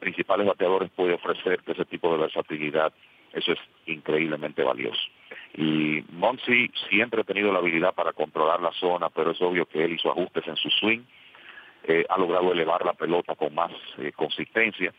principales 0.00 0.46
bateadores 0.46 0.90
puede 0.90 1.14
ofrecerte 1.14 1.72
ese 1.72 1.84
tipo 1.84 2.12
de 2.12 2.22
versatilidad, 2.22 2.92
eso 3.32 3.53
es 3.53 3.59
increíblemente 3.86 4.62
valioso. 4.62 5.00
Y 5.55 6.05
Monsi 6.11 6.70
siempre 6.88 7.20
ha 7.20 7.24
tenido 7.24 7.53
la 7.53 7.61
habilidad 7.61 7.94
para 7.94 8.12
controlar 8.12 8.61
la 8.61 8.72
zona, 8.72 9.11
pero 9.11 9.30
es 9.30 9.40
obvio 9.40 9.66
que 9.66 9.84
él 9.84 9.92
hizo 9.92 10.11
ajustes 10.11 10.46
en 10.48 10.57
su 10.57 10.70
swing, 10.70 11.00
eh, 11.84 12.05
ha 12.09 12.18
logrado 12.18 12.53
elevar 12.53 12.84
la 12.84 12.92
pelota 12.92 13.34
con 13.34 13.55
más 13.55 13.72
eh, 13.98 14.12
consistencia 14.12 14.92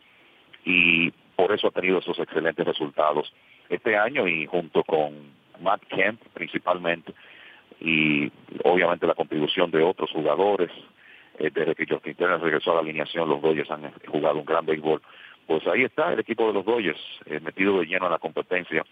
y 0.64 1.10
por 1.36 1.52
eso 1.52 1.68
ha 1.68 1.70
tenido 1.70 1.98
esos 1.98 2.18
excelentes 2.18 2.66
resultados 2.66 3.32
este 3.68 3.96
año 3.96 4.28
y 4.28 4.46
junto 4.46 4.82
con 4.84 5.32
Matt 5.60 5.82
Kemp 5.88 6.20
principalmente 6.32 7.12
y 7.80 8.30
obviamente 8.64 9.06
la 9.06 9.14
contribución 9.14 9.70
de 9.70 9.82
otros 9.82 10.10
jugadores 10.10 10.70
eh, 11.38 11.50
desde 11.52 11.74
que 11.74 11.86
Justin 11.88 12.14
Turner 12.14 12.40
regresó 12.40 12.72
a 12.72 12.74
la 12.74 12.80
alineación 12.80 13.28
los 13.28 13.42
Dodgers 13.42 13.70
han 13.70 13.92
jugado 14.06 14.38
un 14.38 14.44
gran 14.44 14.64
béisbol. 14.64 15.02
Pues 15.46 15.66
ahí 15.66 15.82
está 15.82 16.12
el 16.12 16.20
equipo 16.20 16.46
de 16.46 16.54
los 16.54 16.64
Dodgers 16.64 17.00
eh, 17.26 17.40
metido 17.40 17.78
de 17.78 17.86
lleno 17.86 18.06
en 18.06 18.12
la 18.12 18.18
competencia 18.18 18.84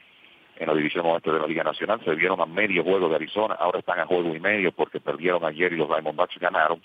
en 0.56 0.66
la 0.66 0.74
división 0.74 1.06
oeste 1.06 1.30
de 1.30 1.38
la 1.38 1.46
Liga 1.46 1.64
Nacional. 1.64 2.00
Se 2.04 2.14
vieron 2.14 2.40
a 2.40 2.46
medio 2.46 2.84
juego 2.84 3.08
de 3.08 3.14
Arizona 3.14 3.54
ahora 3.54 3.78
están 3.78 4.00
a 4.00 4.06
juego 4.06 4.34
y 4.34 4.40
medio 4.40 4.72
porque 4.72 5.00
perdieron 5.00 5.44
ayer 5.44 5.72
y 5.72 5.76
los 5.76 5.88
Diamondbacks 5.88 6.38
ganaron. 6.38 6.80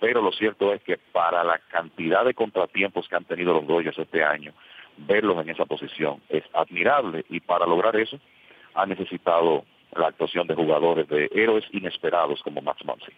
Pero 0.00 0.22
lo 0.22 0.30
cierto 0.32 0.72
es 0.72 0.82
que 0.82 0.96
para 0.96 1.42
la 1.42 1.58
cantidad 1.58 2.24
de 2.24 2.34
contratiempos 2.34 3.08
que 3.08 3.16
han 3.16 3.24
tenido 3.24 3.52
los 3.52 3.66
Dodgers 3.66 3.98
este 3.98 4.22
año 4.22 4.52
verlos 5.06 5.40
en 5.42 5.50
esa 5.50 5.64
posición 5.64 6.20
es 6.28 6.44
admirable 6.52 7.24
y 7.28 7.40
para 7.40 7.66
lograr 7.66 7.96
eso 7.96 8.18
ha 8.74 8.86
necesitado 8.86 9.64
la 9.96 10.08
actuación 10.08 10.46
de 10.46 10.54
jugadores 10.54 11.08
de 11.08 11.30
héroes 11.32 11.64
inesperados 11.72 12.42
como 12.42 12.60
Max 12.60 12.84
Muncy. 12.84 13.12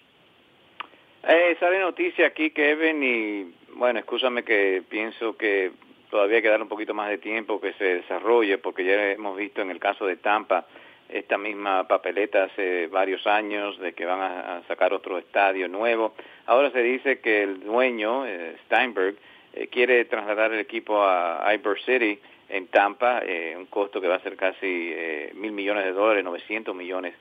Eh, 1.28 1.56
sale 1.60 1.80
noticia 1.80 2.28
aquí, 2.28 2.50
Kevin, 2.50 3.02
y 3.02 3.54
bueno, 3.76 3.98
escúchame 3.98 4.42
que 4.42 4.82
pienso 4.88 5.36
que 5.36 5.72
todavía 6.10 6.36
hay 6.36 6.42
que 6.42 6.48
dar 6.48 6.62
un 6.62 6.68
poquito 6.68 6.94
más 6.94 7.10
de 7.10 7.18
tiempo 7.18 7.60
que 7.60 7.74
se 7.74 7.96
desarrolle, 7.96 8.58
porque 8.58 8.84
ya 8.84 9.12
hemos 9.12 9.36
visto 9.36 9.60
en 9.60 9.70
el 9.70 9.78
caso 9.78 10.06
de 10.06 10.16
Tampa 10.16 10.66
esta 11.08 11.36
misma 11.36 11.88
papeleta 11.88 12.44
hace 12.44 12.86
varios 12.86 13.26
años 13.26 13.78
de 13.80 13.92
que 13.92 14.06
van 14.06 14.20
a, 14.20 14.62
sacar 14.68 14.94
otro 14.94 15.18
estadio 15.18 15.68
nuevo. 15.68 16.14
Ahora 16.46 16.70
se 16.70 16.82
dice 16.82 17.20
que 17.20 17.42
el 17.42 17.60
dueño, 17.60 18.26
eh, 18.26 18.56
Steinberg, 18.66 19.16
eh, 19.52 19.68
quiere 19.68 20.04
trasladar 20.04 20.52
el 20.52 20.60
equipo 20.60 21.02
a 21.02 21.52
Ivor 21.54 21.80
City 21.80 22.18
en 22.48 22.68
Tampa, 22.68 23.20
eh, 23.24 23.54
un 23.56 23.66
costo 23.66 24.00
que 24.00 24.06
va 24.06 24.16
a 24.16 24.20
ser 24.20 24.36
casi 24.36 24.92
eh, 24.92 25.32
mil 25.34 25.52
millones 25.52 25.84
de 25.84 25.92
dólares, 25.92 26.24
900 26.24 26.74
millones, 26.74 27.14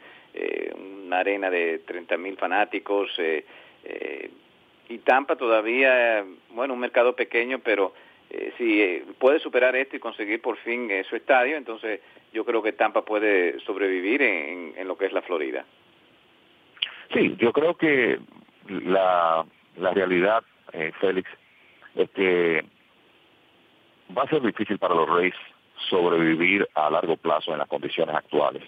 una 0.75 1.19
arena 1.19 1.49
de 1.49 1.79
30 1.79 2.17
mil 2.17 2.37
fanáticos. 2.37 3.09
y 4.87 4.97
Tampa 4.99 5.35
todavía, 5.35 6.23
bueno, 6.51 6.75
un 6.75 6.79
mercado 6.79 7.15
pequeño, 7.15 7.59
pero 7.59 7.93
si 8.57 9.03
puede 9.17 9.39
superar 9.39 9.75
esto 9.75 9.95
y 9.95 9.99
conseguir 9.99 10.39
por 10.39 10.57
fin 10.57 10.89
su 11.09 11.15
estadio, 11.15 11.57
entonces 11.57 11.99
yo 12.31 12.45
creo 12.45 12.61
que 12.61 12.73
Tampa 12.73 13.03
puede 13.03 13.59
sobrevivir 13.61 14.21
en, 14.21 14.87
lo 14.87 14.95
que 14.97 15.07
es 15.07 15.13
la 15.13 15.23
Florida. 15.23 15.65
Sí, 17.11 17.35
yo 17.39 17.51
creo 17.51 17.75
que 17.75 18.19
la, 18.67 19.43
la 19.77 19.91
realidad, 19.91 20.43
Félix, 21.01 21.27
es 21.95 22.09
que 22.11 22.65
va 24.15 24.23
a 24.23 24.29
ser 24.29 24.41
difícil 24.41 24.77
para 24.77 24.95
los 24.95 25.09
Reyes 25.09 25.35
sobrevivir 25.89 26.67
a 26.75 26.89
largo 26.89 27.17
plazo 27.17 27.51
en 27.51 27.59
las 27.59 27.67
condiciones 27.67 28.15
actuales. 28.15 28.63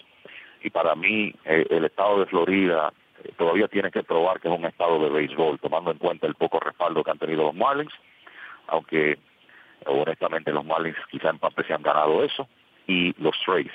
Y 0.64 0.70
para 0.70 0.96
mí, 0.96 1.34
eh, 1.46 1.66
el 1.70 1.86
estado 1.86 2.20
de 2.20 2.26
Florida 2.28 2.94
eh, 3.24 3.32
todavía 3.38 3.68
tiene 3.68 3.92
que 3.92 4.04
probar 4.04 4.40
que 4.40 4.48
es 4.48 4.58
un 4.58 4.66
estado 4.66 5.00
de 5.00 5.10
béisbol, 5.10 5.60
tomando 5.60 5.92
en 5.92 5.98
cuenta 5.98 6.28
el 6.28 6.36
poco 6.36 6.60
respaldo 6.60 7.04
que 7.04 7.12
han 7.12 7.18
tenido 7.18 7.44
los 7.44 7.56
Marlins, 7.56 7.94
aunque 8.68 9.18
honestamente 9.86 10.52
los 10.52 10.64
Marlins 10.64 10.98
quizá 11.10 11.30
en 11.30 11.40
parte 11.40 11.64
se 11.64 11.74
han 11.74 11.82
ganado 11.82 12.24
eso, 12.24 12.48
y 12.88 13.14
los 13.22 13.36
Rays. 13.46 13.72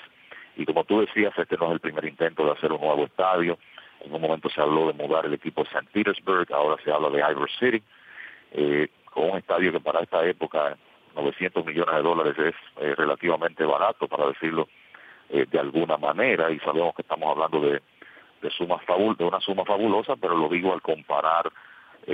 Y 0.57 0.65
como 0.65 0.85
tú 0.85 1.01
decías, 1.01 1.37
este 1.37 1.57
no 1.57 1.67
es 1.67 1.73
el 1.73 1.81
primer 1.81 2.05
intento 2.05 2.45
de 2.45 2.53
hacer 2.53 2.73
un 2.73 2.81
nuevo 2.81 3.05
estadio. 3.05 3.59
En 4.01 4.15
un 4.15 4.21
momento 4.21 4.49
se 4.49 4.61
habló 4.61 4.87
de 4.87 4.93
mudar 4.93 5.27
el 5.27 5.35
equipo 5.35 5.63
a 5.63 5.65
St. 5.65 5.87
Petersburg, 5.93 6.51
ahora 6.53 6.83
se 6.83 6.91
habla 6.91 7.11
de 7.11 7.19
Ivor 7.19 7.51
City. 7.59 7.83
Eh, 8.53 8.89
con 9.17 9.31
un 9.31 9.39
estadio 9.39 9.73
que 9.73 9.81
para 9.81 10.03
esta 10.03 10.23
época 10.27 10.77
900 11.15 11.65
millones 11.65 11.95
de 11.95 12.03
dólares 12.03 12.39
es 12.39 12.55
eh, 12.83 12.95
relativamente 12.95 13.65
barato, 13.65 14.07
para 14.07 14.27
decirlo 14.27 14.69
de 15.29 15.59
alguna 15.59 15.97
manera 15.97 16.53
y 16.53 16.61
sabemos 16.61 16.95
que 16.95 17.03
estamos 17.03 17.29
hablando 17.29 17.59
de, 17.61 17.83
de, 18.43 18.51
sumas 18.51 18.81
fabul 18.85 19.17
de 19.17 19.25
una 19.25 19.41
suma 19.41 19.65
fabulosa, 19.65 20.15
pero 20.15 20.37
lo 20.37 20.49
digo 20.49 20.73
al 20.73 20.83
comparar 20.83 21.51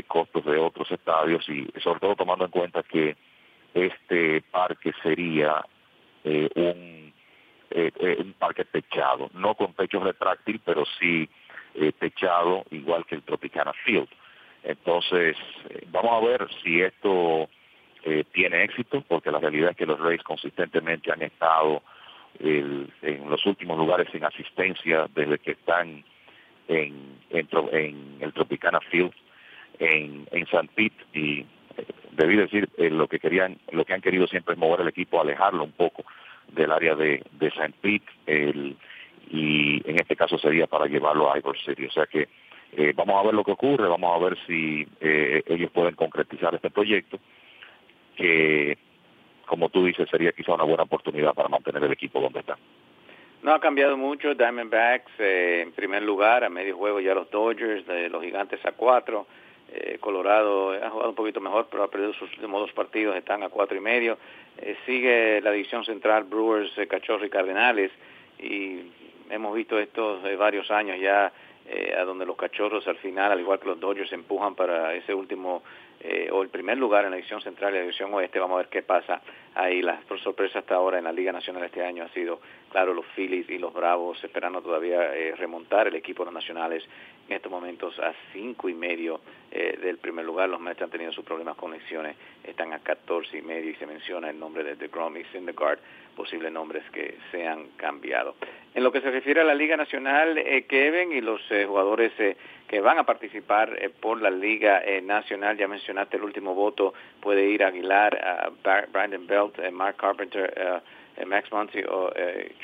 costos 0.06 0.42
de 0.46 0.56
otros 0.56 0.90
estadios 0.90 1.46
y 1.46 1.68
sobre 1.82 2.00
todo 2.00 2.16
tomando 2.16 2.46
en 2.46 2.50
cuenta 2.50 2.82
que 2.82 3.14
este 3.74 4.40
parque 4.50 4.94
sería 5.02 5.62
un, 6.24 7.12
un 7.74 8.34
parque 8.38 8.64
techado, 8.64 9.28
no 9.34 9.54
con 9.56 9.74
techo 9.74 10.00
retráctil, 10.00 10.62
pero 10.64 10.84
sí 10.98 11.28
techado 11.98 12.64
igual 12.70 13.04
que 13.04 13.16
el 13.16 13.22
Tropicana 13.24 13.74
Field. 13.84 14.08
Entonces, 14.64 15.36
vamos 15.90 16.12
a 16.12 16.26
ver 16.26 16.48
si 16.62 16.80
esto 16.80 17.48
eh, 18.04 18.24
tiene 18.32 18.64
éxito, 18.64 19.04
porque 19.06 19.30
la 19.30 19.38
realidad 19.38 19.70
es 19.70 19.76
que 19.76 19.86
los 19.86 20.00
Rays 20.00 20.22
consistentemente 20.22 21.12
han 21.12 21.22
estado 21.22 21.82
en 22.40 22.88
los 23.28 23.44
últimos 23.46 23.78
lugares 23.78 24.08
sin 24.10 24.24
asistencia 24.24 25.06
desde 25.14 25.38
que 25.38 25.52
están 25.52 26.02
en, 26.66 27.18
en, 27.30 28.16
el 28.20 28.32
Tropicana 28.32 28.80
Field 28.80 29.12
en, 29.78 30.26
en 30.32 30.46
San 30.46 30.68
Pete. 30.68 31.04
Y 31.12 31.40
eh, 31.40 31.86
debí 32.12 32.36
decir 32.36 32.68
eh, 32.76 32.90
lo 32.90 33.06
que 33.06 33.18
querían 33.18 33.58
lo 33.70 33.84
que 33.84 33.94
han 33.94 34.00
querido 34.00 34.26
siempre 34.26 34.54
es 34.54 34.58
mover 34.58 34.80
el 34.80 34.88
equipo 34.88 35.20
alejarlo 35.20 35.64
un 35.64 35.72
poco 35.72 36.04
del 36.48 36.72
área 36.72 36.94
de, 36.94 37.22
de 37.32 37.50
San 37.52 37.72
Pete 37.72 38.10
y 39.30 39.88
en 39.88 39.96
este 39.96 40.16
caso 40.16 40.38
sería 40.38 40.66
para 40.66 40.86
llevarlo 40.86 41.32
a 41.32 41.38
Ivor 41.38 41.58
City. 41.58 41.86
O 41.86 41.92
sea 41.92 42.06
que 42.06 42.28
vamos 42.94 43.20
a 43.20 43.26
ver 43.26 43.34
lo 43.34 43.44
que 43.44 43.52
ocurre 43.52 43.86
vamos 43.86 44.14
a 44.14 44.24
ver 44.24 44.38
si 44.46 44.86
ellos 45.00 45.70
pueden 45.70 45.94
concretizar 45.94 46.54
este 46.54 46.70
proyecto 46.70 47.18
que, 48.16 48.78
como 49.46 49.68
tú 49.68 49.84
dices, 49.84 50.08
sería 50.10 50.32
quizá 50.32 50.54
una 50.54 50.64
buena 50.64 50.84
oportunidad 50.84 51.34
para 51.34 51.48
mantener 51.48 51.82
el 51.84 51.92
equipo 51.92 52.20
donde 52.20 52.40
está. 52.40 52.56
No 53.42 53.52
ha 53.52 53.60
cambiado 53.60 53.96
mucho. 53.96 54.34
Diamondbacks 54.34 55.12
eh, 55.18 55.62
en 55.62 55.72
primer 55.72 56.02
lugar, 56.02 56.44
a 56.44 56.48
medio 56.48 56.76
juego 56.76 57.00
ya 57.00 57.14
los 57.14 57.30
Dodgers, 57.30 57.86
de 57.86 58.08
los 58.08 58.22
Gigantes 58.22 58.64
a 58.64 58.72
cuatro. 58.72 59.26
Eh, 59.72 59.96
Colorado 60.00 60.72
ha 60.72 60.90
jugado 60.90 61.10
un 61.10 61.16
poquito 61.16 61.40
mejor, 61.40 61.66
pero 61.70 61.82
ha 61.82 61.90
perdido 61.90 62.12
sus 62.12 62.30
últimos 62.34 62.60
dos 62.60 62.72
partidos, 62.72 63.16
están 63.16 63.42
a 63.42 63.48
cuatro 63.48 63.76
y 63.76 63.80
medio. 63.80 64.18
Eh, 64.58 64.76
sigue 64.86 65.40
la 65.40 65.50
división 65.50 65.84
central 65.84 66.24
Brewers, 66.24 66.70
Cachorros 66.88 67.26
y 67.26 67.30
Cardenales. 67.30 67.90
Y 68.38 68.80
hemos 69.30 69.54
visto 69.56 69.78
estos 69.78 70.22
varios 70.38 70.70
años 70.70 71.00
ya 71.00 71.32
a 71.96 72.04
donde 72.04 72.26
los 72.26 72.36
Cachorros 72.36 72.86
al 72.88 72.96
final, 72.96 73.32
al 73.32 73.40
igual 73.40 73.60
que 73.60 73.68
los 73.68 73.80
Dodgers, 73.80 74.12
empujan 74.12 74.54
para 74.54 74.94
ese 74.94 75.14
último 75.14 75.62
eh, 76.04 76.28
o 76.32 76.42
el 76.42 76.48
primer 76.48 76.78
lugar 76.78 77.04
en 77.04 77.10
la 77.10 77.16
división 77.16 77.40
central 77.40 77.72
y 77.72 77.76
la 77.76 77.82
división 77.82 78.12
oeste. 78.12 78.40
Vamos 78.40 78.56
a 78.56 78.58
ver 78.58 78.68
qué 78.68 78.82
pasa 78.82 79.22
ahí. 79.54 79.82
La 79.82 80.00
sorpresa 80.22 80.58
hasta 80.58 80.74
ahora 80.74 80.98
en 80.98 81.04
la 81.04 81.12
Liga 81.12 81.30
Nacional 81.30 81.62
este 81.62 81.84
año 81.84 82.02
ha 82.02 82.08
sido, 82.08 82.40
claro, 82.72 82.94
los 82.94 83.04
Phillies 83.14 83.48
y 83.50 83.58
los 83.58 83.72
Bravos 83.72 84.22
esperando 84.24 84.62
todavía 84.62 85.14
eh, 85.14 85.36
remontar 85.36 85.86
el 85.86 85.94
equipo 85.94 86.24
de 86.24 86.32
los 86.32 86.34
nacionales 86.34 86.82
en 87.28 87.36
estos 87.36 87.52
momentos 87.52 87.98
a 88.00 88.14
cinco 88.32 88.68
y 88.68 88.74
medio 88.74 89.20
eh, 89.50 89.78
del 89.80 89.98
primer 89.98 90.24
lugar. 90.24 90.48
Los 90.48 90.58
Mets 90.58 90.80
han 90.80 90.90
tenido 90.90 91.12
sus 91.12 91.24
problemas 91.24 91.56
con 91.56 91.70
lecciones, 91.70 92.16
están 92.42 92.72
a 92.72 92.78
14 92.78 93.38
y 93.38 93.42
medio 93.42 93.70
y 93.70 93.74
se 93.74 93.86
menciona 93.86 94.30
el 94.30 94.38
nombre 94.38 94.64
de 94.64 94.74
DeGrom 94.74 95.16
y 95.18 95.24
Syndergaard, 95.24 95.78
posibles 96.16 96.50
nombres 96.50 96.82
que 96.90 97.18
se 97.30 97.46
han 97.46 97.68
cambiado. 97.76 98.34
En 98.74 98.82
lo 98.82 98.90
que 98.90 99.02
se 99.02 99.10
refiere 99.10 99.42
a 99.42 99.44
la 99.44 99.54
Liga 99.54 99.76
Nacional, 99.76 100.42
Kevin 100.66 101.12
y 101.12 101.20
los 101.20 101.42
jugadores 101.66 102.12
que 102.68 102.80
van 102.80 102.98
a 102.98 103.04
participar 103.04 103.78
por 104.00 104.20
la 104.20 104.30
Liga 104.30 104.82
Nacional, 105.02 105.56
ya 105.58 105.68
mencionaste 105.68 106.16
el 106.16 106.24
último 106.24 106.54
voto, 106.54 106.94
puede 107.20 107.46
ir 107.46 107.62
Aguilar, 107.62 108.48
uh, 108.48 108.90
Brandon 108.90 109.26
Belt, 109.26 109.58
Mark 109.70 109.96
Carpenter, 109.96 110.52
uh, 110.56 111.01
Max 111.26 111.50
Monty 111.52 111.82
o 111.88 112.10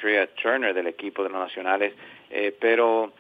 Tria 0.01 0.27
Turner 0.35 0.75
del 0.75 0.87
equipo 0.87 1.23
de 1.23 1.31
los 1.31 1.39
nacionales. 1.39 1.95
Eh, 2.31 2.55
pero 2.59 3.13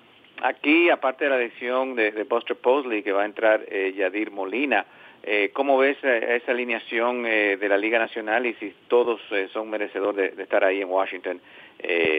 aquí, 0.42 0.90
aparte 0.90 1.24
de 1.24 1.30
la 1.30 1.36
decisión 1.36 1.94
de, 1.94 2.10
Buster 2.24 2.56
Posley, 2.56 3.02
que 3.02 3.12
va 3.12 3.22
a 3.22 3.26
entrar 3.26 3.64
eh, 3.68 3.92
Yadir 3.96 4.30
Molina, 4.30 4.84
eh, 5.20 5.50
¿Cómo 5.52 5.76
ves 5.76 5.98
esa 6.02 6.52
alineación 6.52 7.24
de 7.24 7.68
la 7.68 7.76
Liga 7.76 7.98
Nacional 7.98 8.46
y 8.46 8.54
si 8.54 8.72
todos 8.86 9.20
son 9.52 9.68
merecedores 9.68 10.36
de, 10.36 10.42
estar 10.42 10.62
ahí 10.62 10.80
en 10.80 10.88
Washington 10.88 11.40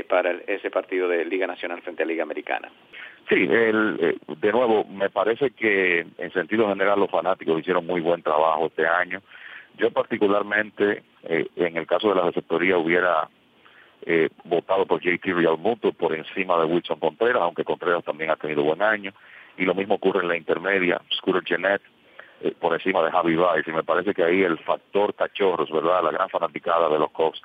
para 0.09 0.31
ese 0.45 0.69
partido 0.69 1.07
de 1.07 1.23
Liga 1.23 1.47
Nacional 1.47 1.81
frente 1.81 2.03
a 2.03 2.05
Liga 2.05 2.23
Americana? 2.23 2.69
Sí, 3.29 3.47
el, 3.47 3.97
eh, 4.01 4.17
de 4.41 4.51
nuevo, 4.51 4.85
me 4.85 5.11
parece 5.11 5.51
que 5.51 5.99
en 6.17 6.33
sentido 6.33 6.67
general 6.67 6.99
los 6.99 7.11
fanáticos 7.11 7.59
hicieron 7.59 7.85
muy 7.85 8.01
buen 8.01 8.23
trabajo 8.23 8.67
este 8.67 8.87
año. 8.87 9.21
Yo 9.77 9.91
particularmente, 9.91 11.03
eh, 11.23 11.47
en 11.55 11.77
el 11.77 11.87
caso 11.87 12.09
de 12.09 12.15
la 12.15 12.23
receptoría, 12.23 12.77
hubiera 12.77 13.29
eh, 14.05 14.29
votado 14.43 14.85
por 14.85 15.01
JT 15.01 15.33
Realmuto 15.33 15.91
por 15.93 16.13
encima 16.13 16.57
de 16.59 16.65
Wilson 16.65 16.99
Contreras, 16.99 17.41
aunque 17.41 17.63
Contreras 17.63 18.03
también 18.03 18.29
ha 18.31 18.35
tenido 18.35 18.63
buen 18.63 18.81
año. 18.81 19.13
Y 19.57 19.65
lo 19.65 19.75
mismo 19.75 19.95
ocurre 19.95 20.21
en 20.21 20.29
la 20.29 20.37
intermedia, 20.37 21.01
Scooter 21.11 21.43
Jeanette 21.43 21.83
por 22.61 22.73
encima 22.73 23.03
de 23.03 23.11
Javi 23.11 23.35
Baez. 23.35 23.67
Y 23.67 23.71
me 23.71 23.83
parece 23.83 24.13
que 24.13 24.23
ahí 24.23 24.41
el 24.43 24.57
factor 24.59 25.13
cachorros, 25.13 25.69
¿verdad? 25.69 26.03
La 26.03 26.11
gran 26.11 26.29
fanaticada 26.29 26.87
de 26.87 26.97
los 26.97 27.11
Cox 27.11 27.41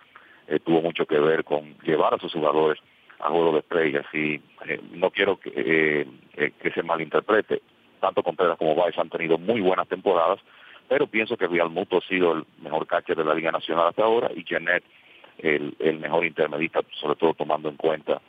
tuvo 0.62 0.82
mucho 0.82 1.04
que 1.06 1.18
ver 1.18 1.42
con 1.42 1.76
llevar 1.78 2.14
a 2.14 2.18
sus 2.18 2.32
jugadores 2.32 2.78
a 3.24 3.30
juego 3.30 3.52
de 3.52 3.58
estrellas 3.60 4.06
y 4.12 4.34
eh, 4.66 4.80
no 4.92 5.10
quiero 5.10 5.38
que, 5.38 5.50
eh, 5.54 6.06
eh, 6.36 6.52
que 6.60 6.70
se 6.70 6.82
malinterprete. 6.82 7.62
Tanto 8.00 8.22
Contreras 8.22 8.58
como 8.58 8.74
Baez 8.74 8.98
han 8.98 9.08
tenido 9.08 9.38
muy 9.38 9.60
buenas 9.62 9.88
temporadas, 9.88 10.40
pero 10.88 11.06
pienso 11.06 11.36
que 11.36 11.46
Real 11.46 11.70
ha 11.70 12.00
sido 12.08 12.32
el 12.32 12.44
mejor 12.62 12.86
catcher 12.86 13.16
de 13.16 13.24
la 13.24 13.34
Liga 13.34 13.50
Nacional 13.50 13.88
hasta 13.88 14.04
ahora 14.04 14.30
y 14.34 14.44
Janet 14.44 14.84
el, 15.38 15.74
el 15.78 15.98
mejor 15.98 16.24
intermedista, 16.24 16.80
sobre 17.00 17.16
todo 17.16 17.34
tomando 17.34 17.68
en 17.68 17.76
cuenta 17.76 18.20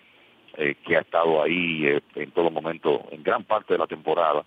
que 0.55 0.95
ha 0.95 1.01
estado 1.01 1.43
ahí 1.43 1.85
en 2.15 2.31
todo 2.31 2.49
momento, 2.49 3.03
en 3.11 3.21
gran 3.23 3.43
parte 3.43 3.73
de 3.73 3.77
la 3.77 3.87
temporada, 3.87 4.45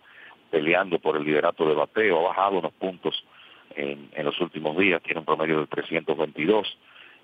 peleando 0.50 0.98
por 0.98 1.16
el 1.16 1.24
liderato 1.24 1.68
de 1.68 1.74
bateo, 1.74 2.20
ha 2.20 2.28
bajado 2.28 2.59
unos 2.59 2.72
puntos 2.72 3.24
en, 3.74 4.09
en 4.14 4.24
los 4.24 4.40
últimos 4.40 4.76
días, 4.76 5.02
tiene 5.02 5.20
un 5.20 5.26
promedio 5.26 5.61
de 5.61 5.66
322 5.66 6.78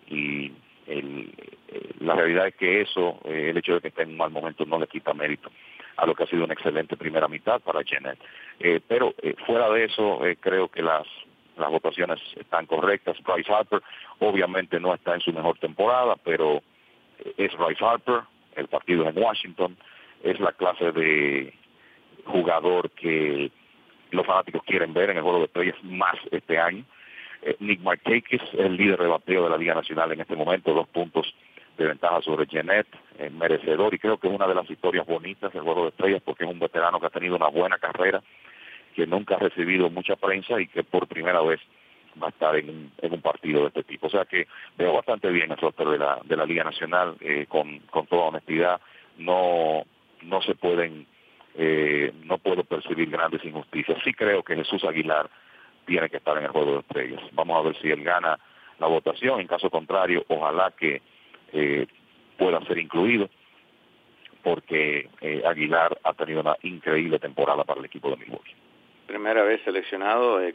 y 0.09 0.53
el, 0.87 1.32
eh, 1.68 1.91
la 2.01 2.14
realidad 2.14 2.49
es 2.49 2.57
que 2.57 2.82
eso, 2.82 3.20
eh, 3.24 3.49
el 3.51 3.57
hecho 3.57 3.74
de 3.74 3.80
que 3.80 3.89
esté 3.89 4.03
en 4.03 4.11
un 4.11 4.16
mal 4.18 4.30
momento 4.30 4.64
no 4.66 4.78
le 4.78 4.87
quita 4.87 5.14
mérito 5.14 5.51
a 5.97 6.07
lo 6.07 6.14
que 6.14 6.24
ha 6.24 6.26
sido 6.26 6.45
una 6.45 6.55
excelente 6.55 6.97
primera 6.97 7.28
mitad 7.28 7.61
para 7.61 7.82
Janet. 7.84 8.18
Eh, 8.61 8.80
pero 8.86 9.14
fuera 9.47 9.70
de 9.70 9.84
eso, 9.84 10.20
creo 10.40 10.68
que 10.68 10.82
las, 10.82 11.07
las 11.57 11.70
votaciones 11.70 12.20
están 12.36 12.66
correctas. 12.66 13.16
Bryce 13.22 13.53
Harper 13.53 13.82
obviamente 14.18 14.80
no 14.80 14.95
está 14.95 15.14
en 15.14 15.20
su 15.20 15.32
mejor 15.32 15.59
temporada, 15.59 16.16
pero 16.24 16.62
es 17.36 17.57
Bryce 17.57 17.84
Harper, 17.84 18.22
el 18.57 18.68
partido 18.68 19.09
en 19.09 19.18
Washington, 19.18 19.76
es 20.22 20.40
la 20.40 20.53
clase 20.53 20.92
de 20.92 21.53
jugador 22.24 22.90
que 22.90 23.51
los 24.11 24.26
fanáticos 24.26 24.62
quieren 24.64 24.92
ver 24.95 25.11
en 25.11 25.18
el 25.18 25.22
juego 25.22 25.40
de 25.40 25.45
estrellas 25.47 25.76
más 25.82 26.16
este 26.30 26.59
año. 26.59 26.84
Eh, 27.42 27.57
Nick 27.61 27.80
Markakis 27.80 28.42
es 28.42 28.55
el 28.55 28.76
líder 28.76 28.99
de 29.01 29.07
bateo 29.07 29.45
de 29.45 29.51
la 29.51 29.59
Liga 29.59 29.74
Nacional 29.74 30.12
en 30.12 30.20
este 30.20 30.36
momento, 30.36 30.72
dos 30.72 30.88
puntos 30.88 31.34
de 31.77 31.87
ventaja 31.87 32.20
sobre 32.22 32.47
Jeanette, 32.47 32.95
eh, 33.18 33.31
merecedor, 33.31 33.93
y 33.95 33.99
creo 33.99 34.18
que 34.18 34.29
es 34.29 34.35
una 34.35 34.47
de 34.47 34.55
las 34.55 34.70
historias 34.70 35.07
bonitas 35.07 35.53
del 35.53 35.62
juego 35.62 35.85
de 35.85 35.89
estrellas 35.89 36.22
porque 36.25 36.45
es 36.45 36.51
un 36.51 36.59
veterano 36.59 37.01
que 37.01 37.07
ha 37.07 37.11
tenido 37.11 37.37
una 37.37 37.49
buena 37.49 37.79
carrera, 37.79 38.22
que 38.95 39.07
nunca 39.07 39.35
ha 39.35 39.39
recibido 39.39 39.91
mucha 39.91 40.16
prensa 40.16 40.61
y 40.61 40.68
que 40.68 40.85
por 40.85 41.09
primera 41.09 41.41
vez 41.43 41.61
va 42.22 42.29
a 42.29 42.31
estar 42.31 42.55
en, 42.55 42.93
un 43.03 43.20
partido 43.20 43.62
de 43.62 43.68
este 43.68 43.83
tipo. 43.83 44.07
O 44.07 44.11
sea 44.11 44.25
que 44.25 44.47
veo 44.79 44.93
bastante 44.93 45.29
bien 45.31 45.51
el 45.51 45.59
sorteo 45.59 45.91
de 45.91 45.99
la, 45.99 46.20
de 46.25 46.37
la 46.37 46.47
Liga 46.47 46.62
Nacional, 46.62 47.16
eh, 47.20 47.47
con, 47.49 47.81
con 47.91 48.07
toda 48.07 48.27
honestidad, 48.27 48.81
no, 49.18 49.85
no 50.22 50.43
se 50.43 50.55
pueden, 50.55 51.07
no 52.25 52.39
puedo 52.39 52.64
percibir 52.64 53.11
grandes 53.11 53.45
injusticias. 53.45 53.99
Sí 54.05 54.12
creo 54.12 54.43
que 54.43 54.57
Jesús 54.57 54.85
Aguilar 54.85 55.29
tiene 55.87 56.09
que 56.09 56.16
estar 56.18 56.37
en 56.39 56.45
el 56.45 56.51
juego 56.51 56.75
de 56.75 56.81
estrellas. 56.81 57.20
Vamos 57.33 57.59
a 57.59 57.68
ver 57.68 57.77
si 57.81 57.91
él 57.91 58.03
gana 58.03 58.39
la 58.79 58.87
votación. 58.87 59.41
En 59.41 59.47
caso 59.47 59.70
contrario, 59.70 60.25
ojalá 60.29 60.72
que 60.77 61.03
eh, 61.55 61.86
pueda 62.36 62.61
ser 62.66 62.78
incluido, 62.78 63.30
porque 64.42 65.09
eh, 65.20 65.42
Aguilar 65.46 65.98
ha 66.02 66.12
tenido 66.12 66.40
una 66.40 66.57
increíble 66.62 67.18
temporada 67.18 67.64
para 67.64 67.80
el 67.80 67.86
equipo 67.86 68.11
de 68.11 68.16
Milwaukee. 68.16 68.55
Primera 69.07 69.42
vez 69.42 69.62
seleccionado, 69.64 70.42
eh, 70.42 70.52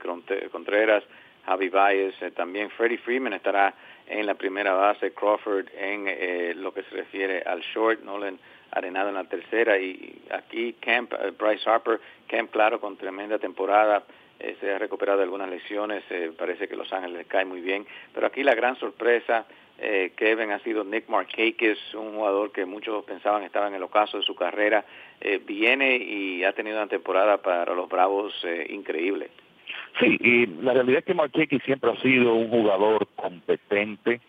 Contreras, 0.52 1.04
Javi 1.46 1.70
Baez, 1.70 2.16
también 2.36 2.70
Freddie 2.72 2.98
Freeman 2.98 3.34
estará 3.34 3.74
en 4.08 4.26
la 4.26 4.36
primera 4.36 4.74
base, 4.74 5.14
Crawford 5.14 5.68
en 5.78 6.62
lo 6.62 6.74
que 6.74 6.84
se 6.84 6.96
refiere 6.96 7.42
al 7.42 7.62
short, 7.62 8.02
Nolan 8.04 8.38
Arenado 8.72 9.10
en 9.10 9.16
la 9.16 9.24
tercera 9.24 9.80
y 9.80 10.22
aquí 10.32 10.74
Camp, 10.74 11.12
Bryce 11.40 11.68
Harper, 11.68 12.00
Camp 12.28 12.52
claro 12.52 12.80
con 12.80 12.98
tremenda 12.98 13.40
temporada, 13.40 14.04
eh, 14.40 14.56
se 14.62 14.72
ha 14.72 14.80
recuperado 14.80 15.18
de 15.18 15.26
algunas 15.26 15.50
lesiones, 15.50 16.04
eh, 16.10 16.32
parece 16.38 16.68
que 16.68 16.76
Los 16.78 16.92
Ángeles 16.94 17.28
cae 17.28 17.44
muy 17.44 17.60
bien, 17.60 17.86
pero 18.14 18.28
aquí 18.28 18.42
la 18.42 18.56
gran 18.56 18.78
sorpresa, 18.78 19.46
eh, 19.82 20.12
Kevin, 20.16 20.52
ha 20.52 20.60
sido 20.60 20.84
Nick 20.84 21.08
Markakis, 21.10 21.78
un 21.94 22.16
jugador 22.16 22.52
que 22.52 22.66
muchos 22.66 23.04
pensaban 23.06 23.44
estaba 23.44 23.68
en 23.68 23.76
el 23.76 23.84
ocaso 23.84 24.18
de 24.18 24.24
su 24.24 24.36
carrera, 24.36 24.86
eh, 25.22 25.40
viene 25.46 25.98
y 25.98 26.44
ha 26.44 26.54
tenido 26.54 26.78
una 26.78 26.88
temporada 26.88 27.38
para 27.42 27.74
los 27.74 27.90
Bravos 27.90 28.34
increíble. 28.70 29.30
Sí, 30.00 30.18
y 30.20 30.46
la 30.62 30.74
realidad 30.74 31.00
es 31.00 31.06
que 31.06 31.14
Markakis 31.14 31.62
siempre 31.64 31.92
ha 31.92 32.02
sido 32.02 32.34
un 32.34 32.50
jugador 32.50 33.08
competente, 33.16 34.22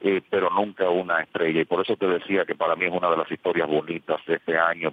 eh, 0.00 0.20
pero 0.28 0.50
nunca 0.50 0.88
una 0.88 1.22
estrella. 1.22 1.60
Y 1.60 1.64
por 1.64 1.82
eso 1.82 1.96
te 1.96 2.06
decía 2.06 2.44
que 2.44 2.54
para 2.54 2.76
mí 2.76 2.86
es 2.86 2.92
una 2.92 3.10
de 3.10 3.16
las 3.16 3.30
historias 3.30 3.68
bonitas 3.68 4.24
de 4.26 4.34
este 4.34 4.58
año. 4.58 4.92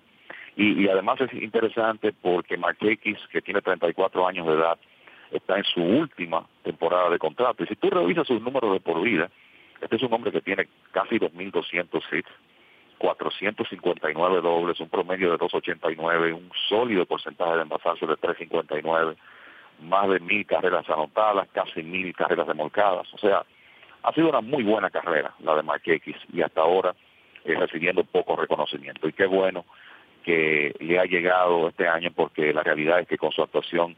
Y, 0.58 0.88
además 0.88 1.20
es 1.20 1.34
interesante 1.34 2.14
porque 2.14 2.58
Marquez, 2.58 3.00
que 3.30 3.42
tiene 3.42 3.62
34 3.62 4.26
años 4.26 4.48
de 4.48 4.54
edad, 4.54 4.78
está 5.32 5.58
en 5.58 5.66
su 5.66 5.82
última 5.82 6.48
temporada 6.64 7.10
de 7.10 7.20
contrato. 7.20 7.64
Y 7.64 7.68
si 7.68 7.76
tú 7.76 7.90
revisas 7.90 8.26
sus 8.26 8.42
números 8.42 8.72
de 8.72 8.80
por 8.80 9.02
vida, 9.02 9.30
este 9.82 9.96
es 9.96 10.04
un 10.04 10.14
hombre 10.14 10.32
que 10.32 10.42
tiene 10.42 10.68
casi 10.92 11.18
2.200 11.20 12.02
hits, 12.12 12.30
459 12.98 14.42
dobles, 14.42 14.80
un 14.80 14.90
promedio 14.90 15.32
de 15.32 15.38
289, 15.38 16.34
un 16.34 16.50
sólido 16.70 17.06
porcentaje 17.06 17.56
de 17.56 17.62
envasarse 17.64 18.06
de 18.06 18.16
359, 18.16 19.16
más 19.82 20.10
de 20.10 20.20
mil 20.20 20.46
carreras 20.46 20.90
anotadas, 20.90 21.48
casi 21.52 21.84
mil 21.84 22.16
carreras 22.16 22.48
remolcadas. 22.48 23.14
O 23.14 23.18
sea, 23.18 23.44
ha 24.04 24.14
sido 24.14 24.30
una 24.30 24.42
muy 24.42 24.64
buena 24.64 24.90
carrera 24.90 25.34
la 25.40 25.56
de 25.56 25.64
Mike 25.64 25.96
X 25.96 26.16
y 26.32 26.42
hasta 26.42 26.62
ahora 26.62 26.96
es 27.44 27.60
recibiendo 27.60 28.04
poco 28.04 28.36
reconocimiento. 28.36 29.08
Y 29.08 29.14
qué 29.14 29.26
bueno 29.26 29.66
que 30.24 30.76
le 30.80 31.00
ha 31.00 31.06
llegado 31.06 31.70
este 31.70 31.88
año 31.88 32.10
porque 32.16 32.54
la 32.54 32.64
realidad 32.64 33.00
es 33.00 33.08
que 33.08 33.18
con 33.18 33.32
su 33.32 33.44
actuación 33.44 33.96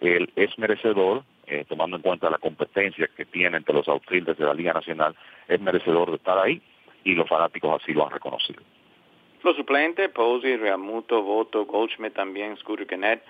él 0.00 0.30
es 0.36 0.58
merecedor, 0.58 1.24
eh, 1.50 1.64
tomando 1.68 1.96
en 1.96 2.02
cuenta 2.02 2.30
la 2.30 2.38
competencia 2.38 3.08
que 3.16 3.24
tiene 3.24 3.56
entre 3.56 3.74
los 3.74 3.88
outfielders 3.88 4.38
de 4.38 4.44
la 4.44 4.54
Liga 4.54 4.72
Nacional, 4.72 5.16
es 5.48 5.60
merecedor 5.60 6.10
de 6.10 6.16
estar 6.16 6.38
ahí 6.38 6.62
y 7.04 7.14
los 7.14 7.28
fanáticos 7.28 7.82
así 7.82 7.92
lo 7.92 8.06
han 8.06 8.12
reconocido. 8.12 8.62
Los 9.42 9.56
suplentes, 9.56 10.10
Posey, 10.10 10.56
Realmuto, 10.56 11.22
Voto, 11.22 11.64
Goldschmidt 11.64 12.14
también, 12.14 12.56
Scooter 12.58 12.86
Kennett, 12.86 13.22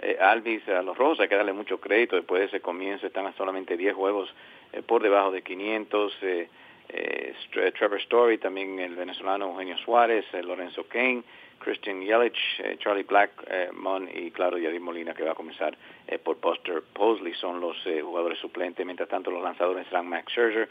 eh, 0.00 0.16
Alvis, 0.20 0.66
a 0.68 0.82
los 0.82 0.96
Rojos 0.96 1.20
hay 1.20 1.28
que 1.28 1.36
darle 1.36 1.52
mucho 1.52 1.78
crédito, 1.78 2.16
después 2.16 2.40
de 2.40 2.46
ese 2.46 2.60
comienzo 2.60 3.06
están 3.06 3.26
a 3.26 3.32
solamente 3.34 3.76
10 3.76 3.94
juegos 3.94 4.32
eh, 4.72 4.82
por 4.82 5.02
debajo 5.02 5.30
de 5.30 5.42
500, 5.42 6.18
eh, 6.22 6.48
eh, 6.88 7.34
Trevor 7.78 7.98
Story, 7.98 8.38
también 8.38 8.78
el 8.78 8.96
venezolano 8.96 9.46
Eugenio 9.50 9.76
Suárez, 9.78 10.24
Lorenzo 10.42 10.84
Kane, 10.88 11.22
Christian 11.58 12.00
Yelich, 12.02 12.38
Charlie 12.78 13.04
Blackmon 13.04 14.08
y 14.14 14.30
claro, 14.30 14.58
Yadir 14.58 14.80
Molina 14.80 15.14
que 15.14 15.24
va 15.24 15.32
a 15.32 15.34
comenzar 15.34 15.76
por 16.24 16.40
Buster 16.40 16.82
Posley 16.92 17.34
son 17.34 17.60
los 17.60 17.76
jugadores 18.02 18.38
suplentes, 18.38 18.84
mientras 18.84 19.08
tanto 19.08 19.30
los 19.30 19.42
lanzadores 19.42 19.86
serán 19.88 20.08
Max 20.08 20.32
Scherzer, 20.32 20.68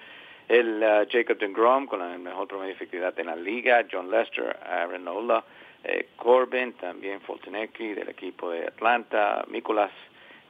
el 0.48 0.82
uh, 0.82 1.06
Jacob 1.10 1.38
DeGrom 1.38 1.88
con 1.88 2.02
el 2.02 2.20
mejor 2.20 2.48
promedio 2.48 2.70
de 2.70 2.76
efectividad 2.76 3.20
en 3.20 3.28
la 3.28 3.36
liga, 3.36 3.86
John 3.92 4.10
Lester, 4.10 4.58
Aaron 4.66 5.04
Nola, 5.04 5.44
eh, 5.84 6.10
Corbin, 6.16 6.74
también 6.74 7.20
Fultonecki 7.22 7.94
del 7.94 8.10
equipo 8.10 8.52
de 8.52 8.68
Atlanta, 8.68 9.44
Mikolas 9.50 9.92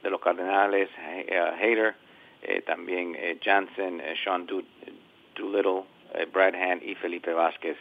de 0.02 0.10
los 0.10 0.20
Cardenales, 0.20 0.88
eh, 0.98 1.36
Hader, 1.36 1.94
eh, 2.42 2.62
también 2.62 3.16
eh, 3.16 3.38
Jansen, 3.42 4.00
eh, 4.00 4.14
Sean 4.22 4.46
Doolittle, 4.46 5.82
eh, 6.14 6.26
Brad 6.32 6.54
Hand 6.54 6.82
y 6.84 6.94
Felipe 6.94 7.32
Vázquez 7.32 7.76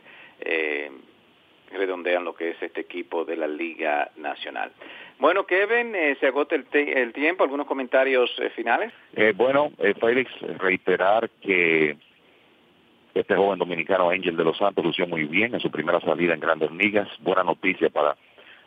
redondean 1.72 2.24
lo 2.24 2.36
que 2.36 2.52
es 2.52 2.62
este 2.62 2.82
equipo 2.82 3.26
de 3.26 3.36
la 3.36 3.48
Liga 3.48 4.12
Nacional. 4.18 4.72
Bueno, 5.20 5.46
Kevin, 5.46 5.94
se 6.20 6.28
agota 6.28 6.56
el, 6.56 6.66
el, 6.72 7.14
tiempo. 7.14 7.44
¿Algunos 7.44 7.68
comentarios 7.68 8.30
finales? 8.56 8.94
bueno, 9.36 9.72
Félix, 10.00 10.32
reiterar 10.60 11.30
que 11.42 11.98
este 13.20 13.36
joven 13.36 13.60
dominicano 13.60 14.10
Angel 14.10 14.38
de 14.38 14.44
los 14.44 14.58
Santos 14.58 14.86
lució 14.86 15.08
muy 15.08 15.24
bien 15.24 15.54
en 15.54 15.60
su 15.60 15.72
primera 15.72 16.00
salida 16.02 16.34
en 16.34 16.40
Grandes 16.40 16.72
Ligas. 16.72 17.08
Buena 17.20 17.44
noticia 17.44 17.90
para 17.90 18.16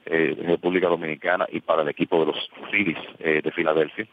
eh, 0.06 0.36
República 0.44 0.88
Dominicana 0.88 1.46
y 1.50 1.60
para 1.60 1.82
el 1.82 1.88
equipo 1.88 2.20
de 2.20 2.32
los 2.32 2.50
Phillies 2.70 2.98
eh, 3.18 3.40
de 3.42 3.50
Filadelfia. 3.52 4.06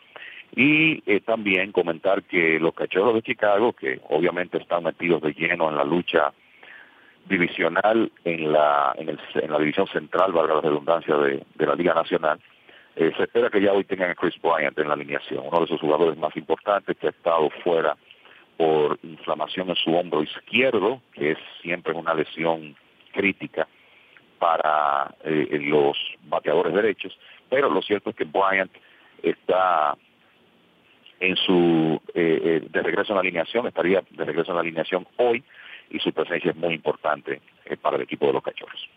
Y 0.56 1.04
eh, 1.06 1.22
también 1.22 1.72
comentar 1.72 2.24
que 2.24 2.60
los 2.60 2.74
cachorros 2.74 3.16
de 3.16 3.22
Chicago, 3.22 3.74
que 3.74 4.00
obviamente 4.10 4.58
están 4.58 4.84
metidos 4.84 5.22
de 5.22 5.34
lleno 5.34 5.70
en 5.70 5.76
la 5.76 5.84
lucha 5.84 6.34
divisional 7.28 8.12
en 8.24 8.52
la, 8.52 8.94
en, 8.98 9.10
el, 9.10 9.20
en 9.36 9.52
la 9.52 9.60
división 9.60 9.88
central, 9.88 10.32
valga 10.32 10.56
la 10.56 10.62
redundancia, 10.62 11.16
de, 11.18 11.44
la 11.58 11.76
Liga 11.76 11.94
Nacional, 11.94 12.40
eh, 12.96 13.12
se 13.16 13.24
espera 13.24 13.50
que 13.50 13.62
ya 13.62 13.74
hoy 13.74 13.84
tengan 13.84 14.12
a 14.12 14.16
Chris 14.16 14.36
Bryant 14.42 14.78
en 14.78 14.88
la 14.88 14.94
alineación, 14.94 15.44
uno 15.46 15.60
de 15.60 15.66
esos 15.66 15.82
jugadores 15.82 16.18
más 16.18 16.36
importantes 16.36 16.98
que 16.98 17.08
ha 17.08 17.12
estado 17.12 17.50
fuera 17.64 17.96
por 18.58 18.98
inflamación 19.04 19.70
en 19.70 19.76
su 19.76 19.94
hombro 19.96 20.24
izquierdo, 20.24 21.02
que 21.14 21.32
es 21.32 21.38
siempre 21.62 21.94
una 21.94 22.14
lesión 22.14 22.76
crítica 23.14 23.68
para 24.40 25.14
eh, 25.24 25.60
los 25.62 25.98
bateadores 26.24 26.74
derechos, 26.74 27.18
pero 27.50 27.70
lo 27.70 27.82
cierto 27.82 28.10
es 28.10 28.16
que 28.16 28.26
Bryant 28.26 28.72
está 29.22 29.96
en 31.20 31.36
su 31.36 32.02
eh, 32.14 32.42
eh, 32.44 32.68
de 32.70 32.82
regreso 32.84 33.12
en 33.12 33.16
la 33.16 33.22
alineación, 33.22 33.68
estaría 33.68 34.04
de 34.10 34.26
regreso 34.26 34.52
en 34.52 34.56
la 34.56 34.62
alineación 34.62 35.08
hoy 35.18 35.44
y 35.90 36.00
su 36.00 36.12
presencia 36.12 36.52
es 36.52 36.58
muy 36.58 36.76
importante 36.76 37.42
para 37.82 37.98
el 37.98 38.04
equipo 38.04 38.28
de 38.28 38.34
los 38.34 38.44
cachorros. 38.44 38.90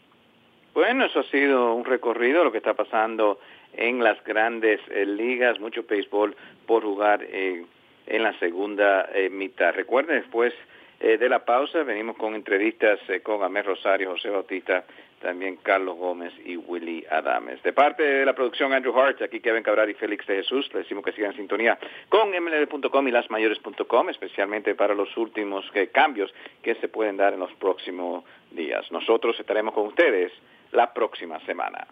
Bueno, 0.74 1.04
eso 1.04 1.20
ha 1.20 1.24
sido 1.24 1.74
un 1.74 1.84
recorrido, 1.84 2.44
lo 2.44 2.52
que 2.52 2.58
está 2.58 2.74
pasando 2.74 3.40
en 3.72 4.02
las 4.02 4.22
grandes 4.24 4.80
ligas, 4.88 5.58
mucho 5.58 5.84
béisbol 5.88 6.36
por 6.66 6.82
jugar 6.82 7.26
en 8.10 8.22
la 8.22 8.38
segunda 8.38 9.08
eh, 9.12 9.30
mitad. 9.30 9.74
Recuerden, 9.74 10.20
después 10.20 10.52
eh, 11.00 11.16
de 11.16 11.28
la 11.28 11.44
pausa 11.44 11.82
venimos 11.82 12.16
con 12.16 12.34
entrevistas 12.34 12.98
eh, 13.08 13.20
con 13.20 13.42
Amés 13.42 13.64
Rosario, 13.64 14.10
José 14.10 14.28
Bautista, 14.28 14.84
también 15.20 15.56
Carlos 15.56 15.96
Gómez 15.96 16.32
y 16.44 16.56
Willy 16.56 17.04
Adames. 17.10 17.62
De 17.62 17.72
parte 17.72 18.02
de 18.02 18.24
la 18.24 18.34
producción 18.34 18.72
Andrew 18.72 18.98
Hart, 18.98 19.22
aquí 19.22 19.40
Kevin 19.40 19.62
Cabral 19.62 19.90
y 19.90 19.94
Félix 19.94 20.26
de 20.26 20.36
Jesús, 20.36 20.68
le 20.72 20.80
decimos 20.80 21.04
que 21.04 21.12
sigan 21.12 21.30
en 21.32 21.36
sintonía 21.36 21.78
con 22.08 22.30
mlb.com 22.30 23.08
y 23.08 23.10
lasmayores.com, 23.10 24.08
especialmente 24.08 24.74
para 24.74 24.94
los 24.94 25.16
últimos 25.16 25.64
cambios 25.92 26.32
que 26.62 26.74
se 26.76 26.88
pueden 26.88 27.16
dar 27.16 27.34
en 27.34 27.40
los 27.40 27.52
próximos 27.54 28.24
días. 28.50 28.90
Nosotros 28.90 29.38
estaremos 29.38 29.74
con 29.74 29.86
ustedes 29.86 30.32
la 30.72 30.92
próxima 30.92 31.38
semana. 31.46 31.86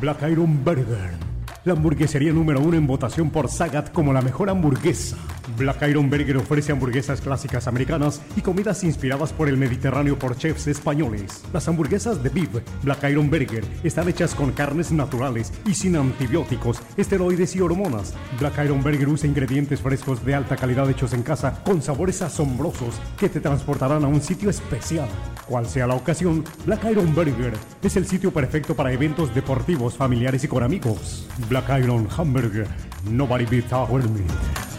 Black 0.00 0.22
Iron 0.30 0.62
Burger 0.62 1.27
la 1.68 1.74
hamburguesería 1.74 2.32
número 2.32 2.60
uno 2.60 2.78
en 2.78 2.86
votación 2.86 3.28
por 3.28 3.50
Sagat 3.50 3.92
como 3.92 4.14
la 4.14 4.22
mejor 4.22 4.48
hamburguesa. 4.48 5.18
Black 5.56 5.82
Iron 5.88 6.08
Burger 6.08 6.38
ofrece 6.38 6.72
hamburguesas 6.72 7.20
clásicas 7.20 7.66
americanas 7.68 8.22
y 8.36 8.40
comidas 8.40 8.84
inspiradas 8.84 9.32
por 9.32 9.48
el 9.48 9.56
Mediterráneo 9.56 10.18
por 10.18 10.36
chefs 10.36 10.66
españoles. 10.66 11.42
Las 11.52 11.68
hamburguesas 11.68 12.22
de 12.22 12.30
beef 12.30 12.48
Black 12.82 13.04
Iron 13.10 13.28
Burger 13.28 13.64
están 13.84 14.08
hechas 14.08 14.34
con 14.34 14.52
carnes 14.52 14.92
naturales 14.92 15.52
y 15.66 15.74
sin 15.74 15.96
antibióticos, 15.96 16.80
esteroides 16.96 17.54
y 17.54 17.60
hormonas. 17.60 18.14
Black 18.40 18.64
Iron 18.64 18.82
Burger 18.82 19.08
usa 19.08 19.28
ingredientes 19.28 19.80
frescos 19.80 20.24
de 20.24 20.34
alta 20.34 20.56
calidad 20.56 20.88
hechos 20.88 21.12
en 21.12 21.22
casa 21.22 21.62
con 21.64 21.82
sabores 21.82 22.22
asombrosos 22.22 22.94
que 23.18 23.28
te 23.28 23.40
transportarán 23.40 24.04
a 24.04 24.08
un 24.08 24.22
sitio 24.22 24.48
especial. 24.48 25.08
Cual 25.46 25.66
sea 25.66 25.86
la 25.86 25.94
ocasión, 25.94 26.44
Black 26.66 26.84
Iron 26.90 27.14
Burger 27.14 27.54
es 27.82 27.96
el 27.96 28.06
sitio 28.06 28.32
perfecto 28.32 28.74
para 28.74 28.92
eventos 28.92 29.34
deportivos, 29.34 29.96
familiares 29.96 30.44
y 30.44 30.48
con 30.48 30.62
amigos. 30.62 31.26
Iron 31.68 32.06
Hamburger. 32.06 32.68
Nobody 33.04 33.44
beats 33.44 33.72
our 33.72 34.00
meat. 34.02 34.77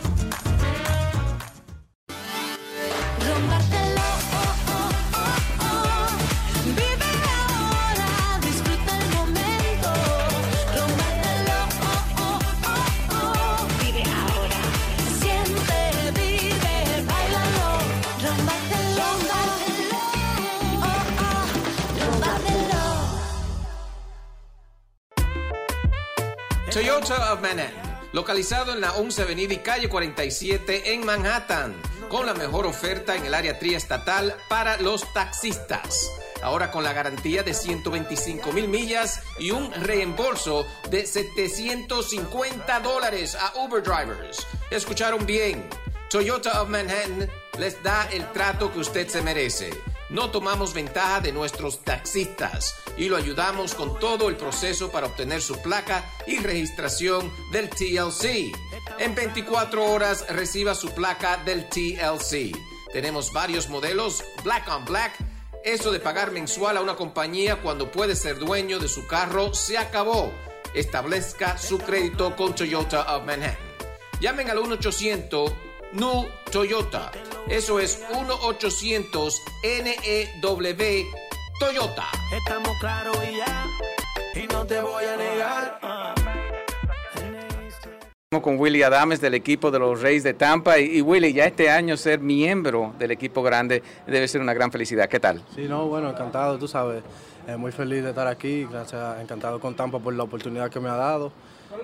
Toyota 26.79 27.33
of 27.33 27.41
Manhattan, 27.41 27.99
localizado 28.13 28.71
en 28.71 28.79
la 28.79 28.93
11 28.93 29.23
Avenida 29.23 29.53
y 29.53 29.57
calle 29.57 29.89
47 29.89 30.93
en 30.93 31.05
Manhattan, 31.05 31.75
con 32.07 32.25
la 32.25 32.33
mejor 32.33 32.65
oferta 32.65 33.17
en 33.17 33.25
el 33.25 33.33
área 33.33 33.59
triestatal 33.59 34.33
para 34.47 34.79
los 34.79 35.11
taxistas. 35.11 36.09
Ahora 36.41 36.71
con 36.71 36.85
la 36.85 36.93
garantía 36.93 37.43
de 37.43 37.53
125 37.53 38.53
mil 38.53 38.69
millas 38.69 39.21
y 39.39 39.51
un 39.51 39.69
reembolso 39.73 40.65
de 40.89 41.05
750 41.05 42.79
dólares 42.79 43.35
a 43.35 43.59
Uber 43.59 43.83
drivers. 43.83 44.47
Escucharon 44.71 45.25
bien. 45.25 45.67
Toyota 46.09 46.61
of 46.61 46.69
Manhattan 46.69 47.29
les 47.57 47.83
da 47.83 48.07
el 48.13 48.25
trato 48.31 48.71
que 48.71 48.79
usted 48.79 49.09
se 49.09 49.21
merece 49.21 49.69
no 50.09 50.31
tomamos 50.31 50.73
ventaja 50.73 51.21
de 51.21 51.31
nuestros 51.31 51.83
taxistas 51.83 52.75
y 52.97 53.09
lo 53.09 53.15
ayudamos 53.15 53.75
con 53.75 53.99
todo 53.99 54.29
el 54.29 54.35
proceso 54.35 54.91
para 54.91 55.07
obtener 55.07 55.41
su 55.41 55.61
placa 55.61 56.03
y 56.25 56.39
registración 56.39 57.31
del 57.51 57.69
TLC. 57.69 58.51
En 58.97 59.15
24 59.15 59.85
horas 59.85 60.25
reciba 60.29 60.73
su 60.73 60.89
placa 60.91 61.37
del 61.37 61.69
TLC. 61.69 62.55
Tenemos 62.91 63.31
varios 63.31 63.69
modelos, 63.69 64.23
Black 64.43 64.67
on 64.69 64.85
Black. 64.85 65.13
Eso 65.63 65.91
de 65.91 65.99
pagar 65.99 66.31
mensual 66.31 66.77
a 66.77 66.81
una 66.81 66.95
compañía 66.95 67.61
cuando 67.61 67.91
puede 67.91 68.15
ser 68.15 68.39
dueño 68.39 68.79
de 68.79 68.87
su 68.87 69.05
carro 69.05 69.53
se 69.53 69.77
acabó. 69.77 70.31
Establezca 70.73 71.57
su 71.57 71.77
crédito 71.77 72.35
con 72.35 72.55
Toyota 72.55 73.15
of 73.15 73.25
Manhattan. 73.25 73.57
Llamen 74.21 74.49
al 74.49 74.59
1 74.59 74.75
800 74.75 75.68
Nu 75.91 76.27
Toyota. 76.51 77.11
Eso 77.47 77.79
es 77.79 77.99
1-800-NEW 78.11 81.07
Toyota. 81.59 82.05
Estamos 82.31 82.77
claros 82.79 83.17
y 83.27 83.37
ya, 83.37 83.65
y 84.35 84.45
no 84.47 84.67
te 84.67 84.79
voy 84.81 85.05
a 85.05 85.17
negar. 85.17 85.79
Estamos 88.31 88.43
con 88.43 88.59
Willy 88.59 88.83
Adames 88.83 89.19
del 89.19 89.33
equipo 89.33 89.71
de 89.71 89.79
los 89.79 89.99
Reyes 89.99 90.21
de 90.21 90.35
Tampa 90.35 90.77
y, 90.77 90.97
y 90.97 91.01
Willy, 91.01 91.33
ya 91.33 91.45
este 91.45 91.71
año 91.71 91.97
ser 91.97 92.19
miembro 92.19 92.93
del 92.99 93.09
equipo 93.09 93.41
grande 93.41 93.81
debe 94.05 94.27
ser 94.27 94.41
una 94.41 94.53
gran 94.53 94.71
felicidad. 94.71 95.09
¿Qué 95.09 95.19
tal? 95.19 95.41
Sí, 95.55 95.65
no, 95.67 95.87
bueno, 95.87 96.11
encantado, 96.11 96.59
tú 96.59 96.67
sabes, 96.67 97.01
eh, 97.47 97.57
muy 97.57 97.71
feliz 97.71 98.03
de 98.03 98.09
estar 98.09 98.27
aquí, 98.27 98.67
gracias, 98.69 99.21
encantado 99.21 99.59
con 99.59 99.75
Tampa 99.75 99.97
por 99.97 100.13
la 100.13 100.21
oportunidad 100.21 100.69
que 100.69 100.79
me 100.79 100.89
ha 100.89 100.95
dado 100.95 101.31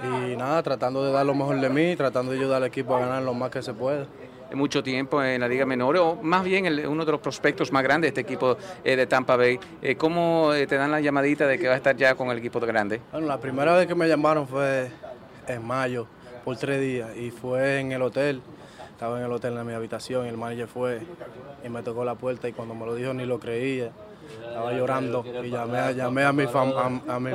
y 0.03 0.35
nada, 0.35 0.61
tratando 0.63 1.03
de 1.05 1.11
dar 1.11 1.25
lo 1.25 1.33
mejor 1.33 1.59
de 1.59 1.69
mí, 1.69 1.95
tratando 1.95 2.31
de 2.31 2.39
ayudar 2.39 2.57
al 2.61 2.67
equipo 2.67 2.95
a 2.95 2.99
ganar 2.99 3.23
lo 3.23 3.33
más 3.33 3.49
que 3.51 3.61
se 3.61 3.73
puede. 3.73 4.05
Mucho 4.53 4.83
tiempo 4.83 5.21
en 5.23 5.41
la 5.41 5.47
Liga 5.47 5.65
Menor, 5.65 5.97
o 5.97 6.15
más 6.21 6.43
bien 6.43 6.65
el- 6.65 6.87
uno 6.87 7.03
de 7.03 7.11
los 7.11 7.19
prospectos 7.19 7.71
más 7.71 7.83
grandes 7.83 8.13
de 8.13 8.21
este 8.21 8.21
equipo 8.21 8.57
eh, 8.83 8.95
de 8.95 9.07
Tampa 9.07 9.35
Bay. 9.35 9.59
Eh, 9.81 9.95
¿Cómo 9.95 10.53
eh, 10.53 10.67
te 10.67 10.75
dan 10.75 10.91
la 10.91 11.01
llamadita 11.01 11.47
de 11.47 11.57
que 11.57 11.67
va 11.67 11.73
a 11.73 11.77
estar 11.77 11.95
ya 11.97 12.15
con 12.15 12.29
el 12.29 12.37
equipo 12.37 12.59
de 12.59 12.67
grande? 12.67 13.01
Bueno, 13.11 13.27
la 13.27 13.39
primera 13.39 13.75
vez 13.75 13.87
que 13.87 13.95
me 13.95 14.07
llamaron 14.07 14.47
fue 14.47 14.89
en 15.47 15.65
mayo, 15.65 16.07
por 16.45 16.55
tres 16.57 16.79
días, 16.79 17.09
y 17.17 17.31
fue 17.31 17.79
en 17.79 17.91
el 17.91 18.01
hotel. 18.03 18.41
Estaba 18.91 19.19
en 19.19 19.25
el 19.25 19.31
hotel 19.31 19.57
en 19.57 19.65
mi 19.67 19.73
habitación 19.73 20.25
y 20.25 20.29
el 20.29 20.37
manager 20.37 20.67
fue 20.67 21.01
y 21.65 21.69
me 21.69 21.81
tocó 21.81 22.05
la 22.05 22.15
puerta 22.15 22.47
y 22.47 22.53
cuando 22.53 22.73
me 22.75 22.85
lo 22.85 22.95
dijo 22.95 23.13
ni 23.13 23.25
lo 23.25 23.39
creía. 23.39 23.91
Estaba 24.47 24.71
llorando 24.73 25.25
y 25.43 25.49
llamé, 25.49 25.77
a- 25.79 25.91
llamé 25.91 26.23
a, 26.23 26.31
mi 26.33 26.43
fam- 26.45 27.01
a, 27.07 27.15
a 27.15 27.19
mi, 27.19 27.31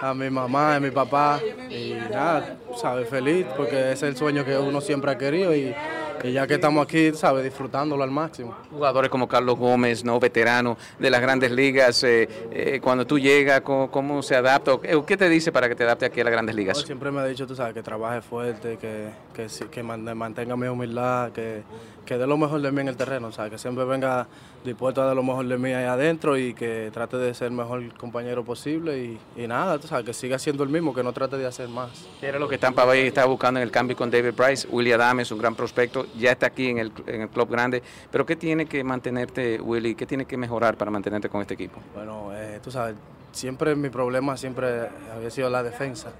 a 0.00 0.14
mi 0.14 0.30
mamá, 0.30 0.76
a 0.76 0.80
mi 0.80 0.90
papá 0.90 1.40
y 1.70 1.94
nada, 2.12 2.56
sabes, 2.76 3.08
feliz 3.08 3.46
porque 3.56 3.76
ese 3.92 3.92
es 3.92 4.02
el 4.02 4.16
sueño 4.16 4.44
que 4.44 4.56
uno 4.56 4.80
siempre 4.80 5.10
ha 5.10 5.18
querido 5.18 5.54
y, 5.54 5.74
y 6.22 6.32
ya 6.32 6.46
que 6.46 6.54
estamos 6.54 6.84
aquí, 6.84 7.12
sabes, 7.14 7.42
disfrutándolo 7.44 8.02
al 8.04 8.10
máximo. 8.10 8.54
Jugadores 8.70 9.10
como 9.10 9.26
Carlos 9.28 9.58
Gómez, 9.58 10.04
no 10.04 10.20
veterano 10.20 10.76
de 10.98 11.10
las 11.10 11.20
grandes 11.20 11.50
ligas, 11.50 12.02
eh, 12.04 12.28
eh, 12.52 12.80
cuando 12.82 13.06
tú 13.06 13.18
llegas, 13.18 13.60
¿cómo, 13.62 13.90
cómo 13.90 14.22
se 14.22 14.36
adapta? 14.36 14.72
Eh, 14.84 15.00
¿Qué 15.06 15.16
te 15.16 15.28
dice 15.28 15.50
para 15.50 15.68
que 15.68 15.74
te 15.74 15.82
adapte 15.84 16.06
aquí 16.06 16.20
a 16.20 16.24
las 16.24 16.32
grandes 16.32 16.54
No, 16.54 16.60
ligas? 16.60 16.78
siempre 16.82 17.10
me 17.10 17.20
ha 17.20 17.24
dicho, 17.24 17.46
tú 17.46 17.56
sabes, 17.56 17.74
que 17.74 17.82
trabaje 17.82 18.20
fuerte, 18.22 18.76
que, 18.76 19.08
que, 19.34 19.46
que 19.70 19.82
man- 19.82 20.16
mantenga 20.16 20.56
mi 20.56 20.68
humildad, 20.68 21.32
que, 21.32 21.62
que 22.06 22.16
dé 22.18 22.26
lo 22.26 22.36
mejor 22.36 22.60
de 22.60 22.70
mí 22.70 22.80
en 22.80 22.88
el 22.88 22.96
terreno, 22.96 23.28
o 23.28 23.32
sea, 23.32 23.50
que 23.50 23.58
siempre 23.58 23.84
venga 23.84 24.26
dispuesto 24.64 25.02
a 25.02 25.06
dar 25.06 25.16
lo 25.16 25.22
mejor 25.22 25.46
de 25.46 25.58
mí 25.58 25.72
ahí 25.72 25.84
adentro 25.84 26.36
y 26.36 26.54
que 26.54 26.90
trate 26.92 27.16
de 27.16 27.34
ser 27.34 27.48
el 27.48 27.52
mejor 27.52 27.92
compañero 27.94 28.44
posible 28.44 28.98
y, 28.98 29.18
y 29.36 29.46
nada, 29.46 29.78
tú 29.78 29.88
sabes, 29.88 30.04
que 30.04 30.12
siga 30.12 30.38
siendo 30.38 30.62
el 30.62 30.68
mismo, 30.68 30.94
que 30.94 31.02
no 31.02 31.12
trate 31.12 31.36
de 31.36 31.46
hacer 31.46 31.68
más. 31.68 32.08
¿Qué 32.20 32.26
era 32.26 32.38
lo 32.38 32.48
que 32.48 32.58
Tampa 32.58 32.84
Bay 32.84 33.06
estaba 33.06 33.26
buscando 33.26 33.60
en 33.60 33.64
el 33.64 33.70
cambio 33.70 33.96
con 33.96 34.10
David 34.10 34.34
Price? 34.34 34.68
Willie 34.68 34.94
Adames, 34.94 35.30
un 35.32 35.38
gran 35.38 35.54
prospecto, 35.54 36.06
ya 36.18 36.32
está 36.32 36.46
aquí 36.46 36.68
en 36.68 36.78
el, 36.78 36.92
en 37.06 37.22
el 37.22 37.28
club 37.28 37.50
grande. 37.50 37.82
Pero 38.10 38.24
¿qué 38.24 38.36
tiene 38.36 38.66
que 38.66 38.82
mantenerte, 38.84 39.60
Willie? 39.60 39.94
¿Qué 39.94 40.06
tiene 40.06 40.24
que 40.24 40.36
mejorar 40.36 40.76
para 40.76 40.90
mantenerte 40.90 41.28
con 41.28 41.40
este 41.40 41.54
equipo? 41.54 41.80
Bueno, 41.94 42.30
eh, 42.34 42.60
tú 42.62 42.70
sabes, 42.70 42.94
siempre 43.32 43.74
mi 43.74 43.88
problema 43.90 44.36
siempre 44.36 44.88
había 45.14 45.30
sido 45.30 45.50
la 45.50 45.62
defensa. 45.62 46.12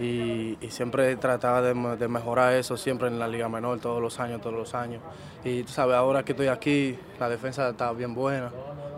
Y, 0.00 0.56
y 0.60 0.70
siempre 0.70 1.14
trataba 1.16 1.62
de, 1.62 1.74
de 1.96 2.08
mejorar 2.08 2.54
eso 2.54 2.76
siempre 2.76 3.08
en 3.08 3.18
la 3.18 3.28
Liga 3.28 3.48
Menor, 3.48 3.78
todos 3.78 4.00
los 4.00 4.18
años, 4.20 4.40
todos 4.40 4.56
los 4.56 4.74
años. 4.74 5.02
Y 5.44 5.62
tú 5.62 5.72
sabes, 5.72 5.96
ahora 5.96 6.24
que 6.24 6.32
estoy 6.32 6.48
aquí, 6.48 6.98
la 7.20 7.28
defensa 7.28 7.70
está 7.70 7.92
bien 7.92 8.14
buena. 8.14 8.50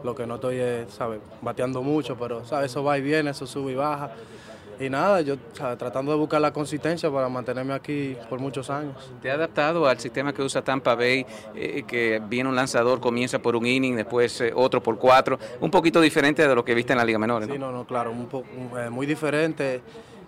Lo 0.03 0.15
que 0.15 0.27
no 0.27 0.35
estoy 0.37 0.59
es, 0.59 0.93
sabes, 0.93 1.21
bateando 1.41 1.83
mucho, 1.83 2.17
pero 2.17 2.45
sabes, 2.45 2.71
eso 2.71 2.85
va 2.85 2.99
y 2.99 3.03
viene, 3.03 3.31
eso 3.31 3.47
sube 3.47 3.73
y 3.73 3.75
baja. 3.75 4.11
Y 4.79 4.91
nada, 4.91 5.21
yo 5.21 5.37
sabes, 5.53 5.79
tratando 5.79 6.13
de 6.13 6.19
buscar 6.19 6.41
la 6.41 6.53
consistencia 6.53 7.11
para 7.11 7.29
mantenerme 7.29 7.75
aquí 7.75 8.17
por 8.29 8.41
muchos 8.41 8.69
años. 8.71 9.13
¿Te 9.23 9.31
ha 9.31 9.35
adaptado 9.35 9.87
al 9.87 9.99
sistema 9.99 10.33
que 10.33 10.43
usa 10.43 10.63
Tampa 10.63 10.95
Bay, 10.95 11.25
eh, 11.55 11.85
que 11.87 12.21
viene 12.29 12.49
un 12.49 12.57
lanzador, 12.57 13.01
comienza 13.01 13.39
por 13.39 13.57
un 13.57 13.67
inning, 13.67 13.97
después 13.97 14.41
eh, 14.41 14.53
otro 14.55 14.83
por 14.83 14.99
cuatro? 14.99 15.39
Un 15.61 15.71
poquito 15.71 16.01
diferente 16.01 16.47
de 16.47 16.55
lo 16.55 16.65
que 16.65 16.75
viste 16.75 16.93
en 16.93 16.99
la 16.99 17.05
Liga 17.05 17.19
Menor, 17.19 17.47
¿no? 17.47 17.53
Sí, 17.53 17.59
no, 17.59 17.71
no, 17.71 17.87
claro, 17.87 18.11
un 18.11 18.27
poco, 18.27 18.47
eh, 18.79 18.91
muy 18.91 19.07
diferente 19.07 19.81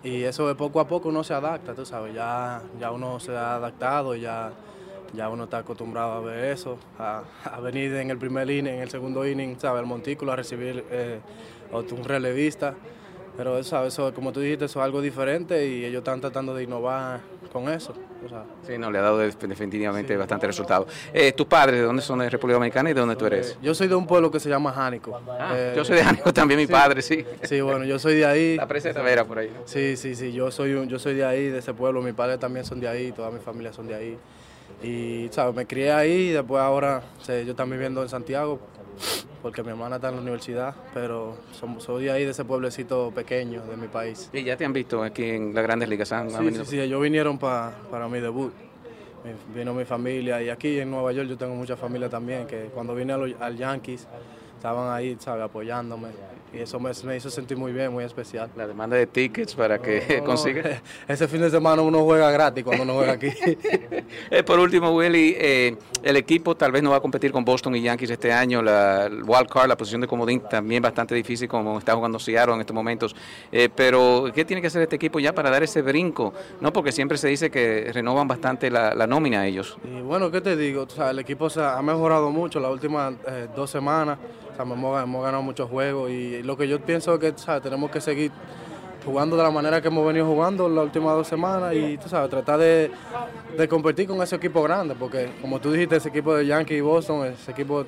y 0.03 0.23
eso 0.23 0.47
de 0.47 0.55
poco 0.55 0.79
a 0.79 0.87
poco 0.87 1.09
uno 1.09 1.23
se 1.23 1.33
adapta, 1.33 1.73
tú 1.73 1.85
sabes, 1.85 2.13
ya, 2.13 2.61
ya 2.79 2.91
uno 2.91 3.19
se 3.19 3.35
ha 3.35 3.55
adaptado, 3.55 4.15
ya, 4.15 4.51
ya 5.13 5.29
uno 5.29 5.45
está 5.45 5.59
acostumbrado 5.59 6.13
a 6.13 6.19
ver 6.21 6.45
eso, 6.45 6.77
a, 6.99 7.23
venir 7.61 7.93
en 7.95 8.09
el 8.09 8.17
primer 8.17 8.49
inning, 8.49 8.73
en 8.73 8.81
el 8.81 8.89
segundo 8.89 9.25
inning, 9.27 9.59
sabes, 9.59 9.79
al 9.79 9.85
montículo 9.85 10.31
a 10.31 10.35
recibir 10.35 10.85
eh, 10.89 11.19
un 11.71 12.03
relevista, 12.03 12.75
pero 13.35 13.63
¿sabes? 13.63 13.93
eso, 13.93 14.13
como 14.13 14.31
tú 14.31 14.39
dijiste, 14.39 14.65
eso 14.65 14.79
es 14.79 14.85
algo 14.85 15.01
diferente 15.01 15.67
y 15.67 15.85
ellos 15.85 15.99
están 15.99 16.21
tratando 16.21 16.53
de 16.55 16.63
innovar 16.63 17.21
con 17.63 17.69
eso, 17.73 17.93
tú 18.21 18.29
sabes. 18.29 18.47
Sí, 18.65 18.77
no, 18.77 18.91
le 18.91 18.99
ha 18.99 19.01
dado 19.01 19.17
de- 19.19 19.31
definitivamente 19.31 20.15
bastante 20.17 20.47
resultado. 20.47 20.87
Eh, 21.13 21.31
¿Tus 21.33 21.45
padres 21.47 21.79
de 21.79 21.85
dónde 21.85 22.01
son 22.01 22.19
de 22.19 22.29
República 22.29 22.55
Dominicana 22.55 22.89
y 22.89 22.93
de 22.93 22.99
dónde 22.99 23.15
tú 23.15 23.25
eres? 23.25 23.57
Yo 23.61 23.73
soy 23.73 23.87
de 23.87 23.95
un 23.95 24.05
pueblo 24.07 24.29
que 24.31 24.39
se 24.39 24.49
llama 24.49 24.71
Jánico. 24.71 25.19
Ah, 25.39 25.53
Eh, 25.55 25.73
yo 25.75 25.83
soy 25.85 25.97
de 25.97 26.03
Jánico 26.03 26.33
también, 26.33 26.59
mi 26.59 26.65
sí. 26.67 26.71
padre, 26.71 27.01
sí. 27.01 27.25
Sí, 27.43 27.61
bueno, 27.61 27.85
yo 27.85 27.97
soy 27.99 28.15
de 28.15 28.25
ahí. 28.25 28.55
La 28.57 28.67
presa 28.67 28.89
de 28.89 28.93
Tavera 28.93 29.25
por 29.25 29.39
ahí. 29.39 29.49
¿no? 29.53 29.61
Sí, 29.65 29.95
sí, 29.97 30.15
sí, 30.15 30.31
yo 30.33 30.51
soy, 30.51 30.73
un- 30.73 30.87
yo 30.87 30.99
soy 30.99 31.15
de 31.15 31.25
ahí, 31.25 31.49
de 31.49 31.59
ese 31.59 31.73
pueblo, 31.73 32.01
mis 32.01 32.13
padres 32.13 32.39
también 32.39 32.65
son 32.65 32.79
de 32.79 32.87
ahí, 32.87 33.11
toda 33.11 33.31
mi 33.31 33.39
familia 33.39 33.73
son 33.73 33.87
de 33.87 33.95
ahí. 33.95 34.17
Y, 34.83 35.29
¿sabes? 35.31 35.55
Me 35.55 35.65
crié 35.65 35.91
ahí 35.91 36.11
y 36.11 36.29
después 36.29 36.61
ahora 36.61 37.01
sí, 37.23 37.33
yo 37.45 37.55
también 37.55 37.79
viviendo 37.79 38.03
en 38.03 38.09
Santiago, 38.09 38.59
porque 39.41 39.63
mi 39.63 39.69
hermana 39.69 39.95
está 39.97 40.09
en 40.09 40.15
la 40.15 40.21
universidad, 40.21 40.75
pero 40.93 41.37
soy 41.79 42.05
de 42.05 42.11
ahí, 42.11 42.25
de 42.25 42.31
ese 42.31 42.43
pueblecito 42.45 43.11
pequeño 43.11 43.63
de 43.65 43.77
mi 43.77 43.87
país. 43.87 44.29
Y 44.33 44.43
ya 44.43 44.57
te 44.57 44.65
han 44.65 44.73
visto 44.73 45.03
aquí 45.03 45.23
en 45.23 45.53
las 45.53 45.63
grandes 45.63 45.87
ligas. 45.89 46.11
han- 46.11 46.29
Sí, 46.29 46.37
venido- 46.37 46.65
sí, 46.65 46.71
sí, 46.71 46.79
ellos 46.79 47.01
vinieron 47.01 47.37
pa- 47.37 47.73
para 47.91 48.07
mi 48.07 48.19
debut. 48.19 48.51
Vino 49.53 49.73
mi 49.73 49.83
familia 49.83 50.41
y 50.41 50.49
aquí 50.49 50.79
en 50.79 50.89
Nueva 50.89 51.11
York 51.11 51.27
yo 51.27 51.37
tengo 51.37 51.53
mucha 51.53 51.75
familia 51.75 52.07
también, 52.07 52.47
que 52.47 52.69
cuando 52.73 52.95
vine 52.95 53.11
al 53.13 53.57
Yankees 53.57 54.07
estaban 54.57 54.93
ahí, 54.93 55.15
¿sabes? 55.19 55.43
Apoyándome. 55.43 56.09
Y 56.53 56.59
eso 56.59 56.79
me, 56.79 56.91
me 57.03 57.17
hizo 57.17 57.29
sentir 57.29 57.57
muy 57.57 57.71
bien, 57.71 57.91
muy 57.91 58.03
especial. 58.03 58.49
La 58.55 58.65
demanda 58.65 58.95
de 58.95 59.05
tickets 59.05 59.53
para 59.53 59.79
que 59.79 60.03
No, 60.09 60.17
no, 60.17 60.23
consiga. 60.23 60.81
Ese 61.07 61.27
fin 61.27 61.41
de 61.41 61.49
semana 61.49 61.81
uno 61.81 62.03
juega 62.03 62.31
gratis 62.31 62.63
cuando 62.63 62.83
uno 62.83 62.95
juega 62.95 63.13
aquí. 63.13 63.29
Eh, 64.29 64.43
por 64.43 64.59
último, 64.59 64.91
Willy, 64.91 65.35
eh, 65.37 65.75
el 66.03 66.15
equipo 66.17 66.55
tal 66.55 66.71
vez 66.71 66.81
no 66.83 66.91
va 66.91 66.97
a 66.97 66.99
competir 66.99 67.31
con 67.31 67.43
Boston 67.43 67.75
y 67.75 67.81
Yankees 67.81 68.09
este 68.09 68.31
año. 68.31 68.61
La 68.61 69.09
wild 69.09 69.47
card, 69.49 69.67
la 69.67 69.77
posición 69.77 70.01
de 70.01 70.07
comodín, 70.07 70.41
también 70.41 70.81
bastante 70.81 71.15
difícil 71.15 71.47
como 71.47 71.77
está 71.77 71.95
jugando 71.95 72.19
Seattle 72.19 72.55
en 72.55 72.61
estos 72.61 72.73
momentos. 72.73 73.15
Eh, 73.51 73.69
pero, 73.73 74.29
¿qué 74.33 74.45
tiene 74.45 74.61
que 74.61 74.67
hacer 74.67 74.81
este 74.81 74.95
equipo 74.95 75.19
ya 75.19 75.33
para 75.33 75.49
dar 75.49 75.63
ese 75.63 75.81
brinco? 75.81 76.33
No, 76.61 76.73
porque 76.73 76.91
siempre 76.91 77.17
se 77.17 77.27
dice 77.27 77.49
que 77.49 77.89
renovan 77.93 78.27
bastante 78.27 78.69
la, 78.69 78.93
la 78.93 79.07
nómina 79.07 79.45
ellos. 79.45 79.77
Y 79.83 80.01
bueno, 80.01 80.31
¿qué 80.31 80.41
te 80.41 80.55
digo? 80.55 80.83
O 80.83 80.89
sea, 80.89 81.11
el 81.11 81.19
equipo 81.19 81.49
se 81.49 81.61
ha 81.61 81.77
ha 81.77 81.81
mejorado 81.81 82.31
mucho 82.31 82.59
las 82.59 82.71
últimas 82.71 83.13
eh, 83.27 83.47
dos 83.55 83.69
semanas. 83.69 84.17
Sea, 84.57 84.65
hemos, 84.65 85.03
hemos 85.03 85.23
ganado 85.23 85.43
muchos 85.43 85.69
juegos 85.69 86.09
y 86.09 86.41
lo 86.41 86.57
que 86.57 86.67
yo 86.67 86.79
pienso 86.79 87.13
es 87.13 87.19
que 87.19 87.33
sea, 87.35 87.61
tenemos 87.61 87.91
que 87.91 88.01
seguir 88.01 88.31
jugando 89.05 89.37
de 89.37 89.43
la 89.43 89.51
manera 89.51 89.79
que 89.81 89.87
hemos 89.87 90.05
venido 90.05 90.25
jugando 90.25 90.67
las 90.67 90.83
últimas 90.83 91.15
dos 91.15 91.27
semanas 91.27 91.75
y 91.75 91.97
sabes, 92.07 92.29
tratar 92.31 92.57
de, 92.57 92.89
de 93.55 93.67
competir 93.67 94.07
con 94.07 94.19
ese 94.21 94.35
equipo 94.35 94.63
grande, 94.63 94.95
porque 94.95 95.29
como 95.41 95.61
tú 95.61 95.71
dijiste, 95.71 95.97
ese 95.97 96.09
equipo 96.09 96.33
de 96.33 96.47
Yankees 96.47 96.77
y 96.79 96.81
Boston, 96.81 97.27
ese 97.27 97.51
equipo 97.51 97.85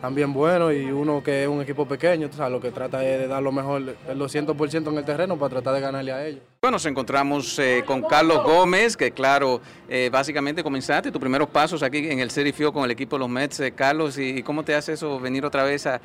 también 0.00 0.34
bueno 0.34 0.70
y 0.70 0.84
uno 0.92 1.22
que 1.22 1.44
es 1.44 1.48
un 1.48 1.62
equipo 1.62 1.86
pequeño, 1.88 2.30
sabes, 2.30 2.52
lo 2.52 2.60
que 2.60 2.70
trata 2.70 3.02
es 3.02 3.20
de 3.20 3.26
dar 3.26 3.42
lo 3.42 3.50
mejor, 3.50 3.80
el 3.80 4.18
200% 4.18 4.88
en 4.88 4.98
el 4.98 5.04
terreno 5.04 5.38
para 5.38 5.48
tratar 5.48 5.74
de 5.74 5.80
ganarle 5.80 6.12
a 6.12 6.26
ellos. 6.26 6.42
Bueno, 6.66 6.78
nos 6.78 6.86
encontramos 6.86 7.60
eh, 7.60 7.84
con 7.86 8.02
Carlos 8.02 8.42
Gómez, 8.42 8.96
que 8.96 9.12
claro, 9.12 9.60
eh, 9.88 10.10
básicamente 10.10 10.64
comenzaste 10.64 11.12
tus 11.12 11.20
primeros 11.20 11.48
pasos 11.48 11.80
aquí 11.80 11.98
en 12.10 12.18
el 12.18 12.28
City 12.28 12.50
Field 12.50 12.72
con 12.72 12.84
el 12.84 12.90
equipo 12.90 13.14
de 13.14 13.20
los 13.20 13.28
Mets, 13.28 13.60
eh, 13.60 13.70
Carlos, 13.70 14.18
y, 14.18 14.42
cómo 14.42 14.64
te 14.64 14.74
hace 14.74 14.94
eso 14.94 15.20
venir 15.20 15.44
otra 15.44 15.62
vez 15.62 15.86
a, 15.86 16.00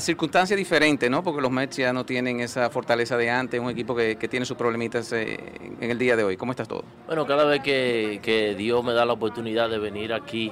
circunstancias 0.00 0.56
diferentes, 0.58 1.08
¿no? 1.08 1.22
Porque 1.22 1.40
los 1.40 1.52
Mets 1.52 1.76
ya 1.76 1.92
no 1.92 2.04
tienen 2.04 2.40
esa 2.40 2.68
fortaleza 2.68 3.16
de 3.16 3.30
antes, 3.30 3.60
un 3.60 3.70
equipo 3.70 3.94
que, 3.94 4.16
tiene 4.28 4.44
sus 4.44 4.56
problemitas 4.56 5.12
eh, 5.12 5.38
en 5.80 5.88
el 5.88 5.98
día 5.98 6.16
de 6.16 6.24
hoy. 6.24 6.36
¿Cómo 6.36 6.50
estás 6.50 6.66
todo? 6.66 6.82
Bueno, 7.06 7.24
cada 7.24 7.44
vez 7.44 7.62
que 7.62 8.54
Dios 8.58 8.82
me 8.82 8.92
da 8.92 9.04
la 9.04 9.12
oportunidad 9.12 9.70
de 9.70 9.78
venir 9.78 10.12
aquí 10.12 10.50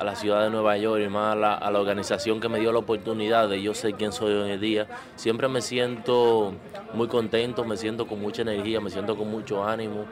a 0.00 0.04
la 0.04 0.16
ciudad 0.16 0.42
de 0.42 0.50
Nueva 0.50 0.78
York 0.78 1.02
y 1.04 1.10
más 1.10 1.36
a 1.36 1.70
la, 1.70 1.78
organización 1.78 2.40
que 2.40 2.48
me 2.48 2.58
dio 2.58 2.72
la 2.72 2.78
oportunidad 2.78 3.50
de 3.50 3.60
yo 3.60 3.74
ser 3.74 3.94
quien 3.94 4.12
soy 4.12 4.32
hoy 4.32 4.50
en 4.50 4.60
día, 4.60 4.86
siempre 5.14 5.46
me 5.46 5.60
siento 5.60 6.54
muy 6.94 7.06
contento, 7.06 7.66
me 7.66 7.76
siento 7.76 8.06
con 8.06 8.18
mucha 8.18 8.40
energía, 8.40 8.80
me 8.80 8.88
siento 8.88 9.14
con 9.14 9.30
mucho 9.30 9.62
ánimo 9.62 10.06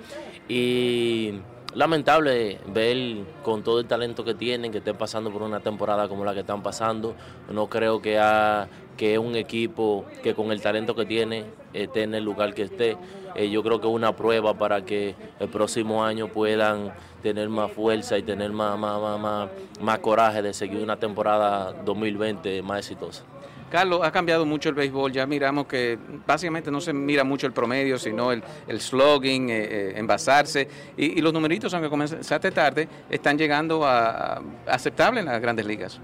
y 0.46 1.40
lamentable 1.74 2.58
ver 2.66 3.24
con 3.42 3.62
todo 3.62 3.80
el 3.80 3.86
talento 3.86 4.24
que 4.24 4.34
tienen 4.34 4.70
que 4.72 4.78
estén 4.78 4.96
pasando 4.96 5.30
por 5.30 5.42
una 5.42 5.60
temporada 5.60 6.06
como 6.06 6.22
la 6.22 6.34
que 6.34 6.40
están 6.40 6.62
pasando. 6.62 7.14
No 7.50 7.68
creo 7.68 8.02
que, 8.02 8.18
ha, 8.18 8.68
que 8.98 9.18
un 9.18 9.36
equipo 9.36 10.04
que 10.22 10.34
con 10.34 10.52
el 10.52 10.60
talento 10.60 10.94
que 10.94 11.06
tiene 11.06 11.44
esté 11.72 12.02
en 12.02 12.14
el 12.14 12.24
lugar 12.24 12.52
que 12.52 12.62
esté. 12.62 12.96
Eh, 13.34 13.48
yo 13.50 13.62
creo 13.62 13.80
que 13.80 13.86
es 13.86 13.92
una 13.92 14.16
prueba 14.16 14.54
para 14.54 14.84
que 14.84 15.14
el 15.38 15.48
próximo 15.48 16.04
año 16.04 16.28
puedan 16.28 16.92
tener 17.22 17.48
más 17.48 17.70
fuerza 17.72 18.16
y 18.18 18.22
tener 18.22 18.50
más, 18.52 18.78
más, 18.78 19.00
más, 19.00 19.20
más, 19.20 19.50
más 19.80 19.98
coraje 19.98 20.42
de 20.42 20.52
seguir 20.52 20.82
una 20.82 20.96
temporada 20.96 21.72
2020 21.84 22.62
más 22.62 22.78
exitosa. 22.78 23.24
Carlos, 23.70 24.00
ha 24.02 24.10
cambiado 24.10 24.46
mucho 24.46 24.70
el 24.70 24.74
béisbol. 24.74 25.12
Ya 25.12 25.26
miramos 25.26 25.66
que 25.66 25.98
básicamente 26.26 26.70
no 26.70 26.80
se 26.80 26.92
mira 26.92 27.22
mucho 27.24 27.46
el 27.46 27.52
promedio, 27.52 27.98
sino 27.98 28.32
el, 28.32 28.42
el 28.66 28.80
slogan, 28.80 29.50
eh, 29.50 29.64
eh, 29.64 29.92
envasarse. 29.96 30.68
Y, 30.96 31.20
los 31.20 31.32
numeritos, 31.32 31.72
aunque 31.74 31.90
comenzaste 31.90 32.50
tarde, 32.50 32.88
están 33.10 33.36
llegando 33.36 33.84
a, 33.84 34.40
aceptables 34.66 35.24
en 35.24 35.30
las 35.30 35.40
grandes 35.40 35.66
ligas. 35.66 36.00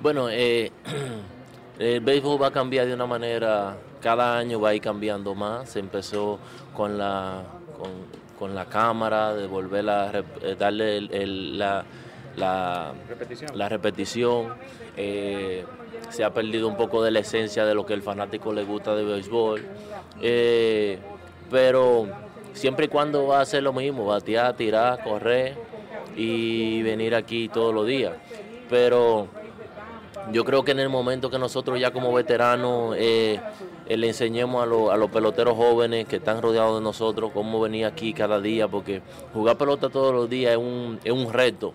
Bueno, 0.00 0.28
eh, 0.30 0.70
el 1.78 2.00
béisbol 2.00 2.42
va 2.42 2.48
a 2.48 2.52
cambiar 2.52 2.86
de 2.86 2.94
una 2.94 3.06
manera, 3.06 3.76
cada 4.02 4.36
año 4.36 4.60
va 4.60 4.70
a 4.70 4.74
ir 4.74 4.82
cambiando 4.82 5.34
más. 5.34 5.70
Se 5.70 5.78
empezó 5.78 6.38
con 6.74 6.98
la, 6.98 7.42
con, 7.78 7.90
la 8.46 8.66
cámara, 8.66 9.34
de 9.34 9.46
volver 9.46 9.88
a 9.88 10.12
darle 10.58 11.00
la, 11.00 11.84
la 12.36 12.94
repetición. 13.08 13.50
La 13.58 13.68
repetición 13.68 14.54
se 16.10 16.24
ha 16.24 16.32
perdido 16.32 16.68
un 16.68 16.76
poco 16.76 17.02
de 17.02 17.10
la 17.10 17.20
esencia 17.20 17.64
de 17.64 17.74
lo 17.74 17.84
que 17.84 17.94
el 17.94 18.02
fanático 18.02 18.52
le 18.52 18.64
gusta 18.64 18.94
de 18.94 19.04
béisbol. 19.04 19.64
Eh, 20.20 20.98
pero 21.50 22.06
siempre 22.52 22.86
y 22.86 22.88
cuando 22.88 23.26
va 23.26 23.38
a 23.38 23.42
hacer 23.42 23.62
lo 23.62 23.72
mismo, 23.72 24.06
batear, 24.06 24.56
tirar, 24.56 25.02
correr 25.02 25.56
y 26.16 26.82
venir 26.82 27.14
aquí 27.14 27.48
todos 27.48 27.74
los 27.74 27.86
días. 27.86 28.14
Pero 28.68 29.28
yo 30.32 30.44
creo 30.44 30.64
que 30.64 30.72
en 30.72 30.80
el 30.80 30.88
momento 30.88 31.30
que 31.30 31.38
nosotros 31.38 31.78
ya 31.78 31.90
como 31.90 32.12
veteranos 32.12 32.96
eh, 32.98 33.40
eh, 33.88 33.96
le 33.96 34.08
enseñemos 34.08 34.60
a, 34.60 34.92
a, 34.92 34.96
los 34.96 35.10
peloteros 35.10 35.56
jóvenes 35.56 36.06
que 36.06 36.16
están 36.16 36.42
rodeados 36.42 36.78
de 36.78 36.84
nosotros 36.84 37.30
cómo 37.32 37.58
venir 37.60 37.86
aquí 37.86 38.12
cada 38.12 38.40
día, 38.40 38.68
porque 38.68 39.00
jugar 39.32 39.56
pelota 39.56 39.88
todos 39.88 40.14
los 40.14 40.28
días 40.28 40.52
es 40.52 40.58
un, 40.58 41.00
es 41.02 41.12
un 41.12 41.32
reto. 41.32 41.72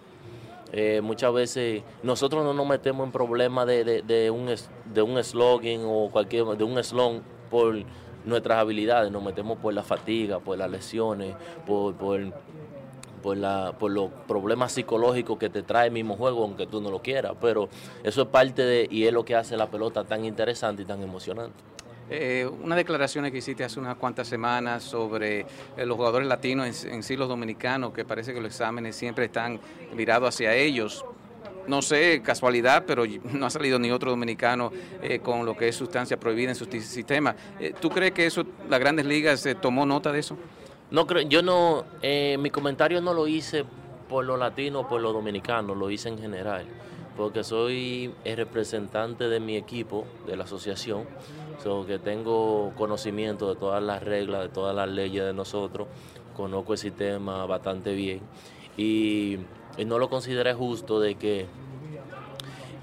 Eh, 0.71 1.01
muchas 1.01 1.33
veces 1.33 1.83
nosotros 2.01 2.43
no 2.43 2.53
nos 2.53 2.67
metemos 2.67 3.05
en 3.05 3.11
problemas 3.11 3.67
de, 3.67 4.01
de, 4.01 4.31
un, 4.31 4.47
de 4.93 5.01
un 5.01 5.23
slogan 5.23 5.81
o 5.85 6.09
cualquier, 6.11 6.45
de 6.45 6.63
un 6.63 6.83
slong 6.83 7.21
por 7.49 7.75
nuestras 8.25 8.59
habilidades, 8.59 9.11
nos 9.11 9.23
metemos 9.23 9.57
por 9.57 9.73
la 9.73 9.83
fatiga, 9.83 10.39
por 10.39 10.57
las 10.57 10.69
lesiones, 10.69 11.35
por, 11.65 11.93
por, 11.93 13.37
la, 13.37 13.75
por 13.77 13.91
los 13.91 14.09
problemas 14.27 14.71
psicológicos 14.71 15.37
que 15.37 15.49
te 15.49 15.61
trae 15.61 15.87
el 15.87 15.93
mismo 15.93 16.15
juego, 16.15 16.43
aunque 16.43 16.65
tú 16.65 16.81
no 16.81 16.89
lo 16.89 17.01
quieras. 17.01 17.33
Pero 17.41 17.69
eso 18.03 18.23
es 18.23 18.27
parte 18.27 18.63
de, 18.63 18.87
y 18.89 19.05
es 19.05 19.13
lo 19.13 19.25
que 19.25 19.35
hace 19.35 19.57
la 19.57 19.67
pelota 19.67 20.03
tan 20.03 20.25
interesante 20.25 20.83
y 20.83 20.85
tan 20.85 21.01
emocionante. 21.01 21.72
Eh, 22.09 22.49
una 22.61 22.75
declaración 22.75 23.29
que 23.31 23.37
hiciste 23.37 23.63
hace 23.63 23.79
unas 23.79 23.95
cuantas 23.95 24.27
semanas 24.27 24.83
sobre 24.83 25.41
eh, 25.77 25.85
los 25.85 25.95
jugadores 25.95 26.27
latinos 26.27 26.85
en, 26.85 27.03
sí 27.03 27.15
los 27.15 27.29
dominicanos, 27.29 27.93
que 27.93 28.03
parece 28.03 28.33
que 28.33 28.41
los 28.41 28.51
exámenes 28.51 28.95
siempre 28.95 29.25
están 29.25 29.59
mirados 29.95 30.35
hacia 30.35 30.53
ellos. 30.53 31.05
No 31.67 31.81
sé, 31.81 32.21
casualidad, 32.21 32.83
pero 32.85 33.03
no 33.23 33.45
ha 33.45 33.49
salido 33.49 33.79
ni 33.79 33.91
otro 33.91 34.11
dominicano 34.11 34.71
eh, 35.01 35.19
con 35.19 35.45
lo 35.45 35.55
que 35.55 35.69
es 35.69 35.75
sustancia 35.75 36.19
prohibida 36.19 36.49
en 36.49 36.55
su 36.55 36.65
sistema. 36.65 37.35
¿Tú 37.79 37.89
crees 37.89 38.11
que 38.11 38.25
eso, 38.25 38.45
las 38.69 38.79
grandes 38.79 39.05
ligas 39.05 39.47
tomó 39.61 39.85
nota 39.85 40.11
de 40.11 40.19
eso? 40.19 40.37
No 40.91 41.07
creo, 41.07 41.23
yo 41.23 41.41
no, 41.41 41.85
mi 42.01 42.49
comentario 42.51 43.01
no 43.01 43.13
lo 43.13 43.27
hice 43.27 43.65
por 44.07 44.25
los 44.25 44.37
latinos, 44.37 44.85
por 44.85 45.01
los 45.01 45.13
dominicanos, 45.13 45.75
lo 45.75 45.89
hice 45.89 46.09
en 46.09 46.19
general 46.19 46.67
porque 47.15 47.43
soy 47.43 48.13
el 48.23 48.37
representante 48.37 49.29
de 49.29 49.39
mi 49.39 49.55
equipo, 49.55 50.05
de 50.25 50.35
la 50.35 50.45
asociación, 50.45 51.05
so 51.61 51.85
que 51.85 51.99
tengo 51.99 52.71
conocimiento 52.77 53.49
de 53.49 53.59
todas 53.59 53.83
las 53.83 54.01
reglas, 54.03 54.41
de 54.41 54.49
todas 54.49 54.75
las 54.75 54.89
leyes 54.89 55.23
de 55.23 55.33
nosotros, 55.33 55.87
conozco 56.35 56.73
el 56.73 56.79
sistema 56.79 57.45
bastante 57.45 57.93
bien 57.93 58.21
y, 58.77 59.39
no 59.85 59.97
lo 59.97 60.07
consideré 60.07 60.53
justo 60.53 60.99
de 60.99 61.15
que 61.15 61.47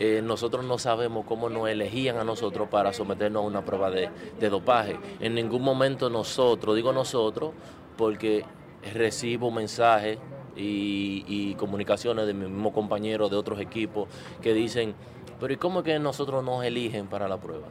eh, 0.01 0.23
nosotros 0.23 0.64
no 0.64 0.77
sabemos 0.77 1.25
cómo 1.25 1.49
nos 1.49 1.68
elegían 1.68 2.16
a 2.16 2.25
nosotros 2.25 2.68
para 2.68 2.93
someternos 2.93 3.45
a 3.45 3.47
una 3.47 3.64
prueba 3.64 3.91
de, 3.91 4.11
dopaje. 4.51 4.99
En 5.21 5.35
ningún 5.35 5.62
momento 5.62 6.11
nosotros, 6.11 6.75
digo 6.75 6.93
nosotros, 6.93 7.53
porque 7.97 8.45
recibo 8.93 9.53
mensajes 9.53 10.18
y, 10.57 11.55
comunicaciones 11.55 12.27
de 12.27 12.35
mi 12.35 12.47
mismo 12.47 12.73
compañero 12.73 13.29
de 13.29 13.37
otros 13.37 13.61
equipos 13.61 14.09
que 14.43 14.53
dicen, 14.53 14.95
pero 15.39 15.53
¿y 15.53 15.57
cómo 15.57 15.81
es 15.81 15.85
que 15.85 15.99
nosotros 16.01 16.43
nos 16.43 16.64
eligen 16.64 17.07
para 17.07 17.29
la 17.29 17.37
prueba? 17.37 17.68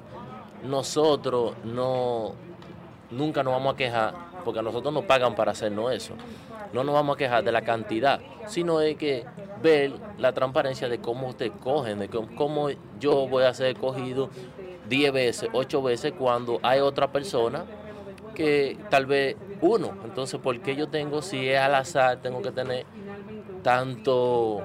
Nosotros 0.63 1.53
no, 1.63 2.33
nunca 3.11 3.43
nos 3.43 3.53
vamos 3.53 3.73
a 3.73 3.77
quejar, 3.77 4.13
porque 4.43 4.59
a 4.59 4.63
nosotros 4.63 4.93
nos 4.93 5.05
pagan 5.05 5.35
para 5.35 5.51
hacernos 5.51 5.91
eso. 5.91 6.13
No 6.73 6.83
nos 6.83 6.93
vamos 6.93 7.15
a 7.15 7.17
quejar 7.17 7.43
de 7.43 7.51
la 7.51 7.61
cantidad, 7.61 8.19
sino 8.47 8.79
de 8.79 8.95
que 8.95 9.25
ver 9.61 9.93
la 10.17 10.33
transparencia 10.33 10.87
de 10.89 10.99
cómo 10.99 11.27
ustedes 11.27 11.53
cogen, 11.63 11.99
de 11.99 12.09
cómo 12.09 12.69
yo 12.99 13.27
voy 13.27 13.43
a 13.43 13.53
ser 13.53 13.75
cogido 13.75 14.29
10 14.87 15.13
veces, 15.13 15.49
8 15.53 15.81
veces 15.81 16.13
cuando 16.17 16.59
hay 16.61 16.79
otra 16.79 17.11
persona 17.11 17.63
que 18.35 18.77
tal 18.89 19.05
vez 19.05 19.35
uno. 19.61 19.93
Entonces, 20.05 20.39
¿por 20.39 20.59
qué 20.61 20.75
yo 20.75 20.87
tengo, 20.87 21.21
si 21.21 21.49
es 21.49 21.59
al 21.59 21.75
azar, 21.75 22.21
tengo 22.21 22.41
que 22.41 22.51
tener 22.51 22.85
tanto 23.63 24.61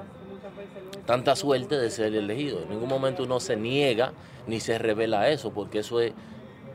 tanta 1.05 1.35
suerte 1.35 1.77
de 1.77 1.89
ser 1.89 2.15
elegido? 2.15 2.61
En 2.61 2.69
ningún 2.69 2.89
momento 2.89 3.23
uno 3.23 3.39
se 3.39 3.55
niega 3.55 4.13
ni 4.47 4.59
se 4.59 4.77
revela 4.77 5.29
eso, 5.29 5.51
porque 5.51 5.79
eso 5.79 5.99
es 5.99 6.13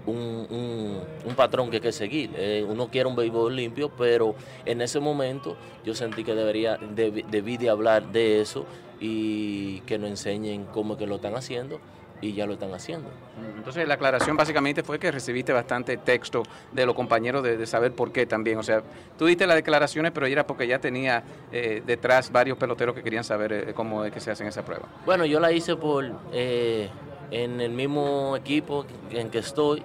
un, 0.06 1.34
patrón 1.36 1.70
que 1.70 1.76
hay 1.76 1.82
que 1.82 1.92
seguir. 1.92 2.30
Eh, 2.36 2.64
uno 2.68 2.88
quiere 2.88 3.08
un 3.08 3.16
béisbol 3.16 3.54
limpio, 3.54 3.90
pero 3.90 4.34
en 4.64 4.80
ese 4.80 5.00
momento 5.00 5.56
yo 5.84 5.94
sentí 5.94 6.24
que 6.24 6.34
debería, 6.34 6.76
debí 6.76 7.56
de 7.56 7.70
hablar 7.70 8.10
de 8.12 8.40
eso 8.40 8.66
y 9.00 9.80
que 9.80 9.98
nos 9.98 10.10
enseñen 10.10 10.66
cómo 10.66 10.96
que 10.96 11.06
lo 11.06 11.16
están 11.16 11.34
haciendo 11.34 11.80
y 12.20 12.34
ya 12.34 12.46
lo 12.46 12.54
están 12.54 12.72
haciendo. 12.74 13.08
Entonces 13.56 13.86
la 13.88 13.94
aclaración 13.94 14.36
básicamente 14.36 14.82
fue 14.82 14.98
que 14.98 15.10
recibiste 15.10 15.52
bastante 15.52 15.96
texto 15.96 16.42
de 16.72 16.86
los 16.86 16.94
compañeros 16.94 17.42
de, 17.42 17.66
saber 17.66 17.92
por 17.92 18.12
qué 18.12 18.26
también. 18.26 18.58
O 18.58 18.62
sea, 18.62 18.82
tú 19.18 19.26
diste 19.26 19.46
las 19.46 19.56
declaraciones, 19.56 20.12
pero 20.12 20.26
era 20.26 20.46
porque 20.46 20.66
ya 20.66 20.78
tenía 20.78 21.22
eh, 21.52 21.82
detrás 21.86 22.30
varios 22.30 22.58
peloteros 22.58 22.94
que 22.94 23.02
querían 23.02 23.24
saber 23.24 23.52
eh, 23.52 23.72
cómo 23.74 24.04
es 24.04 24.12
que 24.12 24.20
se 24.20 24.30
hacen 24.30 24.46
esa 24.46 24.64
prueba. 24.64 24.86
Bueno, 25.06 25.24
yo 25.24 25.40
la 25.40 25.52
hice 25.52 25.76
por 25.76 26.10
eh, 26.32 26.88
en 27.30 27.60
el 27.60 27.72
mismo 27.72 28.36
equipo 28.36 28.84
en 29.10 29.30
que 29.30 29.38
estoy, 29.38 29.82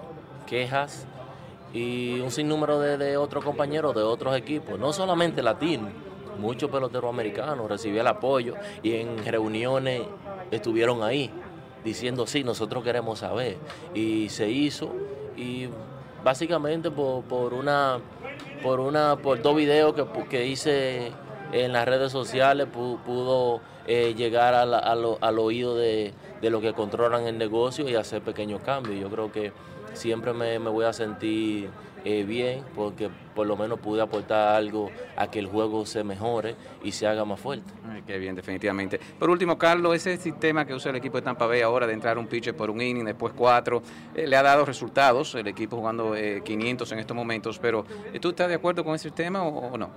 quejas 0.47 1.05
y 1.73 2.19
un 2.19 2.31
sinnúmero 2.31 2.79
de, 2.79 2.97
de 2.97 3.17
otros 3.17 3.43
compañeros 3.43 3.95
de 3.95 4.03
otros 4.03 4.35
equipos, 4.35 4.79
no 4.79 4.93
solamente 4.93 5.43
latinos, 5.43 5.91
muchos 6.39 6.69
peloteros 6.69 7.09
americanos, 7.09 7.69
recibí 7.69 7.97
el 7.97 8.07
apoyo 8.07 8.55
y 8.83 8.95
en 8.95 9.23
reuniones 9.25 10.03
estuvieron 10.51 11.03
ahí 11.03 11.31
diciendo, 11.83 12.25
sí, 12.25 12.43
nosotros 12.43 12.83
queremos 12.83 13.19
saber. 13.19 13.57
Y 13.93 14.27
se 14.29 14.49
hizo 14.49 14.91
y 15.37 15.69
básicamente 16.23 16.89
por, 16.91 17.53
una, 17.53 17.99
por, 18.63 18.79
una, 18.79 19.15
por 19.17 19.41
dos 19.41 19.55
videos 19.55 19.93
que, 19.93 20.05
que 20.27 20.47
hice 20.47 21.11
en 21.51 21.71
las 21.71 21.85
redes 21.85 22.11
sociales 22.11 22.67
pudo 22.67 23.61
eh, 23.87 24.15
llegar 24.17 24.55
al 24.55 25.39
oído 25.39 25.75
de, 25.75 26.11
de 26.45 26.51
los 26.51 26.61
que 26.61 26.73
controlan 26.73 27.25
el 27.25 27.39
negocio 27.39 27.89
y 27.89 27.95
hacer 27.95 28.21
pequeños 28.21 28.61
cambios. 28.61 28.99
Yo 28.99 29.09
creo 29.09 29.31
que 29.31 29.51
siempre 29.93 30.31
me, 30.31 30.59
me 30.59 30.69
voy 30.69 30.85
a 30.85 30.93
sentir 30.93 31.71
eh, 32.03 32.23
bien 32.23 32.63
porque 32.75 33.09
por 33.33 33.47
lo 33.47 33.57
menos 33.57 33.79
pude 33.79 33.99
aportar 33.99 34.55
algo 34.55 34.91
a 35.17 35.31
que 35.31 35.39
el 35.39 35.47
juego 35.47 35.87
se 35.87 36.03
mejore 36.03 36.55
y 36.83 36.91
se 36.91 37.07
haga 37.07 37.25
más 37.25 37.39
fuerte. 37.39 37.73
qué 38.05 38.19
bien, 38.19 38.35
definitivamente. 38.35 38.99
Por 39.17 39.31
último, 39.31 39.57
Carlos, 39.57 39.95
ese 39.95 40.17
sistema 40.17 40.65
que 40.65 40.75
usa 40.75 40.91
el 40.91 40.97
equipo 40.97 41.17
de 41.17 41.23
Tampa 41.23 41.47
Bay 41.47 41.61
ahora 41.61 41.87
de 41.87 41.93
entrar 41.93 42.19
un 42.19 42.27
pitcher 42.27 42.55
por 42.55 42.69
un 42.69 42.79
inning, 42.79 43.05
después 43.05 43.33
cuatro, 43.35 43.81
eh, 44.13 44.27
le 44.27 44.35
ha 44.35 44.43
dado 44.43 44.65
resultados, 44.65 45.33
el 45.33 45.47
equipo 45.47 45.77
jugando 45.77 46.13
500 46.43 46.91
en 46.91 46.99
estos 46.99 47.17
momentos, 47.17 47.57
pero 47.57 47.87
¿tú 48.21 48.29
estás 48.29 48.49
de 48.49 48.53
acuerdo 48.53 48.83
con 48.83 48.93
ese 48.93 49.05
sistema 49.09 49.41
o, 49.41 49.75
no? 49.75 49.89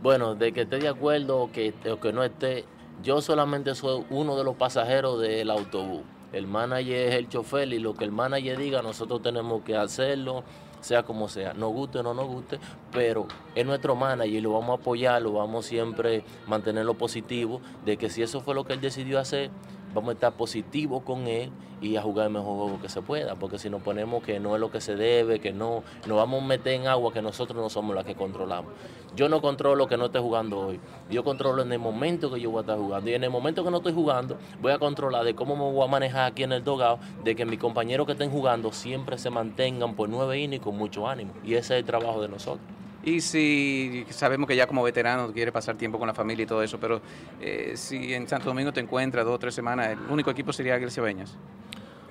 Bueno, 0.00 0.36
de 0.36 0.52
que 0.52 0.60
esté 0.60 0.78
de 0.78 0.86
acuerdo 0.86 1.38
o 1.38 1.50
que, 1.50 1.74
o 1.90 1.98
que 1.98 2.12
no 2.12 2.22
esté, 2.22 2.64
yo 3.02 3.20
solamente 3.20 3.74
soy 3.74 4.04
uno 4.10 4.36
de 4.36 4.44
los 4.44 4.56
pasajeros 4.56 5.20
del 5.20 5.50
autobús. 5.50 6.02
El 6.32 6.46
manager 6.46 7.08
es 7.08 7.14
el 7.14 7.28
chofer 7.28 7.72
y 7.72 7.78
lo 7.78 7.94
que 7.94 8.04
el 8.04 8.12
manager 8.12 8.58
diga 8.58 8.82
nosotros 8.82 9.22
tenemos 9.22 9.62
que 9.62 9.76
hacerlo, 9.76 10.42
sea 10.80 11.02
como 11.02 11.28
sea, 11.28 11.54
nos 11.54 11.72
guste 11.72 11.98
o 11.98 12.02
no 12.02 12.14
nos 12.14 12.26
guste, 12.26 12.58
pero 12.92 13.26
es 13.54 13.64
nuestro 13.64 13.96
manager 13.96 14.34
y 14.34 14.40
lo 14.40 14.52
vamos 14.52 14.78
a 14.78 14.82
apoyar, 14.82 15.22
lo 15.22 15.32
vamos 15.32 15.66
siempre 15.66 16.24
mantenerlo 16.46 16.94
positivo, 16.94 17.60
de 17.84 17.96
que 17.96 18.10
si 18.10 18.22
eso 18.22 18.40
fue 18.40 18.54
lo 18.54 18.64
que 18.64 18.72
él 18.72 18.80
decidió 18.80 19.18
hacer, 19.18 19.50
vamos 19.96 20.10
a 20.10 20.12
estar 20.12 20.32
positivos 20.34 21.02
con 21.02 21.26
él 21.26 21.50
y 21.80 21.96
a 21.96 22.02
jugar 22.02 22.26
el 22.26 22.32
mejor 22.32 22.56
juego 22.56 22.80
que 22.80 22.88
se 22.88 23.02
pueda, 23.02 23.34
porque 23.34 23.58
si 23.58 23.68
nos 23.70 23.82
ponemos 23.82 24.22
que 24.22 24.38
no 24.38 24.54
es 24.54 24.60
lo 24.60 24.70
que 24.70 24.80
se 24.80 24.94
debe, 24.94 25.40
que 25.40 25.52
no, 25.52 25.82
nos 26.06 26.16
vamos 26.16 26.42
a 26.42 26.46
meter 26.46 26.74
en 26.74 26.86
agua 26.86 27.12
que 27.12 27.22
nosotros 27.22 27.60
no 27.60 27.68
somos 27.68 27.94
los 27.94 28.04
que 28.04 28.14
controlamos. 28.14 28.72
Yo 29.14 29.28
no 29.28 29.40
controlo 29.40 29.74
lo 29.76 29.88
que 29.88 29.96
no 29.96 30.06
esté 30.06 30.18
jugando 30.18 30.58
hoy, 30.60 30.80
yo 31.10 31.24
controlo 31.24 31.62
en 31.62 31.72
el 31.72 31.78
momento 31.78 32.30
que 32.30 32.40
yo 32.40 32.50
voy 32.50 32.58
a 32.58 32.60
estar 32.60 32.78
jugando 32.78 33.10
y 33.10 33.14
en 33.14 33.24
el 33.24 33.30
momento 33.30 33.64
que 33.64 33.70
no 33.70 33.78
estoy 33.78 33.94
jugando 33.94 34.36
voy 34.60 34.72
a 34.72 34.78
controlar 34.78 35.24
de 35.24 35.34
cómo 35.34 35.56
me 35.56 35.62
voy 35.62 35.84
a 35.84 35.90
manejar 35.90 36.30
aquí 36.30 36.42
en 36.42 36.52
el 36.52 36.62
dogado, 36.62 36.98
de 37.24 37.34
que 37.34 37.46
mis 37.46 37.58
compañeros 37.58 38.06
que 38.06 38.12
estén 38.12 38.30
jugando 38.30 38.72
siempre 38.72 39.16
se 39.18 39.30
mantengan 39.30 39.96
por 39.96 40.08
nueve 40.08 40.38
innings 40.38 40.62
con 40.62 40.76
mucho 40.76 41.08
ánimo 41.08 41.32
y 41.42 41.54
ese 41.54 41.74
es 41.74 41.80
el 41.80 41.84
trabajo 41.84 42.20
de 42.20 42.28
nosotros. 42.28 42.66
Y 43.06 43.20
si 43.20 44.04
sabemos 44.10 44.48
que 44.48 44.56
ya 44.56 44.66
como 44.66 44.82
veterano 44.82 45.32
quiere 45.32 45.52
pasar 45.52 45.76
tiempo 45.76 45.96
con 45.96 46.08
la 46.08 46.12
familia 46.12 46.42
y 46.42 46.46
todo 46.46 46.60
eso, 46.60 46.76
pero 46.80 47.00
eh, 47.40 47.74
si 47.76 48.12
en 48.12 48.26
Santo 48.26 48.46
Domingo 48.46 48.72
te 48.72 48.80
encuentras 48.80 49.24
dos 49.24 49.36
o 49.36 49.38
tres 49.38 49.54
semanas, 49.54 49.90
el 49.90 49.98
único 50.10 50.28
equipo 50.32 50.52
sería 50.52 50.74
Aguirre 50.74 50.90
Cebeñas. 50.90 51.36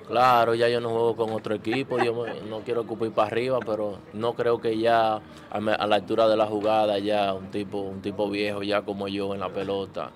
Claro, 0.08 0.54
ya 0.54 0.70
yo 0.70 0.80
no 0.80 0.88
juego 0.88 1.14
con 1.14 1.32
otro 1.32 1.54
equipo, 1.54 1.98
yo 1.98 2.24
no 2.48 2.60
quiero 2.60 2.80
ocupar 2.80 3.10
para 3.10 3.28
arriba, 3.28 3.58
pero 3.60 3.98
no 4.14 4.32
creo 4.32 4.58
que 4.58 4.78
ya 4.78 5.20
a, 5.50 5.60
la 5.60 5.96
altura 5.96 6.28
de 6.28 6.36
la 6.38 6.46
jugada 6.46 6.98
ya 6.98 7.34
un 7.34 7.50
tipo, 7.50 7.80
un 7.80 8.00
tipo 8.00 8.30
viejo 8.30 8.62
ya 8.62 8.80
como 8.80 9.06
yo 9.06 9.34
en 9.34 9.40
la 9.40 9.50
pelota. 9.50 10.10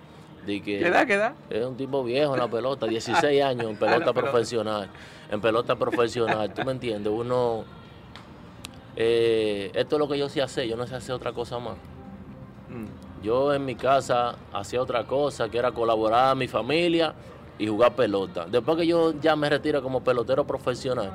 ¿Qué 0.47 0.81
edad, 0.81 1.07
qué 1.07 1.15
edad? 1.15 1.35
Es 1.51 1.63
un 1.63 1.77
tipo 1.77 2.03
viejo 2.03 2.33
en 2.33 2.41
la 2.41 2.49
pelota, 2.49 2.87
16 2.89 3.43
años 3.43 3.69
en 3.69 3.77
pelota 3.77 4.15
profesional, 4.15 4.89
en 5.31 5.41
pelota 5.43 5.77
profesional, 5.77 6.55
¿tú 6.55 6.65
me 6.65 6.73
entiendes? 6.73 7.13
Uno, 7.13 7.65
eh, 8.97 9.71
esto 9.75 9.97
es 9.97 10.01
lo 10.01 10.09
que 10.09 10.19
yo 10.19 10.29
sé 10.29 10.43
hacer, 10.43 10.67
yo 10.67 10.77
no 10.77 10.87
sé 10.87 10.95
hacer 10.95 11.15
otra 11.15 11.33
cosa 11.33 11.59
más. 11.59 11.77
Mm. 12.69 13.23
Yo 13.23 13.53
en 13.53 13.65
mi 13.65 13.75
casa 13.75 14.37
hacía 14.53 14.81
otra 14.81 15.07
cosa, 15.07 15.49
que 15.49 15.59
era 15.59 15.73
colaborar 15.73 16.31
a 16.31 16.35
mi 16.35 16.49
familia 16.49 17.15
y 17.59 17.67
jugar 17.67 17.95
pelota. 17.95 18.47
Después 18.47 18.79
que 18.79 18.87
yo 18.87 19.13
ya 19.21 19.37
me 19.37 19.51
retiro 19.51 19.83
como 19.83 20.03
pelotero 20.03 20.47
profesional, 20.47 21.13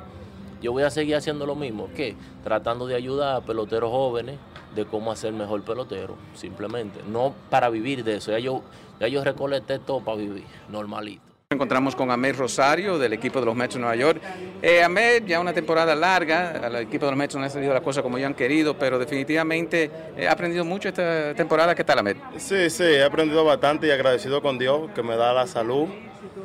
yo 0.62 0.72
voy 0.72 0.84
a 0.84 0.90
seguir 0.90 1.16
haciendo 1.16 1.46
lo 1.46 1.54
mismo, 1.54 1.88
que 1.94 2.16
tratando 2.44 2.86
de 2.86 2.94
ayudar 2.94 3.36
a 3.36 3.40
peloteros 3.40 3.90
jóvenes 3.90 4.38
de 4.74 4.84
cómo 4.84 5.10
hacer 5.10 5.32
mejor 5.32 5.62
pelotero, 5.62 6.14
simplemente. 6.34 7.00
No 7.08 7.34
para 7.50 7.68
vivir 7.70 8.04
de 8.04 8.16
eso, 8.16 8.30
ya 8.30 8.38
yo, 8.38 8.62
ya 9.00 9.08
yo 9.08 9.24
recolecté 9.24 9.78
todo 9.78 10.00
para 10.00 10.18
vivir, 10.18 10.44
normalito. 10.68 11.35
Encontramos 11.48 11.94
con 11.94 12.10
Ahmed 12.10 12.34
Rosario 12.34 12.98
del 12.98 13.12
equipo 13.12 13.38
de 13.38 13.46
los 13.46 13.54
Mets 13.54 13.74
de 13.74 13.80
Nueva 13.80 13.94
York. 13.94 14.20
Eh, 14.60 14.82
Ahmed, 14.82 15.26
ya 15.26 15.38
una 15.38 15.52
temporada 15.52 15.94
larga, 15.94 16.60
al 16.60 16.74
equipo 16.74 17.04
de 17.04 17.12
los 17.12 17.16
Mets 17.16 17.36
no 17.36 17.44
ha 17.44 17.48
salido 17.48 17.72
la 17.72 17.82
cosa 17.82 18.02
como 18.02 18.18
ellos 18.18 18.26
han 18.26 18.34
querido, 18.34 18.76
pero 18.76 18.98
definitivamente 18.98 19.88
eh, 20.16 20.26
ha 20.26 20.32
aprendido 20.32 20.64
mucho 20.64 20.88
esta 20.88 21.34
temporada. 21.36 21.72
¿Qué 21.76 21.84
tal, 21.84 22.00
Ahmed? 22.00 22.16
Sí, 22.36 22.68
sí, 22.68 22.82
he 22.82 23.04
aprendido 23.04 23.44
bastante 23.44 23.86
y 23.86 23.92
agradecido 23.92 24.42
con 24.42 24.58
Dios 24.58 24.90
que 24.92 25.04
me 25.04 25.14
da 25.14 25.32
la 25.32 25.46
salud 25.46 25.86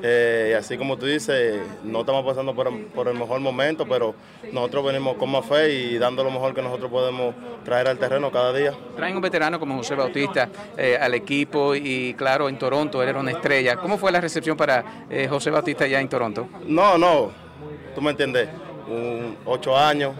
eh, 0.04 0.50
y 0.52 0.54
así 0.54 0.78
como 0.78 0.98
tú 0.98 1.06
dices, 1.06 1.60
no 1.84 2.02
estamos 2.02 2.26
pasando 2.26 2.56
por, 2.56 2.68
el 3.08 3.14
mejor 3.14 3.40
momento, 3.40 3.86
pero 3.88 4.16
nosotros 4.52 4.86
venimos 4.86 5.16
con 5.18 5.30
más 5.30 5.46
fe 5.46 5.74
y 5.74 5.98
dando 5.98 6.24
lo 6.24 6.32
mejor 6.32 6.54
que 6.54 6.62
nosotros 6.62 6.90
podemos 6.90 7.36
traer 7.64 7.88
al 7.88 8.00
terreno 8.00 8.32
cada 8.32 8.54
día. 8.54 8.74
Traen 8.96 9.16
un 9.16 9.22
veterano 9.22 9.60
como 9.60 9.78
José 9.78 9.96
Bautista 9.96 10.50
eh, 10.78 10.98
al 11.00 11.14
equipo 11.14 11.76
y 11.76 12.14
claro, 12.16 12.50
en 12.50 12.58
Toronto 12.58 13.04
él 13.04 13.10
era 13.10 13.20
una 13.20 13.32
estrella. 13.32 13.76
¿Cómo 13.76 13.98
fue 13.98 14.12
la 14.12 14.22
recepción 14.22 14.58
para 14.58 15.06
eh, 15.10 15.28
José 15.28 15.52
Bautista 15.52 15.86
ya 15.86 16.00
en 16.00 16.10
Toronto? 16.10 16.48
No, 16.66 16.98
no, 16.98 17.32
tú 17.94 18.02
me 18.02 18.12
entiendes, 18.12 18.50
un, 18.88 19.38
ocho 19.46 19.78
años. 19.78 20.16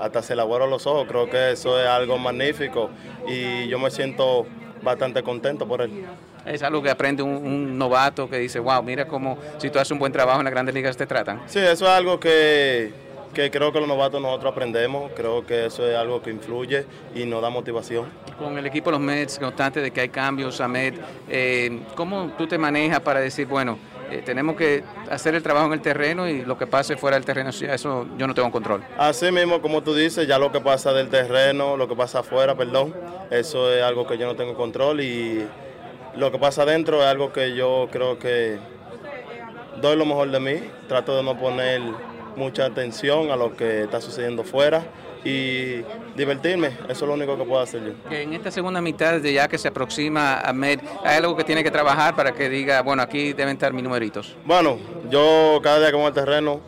hasta 0.00 0.22
se 0.22 0.34
le 0.34 0.42
abueron 0.42 0.70
los 0.70 0.86
ojos, 0.86 1.06
creo 1.06 1.28
que 1.28 1.52
eso 1.52 1.78
es 1.80 1.86
algo 1.86 2.18
magnífico 2.18 2.90
y 3.26 3.68
yo 3.68 3.78
me 3.78 3.90
siento 3.90 4.46
bastante 4.82 5.22
contento 5.22 5.66
por 5.66 5.82
él. 5.82 6.04
Es 6.48 6.62
algo 6.62 6.82
que 6.82 6.90
aprende 6.90 7.22
un, 7.22 7.76
novato 7.78 8.28
que 8.28 8.38
dice, 8.38 8.58
wow, 8.58 8.82
mira 8.82 9.06
cómo 9.06 9.38
si 9.58 9.70
tú 9.70 9.78
haces 9.78 9.92
un 9.92 9.98
buen 9.98 10.12
trabajo 10.12 10.40
en 10.40 10.44
las 10.44 10.52
grandes 10.52 10.74
ligas 10.74 10.96
te 10.96 11.06
tratan. 11.06 11.42
Sí, 11.46 11.58
eso 11.58 11.84
es 11.84 11.90
algo 11.90 12.18
que, 12.18 12.92
creo 13.34 13.72
que 13.72 13.78
los 13.78 13.88
novatos 13.88 14.20
nosotros 14.20 14.52
aprendemos, 14.52 15.12
creo 15.14 15.44
que 15.44 15.66
eso 15.66 15.86
es 15.86 15.96
algo 15.96 16.22
que 16.22 16.30
influye 16.30 16.86
y 17.14 17.24
nos 17.24 17.42
da 17.42 17.50
motivación. 17.50 18.06
Con 18.38 18.56
el 18.56 18.66
equipo 18.66 18.90
de 18.90 18.92
los 18.92 19.00
Mets, 19.00 19.38
constante 19.38 19.80
de 19.80 19.90
que 19.90 20.00
hay 20.00 20.08
cambios, 20.08 20.60
Ahmed, 20.60 20.94
eh, 21.28 21.80
¿cómo 21.94 22.32
tú 22.38 22.46
te 22.46 22.56
manejas 22.56 23.00
para 23.00 23.20
decir, 23.20 23.46
bueno, 23.46 23.78
eh, 24.10 24.22
tenemos 24.24 24.56
que 24.56 24.82
hacer 25.10 25.34
el 25.34 25.42
trabajo 25.42 25.66
en 25.66 25.74
el 25.74 25.82
terreno 25.82 26.26
y 26.26 26.42
lo 26.42 26.56
que 26.56 26.66
pase 26.66 26.96
fuera 26.96 27.16
del 27.16 27.26
terreno, 27.26 27.50
eso 27.50 28.06
yo 28.16 28.26
no 28.26 28.34
tengo 28.34 28.50
control. 28.50 28.82
Así 28.96 29.30
mismo, 29.30 29.60
como 29.60 29.82
tú 29.82 29.94
dices, 29.94 30.26
ya 30.26 30.38
lo 30.38 30.50
que 30.50 30.60
pasa 30.60 30.94
del 30.94 31.10
terreno, 31.10 31.76
lo 31.76 31.86
que 31.88 31.94
pasa 31.94 32.20
afuera, 32.20 32.54
perdón, 32.54 32.94
eso 33.30 33.70
es 33.70 33.82
algo 33.82 34.06
que 34.06 34.16
yo 34.16 34.26
no 34.26 34.34
tengo 34.34 34.54
control 34.54 35.02
y 35.02 35.46
lo 36.18 36.32
que 36.32 36.38
pasa 36.38 36.62
adentro 36.62 37.00
es 37.00 37.06
algo 37.06 37.32
que 37.32 37.54
yo 37.54 37.88
creo 37.92 38.18
que 38.18 38.58
doy 39.80 39.96
lo 39.96 40.04
mejor 40.04 40.30
de 40.30 40.40
mí, 40.40 40.60
trato 40.88 41.16
de 41.16 41.22
no 41.22 41.38
poner 41.38 41.80
mucha 42.36 42.66
atención 42.66 43.30
a 43.30 43.36
lo 43.36 43.56
que 43.56 43.82
está 43.82 44.00
sucediendo 44.00 44.42
fuera 44.42 44.82
y 45.24 45.82
divertirme, 46.16 46.68
eso 46.88 46.90
es 46.90 47.02
lo 47.02 47.14
único 47.14 47.36
que 47.36 47.44
puedo 47.44 47.60
hacer 47.60 47.82
yo. 47.84 47.92
En 48.10 48.32
esta 48.32 48.50
segunda 48.50 48.80
mitad 48.80 49.20
de 49.20 49.32
ya 49.32 49.48
que 49.48 49.58
se 49.58 49.68
aproxima 49.68 50.40
a 50.40 50.52
Med, 50.52 50.80
¿hay 51.04 51.18
algo 51.18 51.36
que 51.36 51.44
tiene 51.44 51.62
que 51.62 51.70
trabajar 51.70 52.16
para 52.16 52.32
que 52.32 52.48
diga, 52.48 52.82
bueno, 52.82 53.02
aquí 53.02 53.32
deben 53.32 53.54
estar 53.54 53.72
mis 53.72 53.84
numeritos? 53.84 54.36
Bueno, 54.44 54.78
yo 55.10 55.60
cada 55.62 55.78
día 55.78 55.90
que 55.90 55.96
voy 55.96 56.06
al 56.06 56.14
terreno 56.14 56.60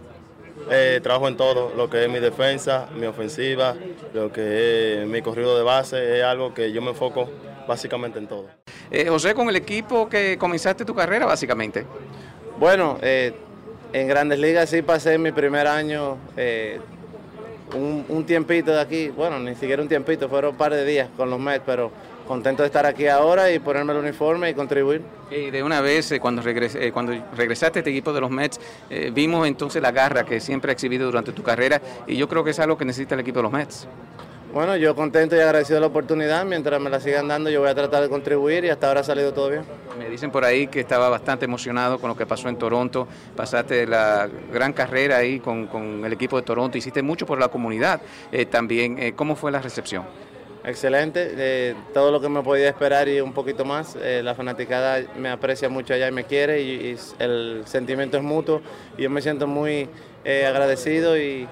eh, 0.70 1.00
trabajo 1.02 1.26
en 1.26 1.36
todo, 1.36 1.72
lo 1.76 1.90
que 1.90 2.04
es 2.04 2.10
mi 2.10 2.20
defensa, 2.20 2.88
mi 2.94 3.06
ofensiva, 3.06 3.74
lo 4.14 4.30
que 4.30 5.02
es 5.02 5.06
mi 5.08 5.22
corrido 5.22 5.56
de 5.56 5.64
base, 5.64 6.18
es 6.18 6.24
algo 6.24 6.54
que 6.54 6.70
yo 6.72 6.82
me 6.82 6.90
enfoco 6.90 7.28
básicamente 7.66 8.18
en 8.18 8.28
todo. 8.28 8.59
Eh, 8.90 9.06
José, 9.08 9.34
con 9.34 9.48
el 9.48 9.54
equipo 9.54 10.08
que 10.08 10.36
comenzaste 10.36 10.84
tu 10.84 10.94
carrera, 10.94 11.24
básicamente. 11.24 11.86
Bueno, 12.58 12.98
eh, 13.02 13.32
en 13.92 14.08
Grandes 14.08 14.40
Ligas 14.40 14.68
sí 14.68 14.82
pasé 14.82 15.16
mi 15.16 15.30
primer 15.30 15.68
año, 15.68 16.16
eh, 16.36 16.80
un, 17.76 18.24
tiempito 18.26 18.72
de 18.72 18.80
aquí, 18.80 19.08
bueno, 19.10 19.38
ni 19.38 19.54
siquiera 19.54 19.80
un 19.80 19.88
tiempito, 19.88 20.28
fueron 20.28 20.52
un 20.52 20.56
par 20.56 20.74
de 20.74 20.84
días 20.84 21.08
con 21.16 21.30
los 21.30 21.38
Mets, 21.38 21.62
pero 21.64 21.92
contento 22.26 22.64
de 22.64 22.66
estar 22.66 22.84
aquí 22.84 23.06
ahora 23.06 23.52
y 23.52 23.60
ponerme 23.60 23.92
el 23.92 24.00
uniforme 24.00 24.50
y 24.50 24.54
contribuir. 24.54 25.02
Y 25.30 25.50
de 25.50 25.62
una 25.62 25.80
vez, 25.80 26.12
cuando, 26.20 26.42
cuando 26.92 27.12
regresaste 27.36 27.78
a 27.78 27.80
este 27.80 27.90
equipo 27.90 28.12
de 28.12 28.20
los 28.20 28.30
Mets, 28.30 28.60
vimos 29.12 29.46
entonces 29.46 29.80
la 29.80 29.92
garra 29.92 30.24
que 30.24 30.40
siempre 30.40 30.72
ha 30.72 30.74
exhibido 30.74 31.06
durante 31.06 31.30
tu 31.30 31.44
carrera 31.44 31.80
y 32.08 32.16
yo 32.16 32.28
creo 32.28 32.42
que 32.42 32.50
es 32.50 32.58
algo 32.58 32.76
que 32.76 32.84
necesita 32.84 33.14
el 33.14 33.20
equipo 33.20 33.38
de 33.38 33.42
los 33.44 33.52
Mets. 33.52 33.86
Bueno, 34.52 34.76
yo 34.76 34.96
contento 34.96 35.36
y 35.36 35.38
agradecido 35.38 35.76
de 35.76 35.82
la 35.82 35.86
oportunidad. 35.86 36.44
Mientras 36.44 36.80
me 36.80 36.90
la 36.90 36.98
sigan 36.98 37.28
dando, 37.28 37.50
yo 37.50 37.60
voy 37.60 37.68
a 37.68 37.74
tratar 37.74 38.02
de 38.02 38.08
contribuir 38.08 38.64
y 38.64 38.68
hasta 38.68 38.88
ahora 38.88 39.00
ha 39.00 39.04
salido 39.04 39.32
todo 39.32 39.48
bien. 39.48 39.62
Me 39.96 40.10
dicen 40.10 40.32
por 40.32 40.44
ahí 40.44 40.66
que 40.66 40.80
estaba 40.80 41.08
bastante 41.08 41.44
emocionado 41.44 42.00
con 42.00 42.08
lo 42.08 42.16
que 42.16 42.26
pasó 42.26 42.48
en 42.48 42.56
Toronto. 42.56 43.06
Pasaste 43.36 43.86
la 43.86 44.28
gran 44.52 44.72
carrera 44.72 45.18
ahí 45.18 45.38
con, 45.38 46.04
el 46.04 46.12
equipo 46.12 46.36
de 46.36 46.42
Toronto. 46.42 46.76
Hiciste 46.76 47.00
mucho 47.00 47.26
por 47.26 47.38
la 47.38 47.46
comunidad 47.46 48.00
eh, 48.32 48.44
también. 48.44 48.98
Eh, 48.98 49.12
¿Cómo 49.14 49.36
fue 49.36 49.52
la 49.52 49.60
recepción? 49.60 50.02
Excelente, 50.64 51.32
eh, 51.36 51.74
todo 51.94 52.10
lo 52.10 52.20
que 52.20 52.28
me 52.28 52.42
podía 52.42 52.68
esperar 52.68 53.08
y 53.08 53.20
un 53.20 53.32
poquito 53.32 53.64
más. 53.64 53.96
la 53.96 54.34
fanaticada 54.34 55.00
me 55.16 55.30
aprecia 55.30 55.68
mucho 55.68 55.94
allá 55.94 56.08
y 56.08 56.12
me 56.12 56.24
quiere 56.24 56.60
y, 56.60 56.70
y, 56.70 56.96
el 57.20 57.62
sentimiento 57.66 58.16
es 58.16 58.24
mutuo. 58.24 58.62
Y 58.98 59.02
yo 59.02 59.10
me 59.10 59.22
siento 59.22 59.46
muy 59.46 59.88
agradecido 60.24 61.16
y, 61.16 61.46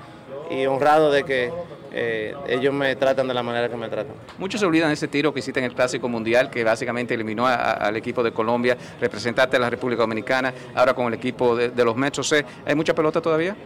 y 0.51 0.67
honrado 0.67 1.11
de 1.13 1.25
que 1.25 1.53
eh, 2.01 2.33
ellos 2.47 2.73
me 2.73 2.95
tratan 2.95 3.27
de 3.27 3.35
la 3.35 3.43
manera 3.43 3.69
que 3.69 3.77
me 3.77 3.89
tratan. 3.89 4.15
Muchos 4.39 4.61
se 4.61 4.67
olvidan 4.67 4.89
de 4.89 4.95
ese 4.95 5.09
tiro 5.09 5.35
que 5.35 5.41
hiciste 5.41 5.59
en 5.59 5.67
el 5.67 5.75
Clásico 5.75 6.09
Mundial, 6.09 6.49
que 6.49 6.63
básicamente 6.63 7.15
eliminó 7.15 7.45
al 7.47 7.97
equipo 7.97 8.23
de 8.23 8.31
Colombia, 8.31 8.77
representante 9.01 9.57
de 9.57 9.61
la 9.61 9.69
República 9.69 10.03
Dominicana, 10.03 10.55
ahora 10.77 10.95
con 10.95 11.07
el 11.07 11.15
equipo 11.15 11.57
de, 11.57 11.85
los 11.85 11.97
Mets. 11.97 12.33
¿Hay 12.65 12.75
mucha 12.77 12.95
pelota 12.95 13.21
todavía? 13.21 13.57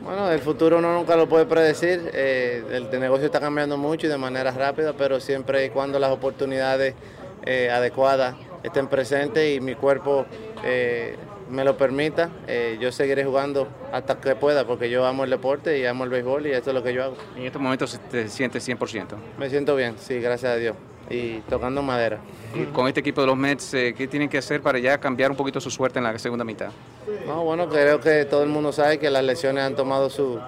Bueno, 0.00 0.30
el 0.30 0.38
futuro 0.38 0.78
uno 0.78 0.94
nunca 0.94 1.16
lo 1.16 1.28
puede 1.28 1.46
predecir, 1.46 2.08
eh, 2.14 2.62
el, 2.70 3.00
negocio 3.00 3.26
está 3.26 3.40
cambiando 3.40 3.76
mucho 3.76 4.06
y 4.06 4.10
de 4.10 4.18
manera 4.18 4.52
rápida, 4.52 4.92
pero 4.92 5.18
siempre 5.18 5.64
y 5.64 5.70
cuando 5.70 5.98
las 5.98 6.12
oportunidades 6.12 6.94
eh, 7.44 7.68
adecuadas 7.68 8.36
estén 8.62 8.86
presentes 8.86 9.56
y 9.56 9.60
mi 9.60 9.74
cuerpo 9.74 10.26
me 11.50 11.64
lo 11.64 11.76
permita, 11.76 12.30
eh, 12.46 12.78
yo 12.80 12.92
seguiré 12.92 13.24
jugando 13.24 13.68
hasta 13.92 14.20
que 14.20 14.34
pueda, 14.34 14.66
porque 14.66 14.90
yo 14.90 15.06
amo 15.06 15.24
el 15.24 15.30
deporte 15.30 15.78
y 15.78 15.86
amo 15.86 16.04
el 16.04 16.10
béisbol 16.10 16.46
y 16.46 16.52
esto 16.52 16.70
es 16.70 16.74
lo 16.74 16.82
que 16.82 16.92
yo 16.92 17.04
hago. 17.04 17.16
¿En 17.36 17.44
estos 17.44 17.60
momentos 17.60 17.98
te 18.10 18.28
sientes 18.28 18.68
100%? 18.68 19.16
Me 19.38 19.48
siento 19.50 19.76
bien, 19.76 19.96
sí, 19.98 20.20
gracias 20.20 20.52
a 20.52 20.56
Dios. 20.56 20.76
Y 21.08 21.40
tocando 21.48 21.82
madera. 21.82 22.18
con 22.72 22.88
este 22.88 23.00
equipo 23.00 23.20
de 23.20 23.28
los 23.28 23.36
Mets, 23.36 23.74
eh, 23.74 23.94
¿qué 23.96 24.08
tienen 24.08 24.28
que 24.28 24.38
hacer 24.38 24.60
para 24.60 24.78
ya 24.78 24.98
cambiar 24.98 25.30
un 25.30 25.36
poquito 25.36 25.60
su 25.60 25.70
suerte 25.70 25.98
en 25.98 26.04
la 26.04 26.18
segunda 26.18 26.44
mitad? 26.44 26.70
No, 27.26 27.44
bueno, 27.44 27.68
creo 27.68 28.00
que 28.00 28.24
todo 28.24 28.42
el 28.42 28.48
mundo 28.48 28.72
sabe 28.72 28.98
que 28.98 29.08
las 29.10 29.22
lesiones 29.22 29.62
han 29.62 29.76
tomado 29.76 30.10
su, 30.10 30.40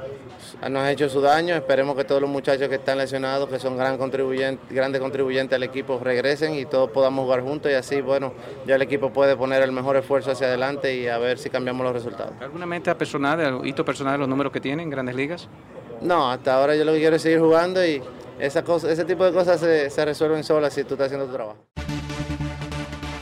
nos 0.62 0.82
han 0.82 0.88
hecho 0.88 1.09
su 1.09 1.20
daño. 1.20 1.54
Esperemos 1.54 1.96
que 1.96 2.04
todos 2.04 2.20
los 2.20 2.30
muchachos 2.30 2.68
que 2.68 2.76
están 2.76 2.98
lesionados, 2.98 3.48
que 3.48 3.59
son 3.59 3.76
gran 3.76 3.96
contribuyentes, 3.98 4.68
grandes 4.68 5.00
contribuyentes 5.00 5.54
al 5.54 5.62
equipo, 5.62 6.00
regresen 6.02 6.54
y 6.54 6.64
todos 6.64 6.90
podamos 6.90 7.24
jugar 7.24 7.42
juntos 7.42 7.70
y 7.70 7.74
así, 7.74 8.00
bueno, 8.00 8.32
ya 8.66 8.74
el 8.74 8.82
equipo 8.82 9.12
puede 9.12 9.36
poner 9.36 9.62
el 9.62 9.72
mejor 9.72 9.96
esfuerzo 9.96 10.32
hacia 10.32 10.48
adelante 10.48 10.94
y 10.96 11.06
a 11.06 11.18
ver 11.18 11.38
si 11.38 11.50
cambiamos 11.50 11.84
los 11.84 11.92
resultados. 11.92 12.32
¿Alguna 12.40 12.66
meta 12.66 12.96
personal, 12.96 13.61
hito 13.64 13.84
personal 13.84 14.14
de 14.14 14.18
los 14.18 14.28
números 14.28 14.52
que 14.52 14.61
tienen 14.61 14.80
en 14.80 14.90
Grandes 14.90 15.14
Ligas? 15.14 15.48
No, 16.00 16.30
hasta 16.30 16.54
ahora 16.54 16.76
yo 16.76 16.84
lo 16.84 16.92
que 16.92 16.98
quiero 16.98 17.16
es 17.16 17.22
seguir 17.22 17.40
jugando 17.40 17.84
y 17.84 18.02
esa 18.41 18.62
cosa, 18.62 18.91
ese 18.91 19.05
tipo 19.05 19.24
de 19.24 19.32
cosas 19.32 19.61
se, 19.61 19.91
se 19.91 20.05
resuelven 20.05 20.45
solas 20.45 20.72
si 20.74 20.84
tú 20.84 20.95
estás 20.95 21.07
haciendo 21.07 21.26
tu 21.26 21.32
trabajo. 21.32 21.66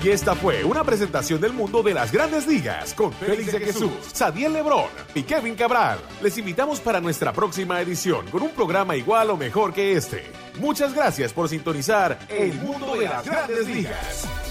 Y 0.06 0.10
esta 0.10 0.36
fue 0.36 0.62
una 0.62 0.84
presentación 0.84 1.40
del 1.40 1.52
mundo 1.52 1.82
de 1.82 1.92
las 1.92 2.12
grandes 2.12 2.46
ligas 2.46 2.94
con 2.94 3.12
Félix 3.12 3.50
de 3.50 3.58
Jesús, 3.58 3.90
Sadiel 4.12 4.52
Lebrón 4.52 4.86
y 5.16 5.24
Kevin 5.24 5.56
Cabral. 5.56 5.98
Les 6.22 6.38
invitamos 6.38 6.78
para 6.78 7.00
nuestra 7.00 7.32
próxima 7.32 7.80
edición 7.80 8.24
con 8.28 8.42
un 8.42 8.50
programa 8.50 8.94
igual 8.94 9.30
o 9.30 9.36
mejor 9.36 9.72
que 9.72 9.94
este. 9.94 10.22
Muchas 10.60 10.94
gracias 10.94 11.32
por 11.32 11.48
sintonizar 11.48 12.18
El 12.28 12.54
Mundo 12.54 12.94
de 12.94 13.08
las 13.08 13.24
Grandes 13.24 13.66
Ligas. 13.66 14.45